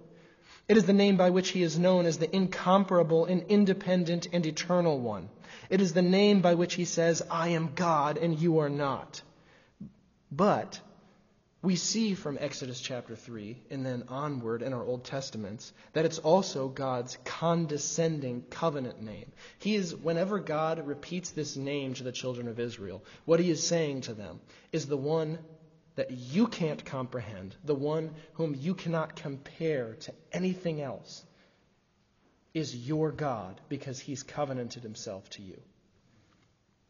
It 0.67 0.79
is 0.79 0.87
the 0.87 0.95
name 0.95 1.19
by 1.19 1.29
which 1.29 1.51
he 1.51 1.63
is 1.63 1.79
known 1.79 2.07
as 2.07 2.17
the 2.17 2.35
incomparable 2.35 3.27
and 3.27 3.43
independent 3.49 4.29
and 4.33 4.47
eternal 4.47 4.99
one. 4.99 5.29
It 5.69 5.81
is 5.81 5.93
the 5.93 6.03
name 6.03 6.41
by 6.41 6.55
which 6.55 6.75
he 6.75 6.85
says, 6.85 7.23
I 7.31 7.49
am 7.49 7.73
God 7.75 8.19
and 8.19 8.39
you 8.39 8.59
are 8.59 8.71
not. 8.71 9.23
But 10.31 10.81
we 11.63 11.77
see 11.77 12.15
from 12.15 12.39
Exodus 12.41 12.81
chapter 12.81 13.15
3 13.15 13.65
and 13.71 13.85
then 13.85 14.05
onward 14.09 14.63
in 14.63 14.73
our 14.73 14.83
Old 14.83 15.05
Testaments 15.05 15.73
that 15.93 16.07
it's 16.07 16.19
also 16.19 16.69
God's 16.69 17.19
condescending 17.25 18.45
covenant 18.49 19.03
name. 19.03 19.31
He 19.59 19.75
is, 19.75 19.95
whenever 19.95 20.39
God 20.39 20.87
repeats 20.87 21.31
this 21.31 21.57
name 21.57 21.93
to 21.95 22.03
the 22.03 22.13
children 22.13 22.49
of 22.49 22.59
Israel, 22.59 23.05
what 23.27 23.41
he 23.41 23.51
is 23.51 23.67
saying 23.67 24.03
to 24.03 24.15
them 24.15 24.41
is 24.73 24.87
the 24.87 24.97
one 24.97 25.39
that 25.97 26.11
you 26.11 26.47
can't 26.47 26.83
comprehend, 26.83 27.55
the 27.65 27.75
one 27.75 28.15
whom 28.35 28.55
you 28.55 28.75
cannot 28.75 29.17
compare 29.17 29.97
to 30.01 30.15
anything 30.33 30.81
else, 30.81 31.25
is 32.55 32.75
your 32.75 33.13
God 33.13 33.61
because 33.69 34.01
he's 34.01 34.23
covenanted 34.23 34.83
himself 34.83 35.29
to 35.31 35.43
you. 35.43 35.61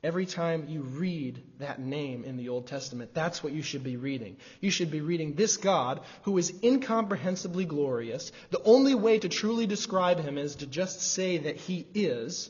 Every 0.02 0.24
time 0.24 0.66
you 0.68 0.80
read 0.80 1.42
that 1.58 1.78
name 1.78 2.24
in 2.24 2.38
the 2.38 2.48
Old 2.48 2.66
Testament, 2.66 3.12
that's 3.12 3.44
what 3.44 3.52
you 3.52 3.60
should 3.60 3.84
be 3.84 3.98
reading. 3.98 4.38
You 4.60 4.70
should 4.70 4.90
be 4.90 5.02
reading 5.02 5.34
this 5.34 5.58
God 5.58 6.00
who 6.22 6.38
is 6.38 6.54
incomprehensibly 6.62 7.66
glorious. 7.66 8.32
The 8.50 8.62
only 8.62 8.94
way 8.94 9.18
to 9.18 9.28
truly 9.28 9.66
describe 9.66 10.18
him 10.18 10.38
is 10.38 10.56
to 10.56 10.66
just 10.66 11.02
say 11.02 11.38
that 11.38 11.56
he 11.56 11.86
is. 11.92 12.48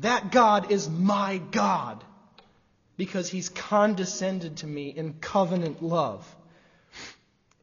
That 0.00 0.32
God 0.32 0.72
is 0.72 0.90
my 0.90 1.38
God 1.38 2.02
because 2.96 3.28
he's 3.28 3.48
condescended 3.48 4.58
to 4.58 4.66
me 4.66 4.88
in 4.88 5.14
covenant 5.14 5.82
love. 5.82 6.26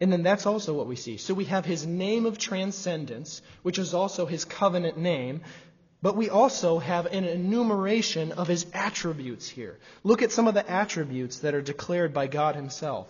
And 0.02 0.12
then 0.12 0.24
that's 0.24 0.46
also 0.46 0.74
what 0.74 0.88
we 0.88 0.96
see. 0.96 1.18
So 1.18 1.34
we 1.34 1.46
have 1.46 1.66
his 1.66 1.86
name 1.86 2.26
of 2.26 2.38
transcendence, 2.38 3.42
which 3.62 3.78
is 3.78 3.94
also 3.94 4.26
his 4.26 4.44
covenant 4.44 4.98
name, 4.98 5.42
but 6.02 6.18
we 6.18 6.30
also 6.30 6.80
have 6.80 7.06
an 7.06 7.24
enumeration 7.24 8.34
of 8.34 8.48
his 8.48 8.66
attributes 8.74 9.48
here. 9.48 9.80
Look 10.04 10.22
at 10.22 10.32
some 10.32 10.48
of 10.48 10.54
the 10.54 10.70
attributes 10.70 11.40
that 11.40 11.56
are 11.56 11.62
declared 11.62 12.14
by 12.14 12.28
God 12.28 12.56
himself. 12.56 13.08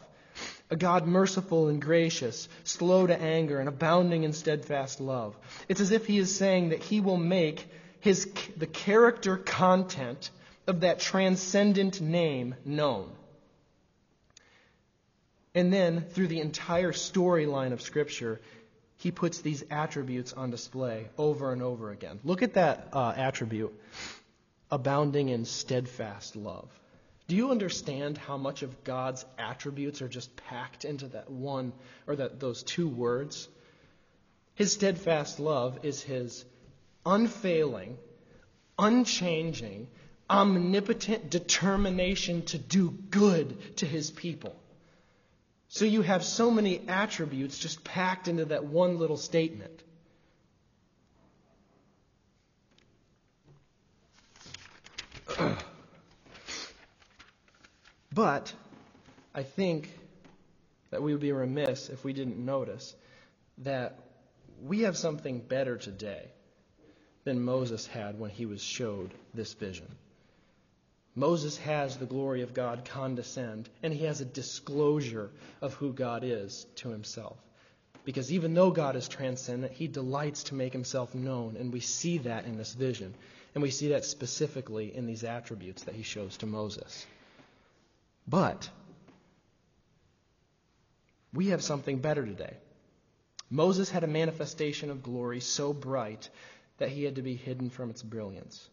A 0.69 0.75
God 0.75 1.07
merciful 1.07 1.69
and 1.69 1.81
gracious, 1.81 2.47
slow 2.63 3.07
to 3.07 3.19
anger, 3.19 3.59
and 3.59 3.69
abounding 3.69 4.23
in 4.23 4.33
steadfast 4.33 4.99
love. 4.99 5.35
It's 5.67 5.81
as 5.81 5.91
if 5.91 6.05
he 6.05 6.17
is 6.17 6.35
saying 6.35 6.69
that 6.69 6.83
he 6.83 7.01
will 7.01 7.17
make 7.17 7.67
his, 7.99 8.31
the 8.57 8.67
character 8.67 9.37
content 9.37 10.29
of 10.67 10.81
that 10.81 10.99
transcendent 10.99 12.01
name 12.01 12.55
known. 12.65 13.11
And 15.55 15.71
then, 15.71 16.01
through 16.01 16.27
the 16.27 16.39
entire 16.39 16.91
storyline 16.91 17.73
of 17.73 17.81
Scripture, 17.81 18.41
he 18.97 19.11
puts 19.11 19.41
these 19.41 19.63
attributes 19.69 20.33
on 20.33 20.49
display 20.49 21.09
over 21.17 21.51
and 21.51 21.61
over 21.61 21.91
again. 21.91 22.19
Look 22.23 22.41
at 22.41 22.53
that 22.53 22.87
uh, 22.93 23.13
attribute 23.15 23.73
abounding 24.71 25.29
in 25.29 25.45
steadfast 25.45 26.35
love. 26.35 26.67
Do 27.27 27.35
you 27.35 27.51
understand 27.51 28.17
how 28.17 28.37
much 28.37 28.63
of 28.63 28.83
God's 28.83 29.23
attributes 29.37 30.01
are 30.01 30.07
just 30.07 30.35
packed 30.35 30.83
into 30.83 31.07
that 31.09 31.29
one 31.29 31.73
or 32.07 32.15
that 32.15 32.39
those 32.39 32.63
two 32.63 32.87
words? 32.87 33.47
His 34.55 34.73
steadfast 34.73 35.39
love 35.39 35.79
is 35.83 36.01
his 36.01 36.43
unfailing, 37.05 37.97
unchanging, 38.79 39.87
omnipotent 40.29 41.29
determination 41.29 42.41
to 42.43 42.57
do 42.57 42.89
good 42.89 43.77
to 43.77 43.85
his 43.85 44.09
people. 44.09 44.55
So 45.73 45.85
you 45.85 46.03
have 46.03 46.23
so 46.23 46.51
many 46.51 46.87
attributes 46.87 47.57
just 47.57 47.83
packed 47.83 48.27
into 48.27 48.45
that 48.45 48.63
one 48.65 48.99
little 48.99 49.17
statement. 49.17 49.81
but 58.13 58.53
I 59.33 59.41
think 59.41 59.89
that 60.91 61.01
we 61.01 61.11
would 61.11 61.21
be 61.21 61.31
remiss 61.31 61.89
if 61.89 62.03
we 62.03 62.13
didn't 62.13 62.37
notice 62.37 62.95
that 63.63 63.97
we 64.61 64.81
have 64.81 64.95
something 64.95 65.39
better 65.39 65.75
today 65.75 66.27
than 67.23 67.43
Moses 67.43 67.87
had 67.87 68.19
when 68.19 68.29
he 68.29 68.45
was 68.45 68.61
showed 68.61 69.11
this 69.33 69.53
vision. 69.55 69.87
Moses 71.15 71.57
has 71.57 71.97
the 71.97 72.05
glory 72.05 72.41
of 72.41 72.53
God 72.53 72.85
condescend, 72.85 73.69
and 73.83 73.93
he 73.93 74.05
has 74.05 74.21
a 74.21 74.25
disclosure 74.25 75.29
of 75.61 75.73
who 75.75 75.93
God 75.93 76.23
is 76.23 76.65
to 76.77 76.89
himself. 76.89 77.37
Because 78.03 78.31
even 78.31 78.53
though 78.53 78.71
God 78.71 78.95
is 78.95 79.07
transcendent, 79.07 79.73
he 79.73 79.87
delights 79.87 80.43
to 80.43 80.55
make 80.55 80.73
himself 80.73 81.13
known, 81.13 81.55
and 81.57 81.71
we 81.71 81.79
see 81.79 82.17
that 82.19 82.45
in 82.45 82.57
this 82.57 82.73
vision. 82.73 83.13
And 83.53 83.61
we 83.61 83.69
see 83.69 83.89
that 83.89 84.03
specifically 84.03 84.95
in 84.95 85.05
these 85.05 85.23
attributes 85.23 85.83
that 85.83 85.93
he 85.93 86.01
shows 86.03 86.37
to 86.37 86.47
Moses. 86.47 87.05
But 88.27 88.67
we 91.33 91.47
have 91.49 91.61
something 91.61 91.99
better 91.99 92.25
today. 92.25 92.55
Moses 93.49 93.91
had 93.91 94.03
a 94.03 94.07
manifestation 94.07 94.89
of 94.89 95.03
glory 95.03 95.39
so 95.39 95.73
bright 95.73 96.29
that 96.79 96.89
he 96.89 97.03
had 97.03 97.15
to 97.15 97.21
be 97.21 97.35
hidden 97.35 97.69
from 97.69 97.91
its 97.91 98.01
brilliance. 98.01 98.67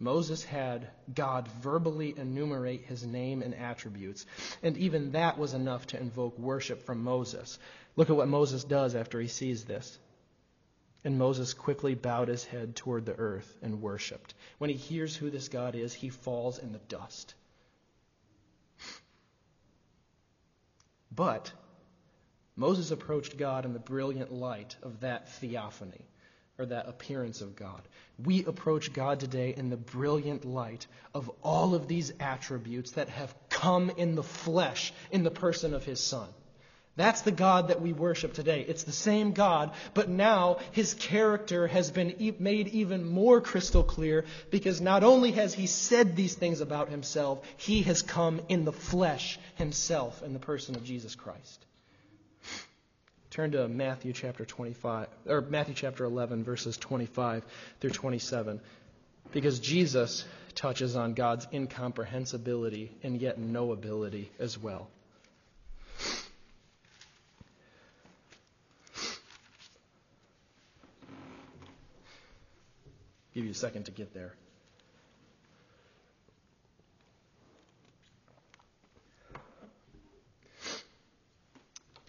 Moses 0.00 0.44
had 0.44 0.88
God 1.12 1.48
verbally 1.48 2.16
enumerate 2.16 2.84
his 2.84 3.04
name 3.04 3.42
and 3.42 3.54
attributes, 3.54 4.26
and 4.62 4.76
even 4.76 5.12
that 5.12 5.38
was 5.38 5.54
enough 5.54 5.88
to 5.88 6.00
invoke 6.00 6.38
worship 6.38 6.84
from 6.84 7.02
Moses. 7.02 7.58
Look 7.96 8.08
at 8.08 8.16
what 8.16 8.28
Moses 8.28 8.62
does 8.62 8.94
after 8.94 9.20
he 9.20 9.26
sees 9.26 9.64
this. 9.64 9.98
And 11.04 11.18
Moses 11.18 11.54
quickly 11.54 11.94
bowed 11.94 12.28
his 12.28 12.44
head 12.44 12.76
toward 12.76 13.06
the 13.06 13.16
earth 13.16 13.56
and 13.62 13.80
worshiped. 13.80 14.34
When 14.58 14.70
he 14.70 14.76
hears 14.76 15.16
who 15.16 15.30
this 15.30 15.48
God 15.48 15.74
is, 15.74 15.94
he 15.94 16.10
falls 16.10 16.58
in 16.58 16.72
the 16.72 16.78
dust. 16.78 17.34
But 21.10 21.52
Moses 22.54 22.90
approached 22.92 23.36
God 23.36 23.64
in 23.64 23.72
the 23.72 23.78
brilliant 23.78 24.32
light 24.32 24.76
of 24.82 25.00
that 25.00 25.28
theophany 25.28 26.04
or 26.58 26.66
that 26.66 26.88
appearance 26.88 27.40
of 27.40 27.54
God. 27.54 27.80
We 28.24 28.44
approach 28.44 28.92
God 28.92 29.20
today 29.20 29.54
in 29.56 29.70
the 29.70 29.76
brilliant 29.76 30.44
light 30.44 30.86
of 31.14 31.30
all 31.42 31.74
of 31.74 31.86
these 31.86 32.12
attributes 32.18 32.92
that 32.92 33.08
have 33.08 33.32
come 33.48 33.90
in 33.90 34.16
the 34.16 34.24
flesh 34.24 34.92
in 35.12 35.22
the 35.22 35.30
person 35.30 35.72
of 35.72 35.84
His 35.84 36.00
Son. 36.00 36.28
That's 36.96 37.20
the 37.20 37.30
God 37.30 37.68
that 37.68 37.80
we 37.80 37.92
worship 37.92 38.34
today. 38.34 38.64
It's 38.66 38.82
the 38.82 38.90
same 38.90 39.30
God, 39.30 39.70
but 39.94 40.08
now 40.08 40.58
His 40.72 40.94
character 40.94 41.68
has 41.68 41.92
been 41.92 42.34
made 42.40 42.66
even 42.68 43.08
more 43.08 43.40
crystal 43.40 43.84
clear 43.84 44.24
because 44.50 44.80
not 44.80 45.04
only 45.04 45.30
has 45.30 45.54
He 45.54 45.68
said 45.68 46.16
these 46.16 46.34
things 46.34 46.60
about 46.60 46.88
Himself, 46.88 47.40
He 47.56 47.82
has 47.82 48.02
come 48.02 48.40
in 48.48 48.64
the 48.64 48.72
flesh 48.72 49.38
Himself 49.54 50.24
in 50.24 50.32
the 50.32 50.40
person 50.40 50.74
of 50.74 50.82
Jesus 50.82 51.14
Christ. 51.14 51.64
Turn 53.38 53.52
to 53.52 53.68
Matthew 53.68 54.12
chapter 54.12 54.44
25 54.44 55.06
or 55.28 55.40
Matthew 55.42 55.72
chapter 55.72 56.02
11 56.04 56.42
verses 56.42 56.76
25 56.76 57.44
through 57.78 57.90
27 57.90 58.60
because 59.30 59.60
Jesus 59.60 60.24
touches 60.56 60.96
on 60.96 61.14
God's 61.14 61.46
incomprehensibility 61.52 62.90
and 63.04 63.20
yet 63.20 63.38
knowability 63.38 64.26
as 64.40 64.58
well. 64.58 64.88
Give 73.34 73.44
you 73.44 73.52
a 73.52 73.54
second 73.54 73.84
to 73.84 73.92
get 73.92 74.12
there. 74.12 74.34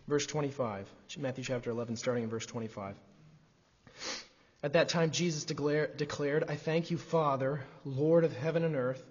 Verse 0.09 0.25
25, 0.25 0.89
Matthew 1.19 1.43
chapter 1.43 1.69
11, 1.69 1.95
starting 1.95 2.23
in 2.23 2.31
verse 2.31 2.47
25. 2.47 2.95
At 4.63 4.73
that 4.73 4.89
time, 4.89 5.11
Jesus 5.11 5.45
declared, 5.45 6.43
I 6.49 6.55
thank 6.55 6.89
you, 6.89 6.97
Father, 6.97 7.61
Lord 7.85 8.23
of 8.23 8.35
heaven 8.35 8.63
and 8.63 8.75
earth, 8.75 9.03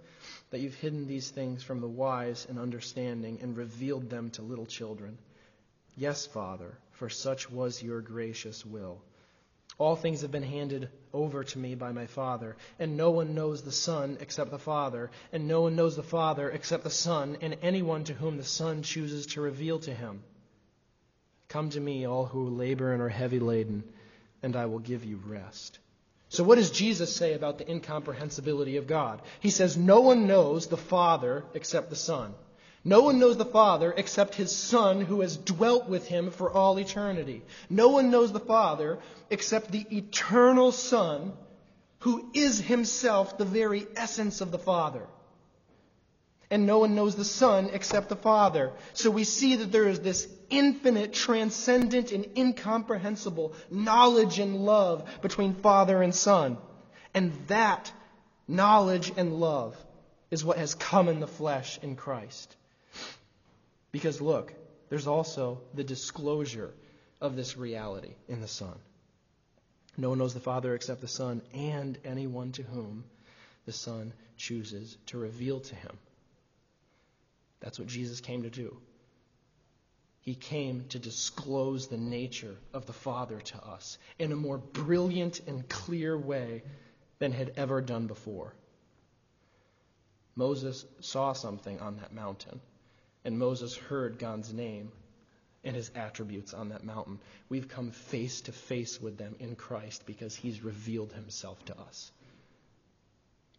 that 0.50 0.58
you've 0.58 0.74
hidden 0.74 1.06
these 1.06 1.30
things 1.30 1.62
from 1.62 1.80
the 1.80 1.86
wise 1.86 2.48
and 2.48 2.58
understanding 2.58 3.38
and 3.40 3.56
revealed 3.56 4.10
them 4.10 4.30
to 4.30 4.42
little 4.42 4.66
children. 4.66 5.18
Yes, 5.96 6.26
Father, 6.26 6.76
for 6.90 7.08
such 7.08 7.48
was 7.48 7.80
your 7.80 8.00
gracious 8.00 8.66
will. 8.66 9.00
All 9.78 9.94
things 9.94 10.22
have 10.22 10.32
been 10.32 10.42
handed 10.42 10.88
over 11.12 11.44
to 11.44 11.58
me 11.60 11.76
by 11.76 11.92
my 11.92 12.06
Father, 12.06 12.56
and 12.80 12.96
no 12.96 13.12
one 13.12 13.36
knows 13.36 13.62
the 13.62 13.70
Son 13.70 14.18
except 14.20 14.50
the 14.50 14.58
Father, 14.58 15.12
and 15.32 15.46
no 15.46 15.60
one 15.60 15.76
knows 15.76 15.94
the 15.94 16.02
Father 16.02 16.50
except 16.50 16.82
the 16.82 16.90
Son, 16.90 17.38
and 17.40 17.56
anyone 17.62 18.02
to 18.02 18.14
whom 18.14 18.36
the 18.36 18.42
Son 18.42 18.82
chooses 18.82 19.26
to 19.26 19.40
reveal 19.40 19.78
to 19.78 19.94
him. 19.94 20.24
Come 21.48 21.70
to 21.70 21.80
me, 21.80 22.06
all 22.06 22.26
who 22.26 22.50
labor 22.50 22.92
and 22.92 23.00
are 23.00 23.08
heavy 23.08 23.40
laden, 23.40 23.84
and 24.42 24.54
I 24.54 24.66
will 24.66 24.78
give 24.78 25.04
you 25.04 25.20
rest. 25.26 25.78
So, 26.28 26.44
what 26.44 26.56
does 26.56 26.70
Jesus 26.70 27.14
say 27.14 27.32
about 27.32 27.56
the 27.56 27.70
incomprehensibility 27.70 28.76
of 28.76 28.86
God? 28.86 29.22
He 29.40 29.48
says, 29.48 29.76
No 29.76 30.00
one 30.00 30.26
knows 30.26 30.66
the 30.66 30.76
Father 30.76 31.44
except 31.54 31.88
the 31.88 31.96
Son. 31.96 32.34
No 32.84 33.02
one 33.02 33.18
knows 33.18 33.36
the 33.36 33.44
Father 33.44 33.92
except 33.96 34.34
his 34.34 34.54
Son 34.54 35.00
who 35.00 35.22
has 35.22 35.36
dwelt 35.36 35.88
with 35.88 36.06
him 36.06 36.30
for 36.30 36.50
all 36.50 36.78
eternity. 36.78 37.42
No 37.68 37.88
one 37.88 38.10
knows 38.10 38.32
the 38.32 38.40
Father 38.40 38.98
except 39.30 39.72
the 39.72 39.86
eternal 39.90 40.70
Son 40.70 41.32
who 42.00 42.30
is 42.34 42.60
himself 42.60 43.38
the 43.38 43.44
very 43.44 43.86
essence 43.96 44.40
of 44.40 44.50
the 44.50 44.58
Father. 44.58 45.06
And 46.50 46.66
no 46.66 46.78
one 46.78 46.94
knows 46.94 47.14
the 47.14 47.24
Son 47.24 47.70
except 47.72 48.08
the 48.08 48.16
Father. 48.16 48.72
So 48.94 49.10
we 49.10 49.24
see 49.24 49.56
that 49.56 49.70
there 49.70 49.86
is 49.86 50.00
this 50.00 50.26
infinite, 50.48 51.12
transcendent, 51.12 52.12
and 52.12 52.26
incomprehensible 52.36 53.54
knowledge 53.70 54.38
and 54.38 54.64
love 54.64 55.06
between 55.20 55.54
Father 55.54 56.02
and 56.02 56.14
Son. 56.14 56.56
And 57.12 57.32
that 57.48 57.92
knowledge 58.46 59.12
and 59.16 59.34
love 59.34 59.76
is 60.30 60.44
what 60.44 60.58
has 60.58 60.74
come 60.74 61.08
in 61.08 61.20
the 61.20 61.26
flesh 61.26 61.78
in 61.82 61.96
Christ. 61.96 62.56
Because 63.92 64.20
look, 64.20 64.52
there's 64.88 65.06
also 65.06 65.60
the 65.74 65.84
disclosure 65.84 66.72
of 67.20 67.36
this 67.36 67.56
reality 67.56 68.14
in 68.28 68.40
the 68.40 68.48
Son. 68.48 68.78
No 69.96 70.10
one 70.10 70.18
knows 70.18 70.34
the 70.34 70.40
Father 70.40 70.74
except 70.74 71.00
the 71.00 71.08
Son 71.08 71.42
and 71.52 71.98
anyone 72.04 72.52
to 72.52 72.62
whom 72.62 73.04
the 73.66 73.72
Son 73.72 74.12
chooses 74.36 74.96
to 75.06 75.18
reveal 75.18 75.60
to 75.60 75.74
him. 75.74 75.98
That's 77.60 77.78
what 77.78 77.88
Jesus 77.88 78.20
came 78.20 78.42
to 78.42 78.50
do. 78.50 78.76
He 80.20 80.34
came 80.34 80.84
to 80.90 80.98
disclose 80.98 81.86
the 81.88 81.96
nature 81.96 82.56
of 82.74 82.86
the 82.86 82.92
Father 82.92 83.38
to 83.38 83.64
us 83.64 83.98
in 84.18 84.30
a 84.30 84.36
more 84.36 84.58
brilliant 84.58 85.40
and 85.46 85.68
clear 85.68 86.16
way 86.18 86.62
than 87.18 87.32
had 87.32 87.54
ever 87.56 87.80
done 87.80 88.06
before. 88.06 88.54
Moses 90.36 90.84
saw 91.00 91.32
something 91.32 91.80
on 91.80 91.96
that 91.96 92.12
mountain, 92.12 92.60
and 93.24 93.38
Moses 93.38 93.74
heard 93.76 94.18
God's 94.18 94.52
name 94.52 94.92
and 95.64 95.74
his 95.74 95.90
attributes 95.94 96.54
on 96.54 96.68
that 96.68 96.84
mountain. 96.84 97.18
We've 97.48 97.68
come 97.68 97.90
face 97.90 98.42
to 98.42 98.52
face 98.52 99.00
with 99.00 99.18
them 99.18 99.34
in 99.40 99.56
Christ 99.56 100.04
because 100.06 100.36
he's 100.36 100.62
revealed 100.62 101.12
himself 101.12 101.64
to 101.66 101.78
us. 101.78 102.12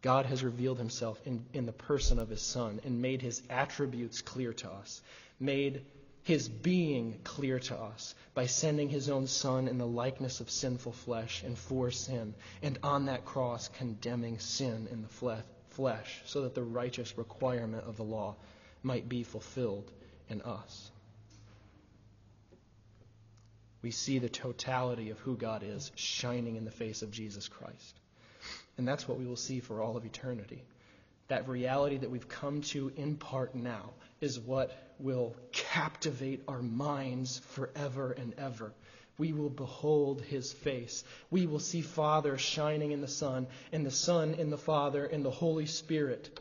God 0.02 0.26
has 0.28 0.44
revealed 0.44 0.78
himself 0.78 1.20
in, 1.26 1.46
in 1.54 1.66
the 1.66 1.74
person 1.74 2.20
of 2.20 2.30
his 2.30 2.42
Son 2.42 2.80
and 2.84 3.02
made 3.02 3.22
his 3.22 3.42
attributes 3.50 4.22
clear 4.22 4.54
to 4.54 4.72
us, 4.72 5.02
made 5.40 5.84
his 6.24 6.48
being 6.48 7.20
clear 7.24 7.60
to 7.60 7.76
us 7.76 8.16
by 8.34 8.46
sending 8.46 8.88
his 8.88 9.10
own 9.10 9.28
Son 9.28 9.68
in 9.68 9.78
the 9.78 9.88
likeness 9.88 10.40
of 10.40 10.50
sinful 10.50 10.94
flesh 10.94 11.44
and 11.44 11.58
for 11.58 11.92
sin, 11.92 12.34
and 12.62 12.78
on 12.84 13.06
that 13.06 13.26
cross 13.26 13.68
condemning 13.68 14.40
sin 14.40 14.88
in 14.92 15.02
the 15.02 15.44
flesh, 15.70 16.22
so 16.26 16.42
that 16.44 16.56
the 16.56 16.64
righteous 16.64 17.18
requirement 17.18 17.84
of 17.86 17.98
the 17.98 18.04
law 18.04 18.36
might 18.84 19.10
be 19.10 19.24
fulfilled 19.24 19.92
in 20.30 20.42
us. 20.42 20.92
We 23.82 23.92
see 23.92 24.20
the 24.20 24.30
totality 24.30 25.10
of 25.10 25.20
who 25.20 25.36
God 25.38 25.64
is 25.64 25.92
shining 25.96 26.58
in 26.58 26.66
the 26.66 26.72
face 26.72 27.02
of 27.02 27.12
Jesus 27.12 27.48
Christ. 27.48 27.99
And 28.80 28.88
that's 28.88 29.10
what 29.10 29.20
we 29.20 29.26
will 29.26 29.36
see 29.36 29.60
for 29.60 29.82
all 29.82 29.98
of 29.98 30.06
eternity. 30.06 30.64
That 31.28 31.50
reality 31.50 31.98
that 31.98 32.10
we've 32.10 32.30
come 32.30 32.62
to 32.62 32.94
in 32.96 33.18
part 33.18 33.54
now 33.54 33.92
is 34.22 34.40
what 34.40 34.72
will 35.00 35.36
captivate 35.52 36.44
our 36.48 36.62
minds 36.62 37.40
forever 37.40 38.14
and 38.14 38.34
ever. 38.38 38.72
We 39.18 39.34
will 39.34 39.50
behold 39.50 40.22
his 40.22 40.54
face. 40.54 41.04
We 41.30 41.46
will 41.46 41.60
see 41.60 41.82
Father 41.82 42.38
shining 42.38 42.94
in 42.94 43.02
the 43.02 43.10
Son, 43.10 43.48
and 43.74 43.86
the 43.86 43.92
Son 43.92 44.36
in 44.36 44.50
the 44.50 44.58
Father, 44.58 45.06
and 45.06 45.26
the 45.26 45.30
Holy 45.30 45.66
Spirit 45.66 46.40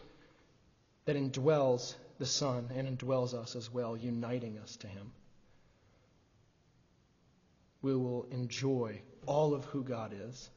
that 1.06 1.16
indwells 1.16 1.96
the 2.20 2.26
Son 2.26 2.70
and 2.72 2.86
indwells 2.86 3.34
us 3.34 3.56
as 3.56 3.68
well, 3.68 3.96
uniting 3.96 4.58
us 4.58 4.76
to 4.76 4.86
him. 4.86 5.10
We 7.82 7.96
will 7.96 8.28
enjoy 8.30 9.00
all 9.26 9.54
of 9.54 9.64
who 9.64 9.82
God 9.82 10.14
is 10.16 10.48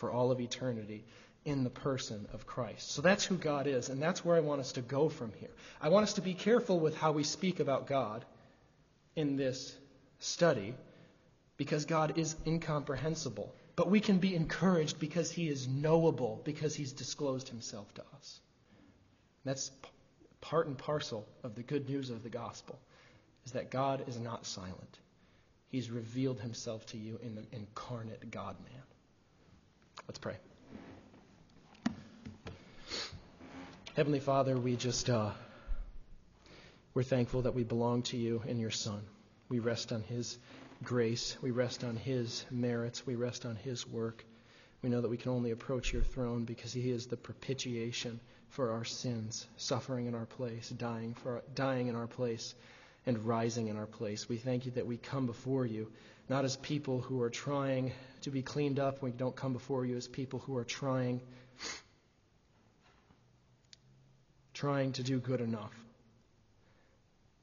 for 0.00 0.10
all 0.10 0.30
of 0.30 0.40
eternity 0.40 1.04
in 1.44 1.64
the 1.64 1.70
person 1.70 2.26
of 2.32 2.46
Christ. 2.46 2.90
So 2.90 3.02
that's 3.02 3.24
who 3.24 3.36
God 3.36 3.66
is, 3.66 3.88
and 3.88 4.02
that's 4.02 4.24
where 4.24 4.36
I 4.36 4.40
want 4.40 4.60
us 4.60 4.72
to 4.72 4.82
go 4.82 5.08
from 5.08 5.32
here. 5.38 5.50
I 5.80 5.88
want 5.88 6.04
us 6.04 6.14
to 6.14 6.20
be 6.20 6.34
careful 6.34 6.78
with 6.78 6.96
how 6.96 7.12
we 7.12 7.24
speak 7.24 7.60
about 7.60 7.86
God 7.86 8.24
in 9.16 9.36
this 9.36 9.74
study 10.18 10.74
because 11.56 11.84
God 11.84 12.18
is 12.18 12.36
incomprehensible. 12.46 13.54
But 13.76 13.90
we 13.90 14.00
can 14.00 14.18
be 14.18 14.34
encouraged 14.34 14.98
because 14.98 15.30
he 15.30 15.48
is 15.48 15.66
knowable, 15.66 16.42
because 16.44 16.74
he's 16.74 16.92
disclosed 16.92 17.48
himself 17.48 17.92
to 17.94 18.02
us. 18.16 18.40
That's 19.44 19.70
part 20.40 20.66
and 20.66 20.76
parcel 20.76 21.26
of 21.42 21.54
the 21.54 21.62
good 21.62 21.88
news 21.88 22.10
of 22.10 22.22
the 22.22 22.28
gospel 22.28 22.78
is 23.46 23.52
that 23.52 23.70
God 23.70 24.04
is 24.08 24.18
not 24.18 24.44
silent. 24.44 24.98
He's 25.68 25.90
revealed 25.90 26.40
himself 26.40 26.84
to 26.86 26.98
you 26.98 27.18
in 27.22 27.34
the 27.34 27.44
incarnate 27.52 28.30
God 28.30 28.56
man. 28.60 28.82
Let's 30.06 30.18
pray. 30.18 30.36
Heavenly 33.96 34.20
Father, 34.20 34.56
we 34.56 34.76
just, 34.76 35.10
uh, 35.10 35.32
we're 36.94 37.02
thankful 37.02 37.42
that 37.42 37.56
we 37.56 37.64
belong 37.64 38.02
to 38.04 38.16
you 38.16 38.40
and 38.46 38.60
your 38.60 38.70
Son. 38.70 39.02
We 39.48 39.58
rest 39.58 39.90
on 39.90 40.02
his 40.02 40.38
grace. 40.84 41.36
We 41.42 41.50
rest 41.50 41.82
on 41.82 41.96
his 41.96 42.44
merits. 42.52 43.04
We 43.04 43.16
rest 43.16 43.44
on 43.44 43.56
his 43.56 43.88
work. 43.88 44.24
We 44.80 44.90
know 44.90 45.00
that 45.00 45.08
we 45.08 45.16
can 45.16 45.32
only 45.32 45.50
approach 45.50 45.92
your 45.92 46.04
throne 46.04 46.44
because 46.44 46.72
he 46.72 46.88
is 46.88 47.08
the 47.08 47.16
propitiation 47.16 48.20
for 48.50 48.70
our 48.70 48.84
sins, 48.84 49.48
suffering 49.56 50.06
in 50.06 50.14
our 50.14 50.26
place, 50.26 50.68
dying, 50.68 51.14
for, 51.14 51.42
dying 51.56 51.88
in 51.88 51.96
our 51.96 52.06
place, 52.06 52.54
and 53.06 53.18
rising 53.26 53.66
in 53.66 53.76
our 53.76 53.86
place. 53.86 54.28
We 54.28 54.36
thank 54.36 54.66
you 54.66 54.72
that 54.72 54.86
we 54.86 54.98
come 54.98 55.26
before 55.26 55.66
you 55.66 55.90
not 56.28 56.44
as 56.44 56.56
people 56.56 57.00
who 57.00 57.20
are 57.22 57.30
trying 57.30 57.90
to 58.22 58.30
be 58.30 58.40
cleaned 58.40 58.78
up. 58.78 59.02
We 59.02 59.10
don't 59.10 59.34
come 59.34 59.52
before 59.52 59.84
you 59.84 59.96
as 59.96 60.06
people 60.06 60.38
who 60.38 60.56
are 60.56 60.64
trying 60.64 61.20
trying 64.60 64.92
to 64.92 65.02
do 65.02 65.18
good 65.18 65.40
enough 65.40 65.72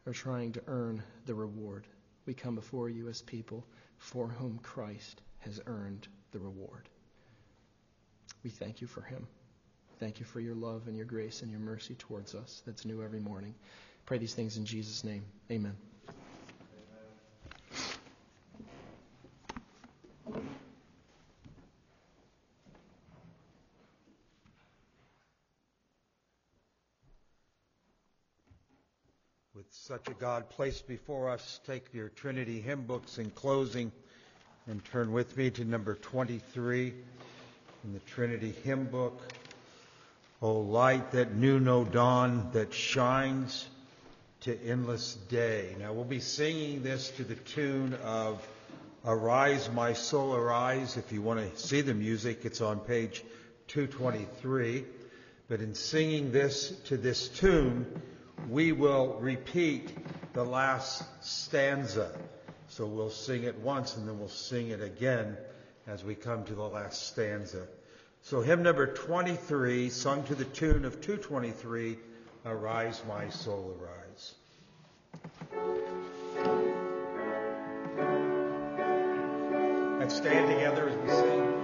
or 0.05 0.13
trying 0.13 0.51
to 0.51 0.61
earn 0.67 1.01
the 1.25 1.33
reward. 1.33 1.87
We 2.27 2.35
come 2.35 2.53
before 2.53 2.89
you 2.89 3.07
as 3.09 3.23
people 3.23 3.65
for 3.97 4.27
whom 4.27 4.59
Christ 4.59 5.19
has 5.39 5.59
earned 5.65 6.07
the 6.31 6.37
reward. 6.37 6.87
We 8.43 8.51
thank 8.51 8.81
you 8.81 8.87
for 8.87 9.01
him. 9.01 9.25
Thank 9.99 10.19
you 10.19 10.27
for 10.27 10.39
your 10.39 10.53
love 10.53 10.83
and 10.85 10.95
your 10.95 11.07
grace 11.07 11.41
and 11.41 11.49
your 11.49 11.59
mercy 11.59 11.95
towards 11.95 12.35
us 12.35 12.61
that's 12.67 12.85
new 12.85 13.01
every 13.01 13.19
morning. 13.19 13.55
Pray 14.05 14.19
these 14.19 14.35
things 14.35 14.57
in 14.57 14.65
Jesus' 14.65 15.03
name. 15.03 15.23
Amen. 15.49 15.75
with 29.57 29.73
such 29.87 30.09
a 30.09 30.13
God 30.15 30.49
placed 30.49 30.85
before 30.85 31.29
us, 31.29 31.61
take 31.65 31.93
your 31.93 32.09
Trinity 32.09 32.59
hymn 32.59 32.81
books 32.81 33.19
in 33.19 33.29
closing 33.29 33.89
and 34.67 34.83
turn 34.83 35.13
with 35.13 35.37
me 35.37 35.49
to 35.49 35.63
number 35.63 35.95
23 35.95 36.93
in 37.85 37.93
the 37.93 37.99
Trinity 37.99 38.53
hymn 38.65 38.87
book. 38.87 39.21
O 40.41 40.59
light 40.59 41.11
that 41.11 41.35
knew 41.35 41.57
no 41.57 41.85
dawn, 41.85 42.49
that 42.51 42.73
shines 42.73 43.65
to 44.41 44.61
endless 44.61 45.13
day. 45.29 45.73
Now 45.79 45.93
we'll 45.93 46.03
be 46.03 46.19
singing 46.19 46.83
this 46.83 47.09
to 47.11 47.23
the 47.23 47.35
tune 47.35 47.93
of 48.03 48.45
Arise, 49.05 49.69
My 49.73 49.93
Soul, 49.93 50.35
Arise. 50.35 50.97
If 50.97 51.13
you 51.13 51.21
want 51.21 51.39
to 51.39 51.57
see 51.57 51.79
the 51.79 51.93
music, 51.93 52.43
it's 52.43 52.59
on 52.59 52.81
page 52.81 53.23
223. 53.67 54.83
But 55.47 55.61
in 55.61 55.75
singing 55.75 56.33
this 56.33 56.71
to 56.87 56.97
this 56.97 57.29
tune, 57.29 57.85
we 58.49 58.71
will 58.71 59.17
repeat 59.19 59.91
the 60.33 60.43
last 60.43 61.03
stanza. 61.21 62.11
So 62.69 62.85
we'll 62.85 63.09
sing 63.09 63.43
it 63.43 63.57
once 63.59 63.97
and 63.97 64.07
then 64.07 64.19
we'll 64.19 64.29
sing 64.29 64.69
it 64.69 64.81
again 64.81 65.37
as 65.87 66.03
we 66.03 66.15
come 66.15 66.43
to 66.45 66.53
the 66.53 66.63
last 66.63 67.07
stanza. 67.07 67.67
So 68.21 68.41
hymn 68.41 68.63
number 68.63 68.87
23, 68.87 69.89
sung 69.89 70.23
to 70.25 70.35
the 70.35 70.45
tune 70.45 70.85
of 70.85 71.01
223, 71.01 71.97
Arise, 72.45 73.01
my 73.07 73.29
soul, 73.29 73.75
arise. 73.81 74.35
Let's 79.99 80.15
stand 80.15 80.47
together 80.49 80.87
as 80.87 80.95
we 80.97 81.09
sing. 81.09 81.56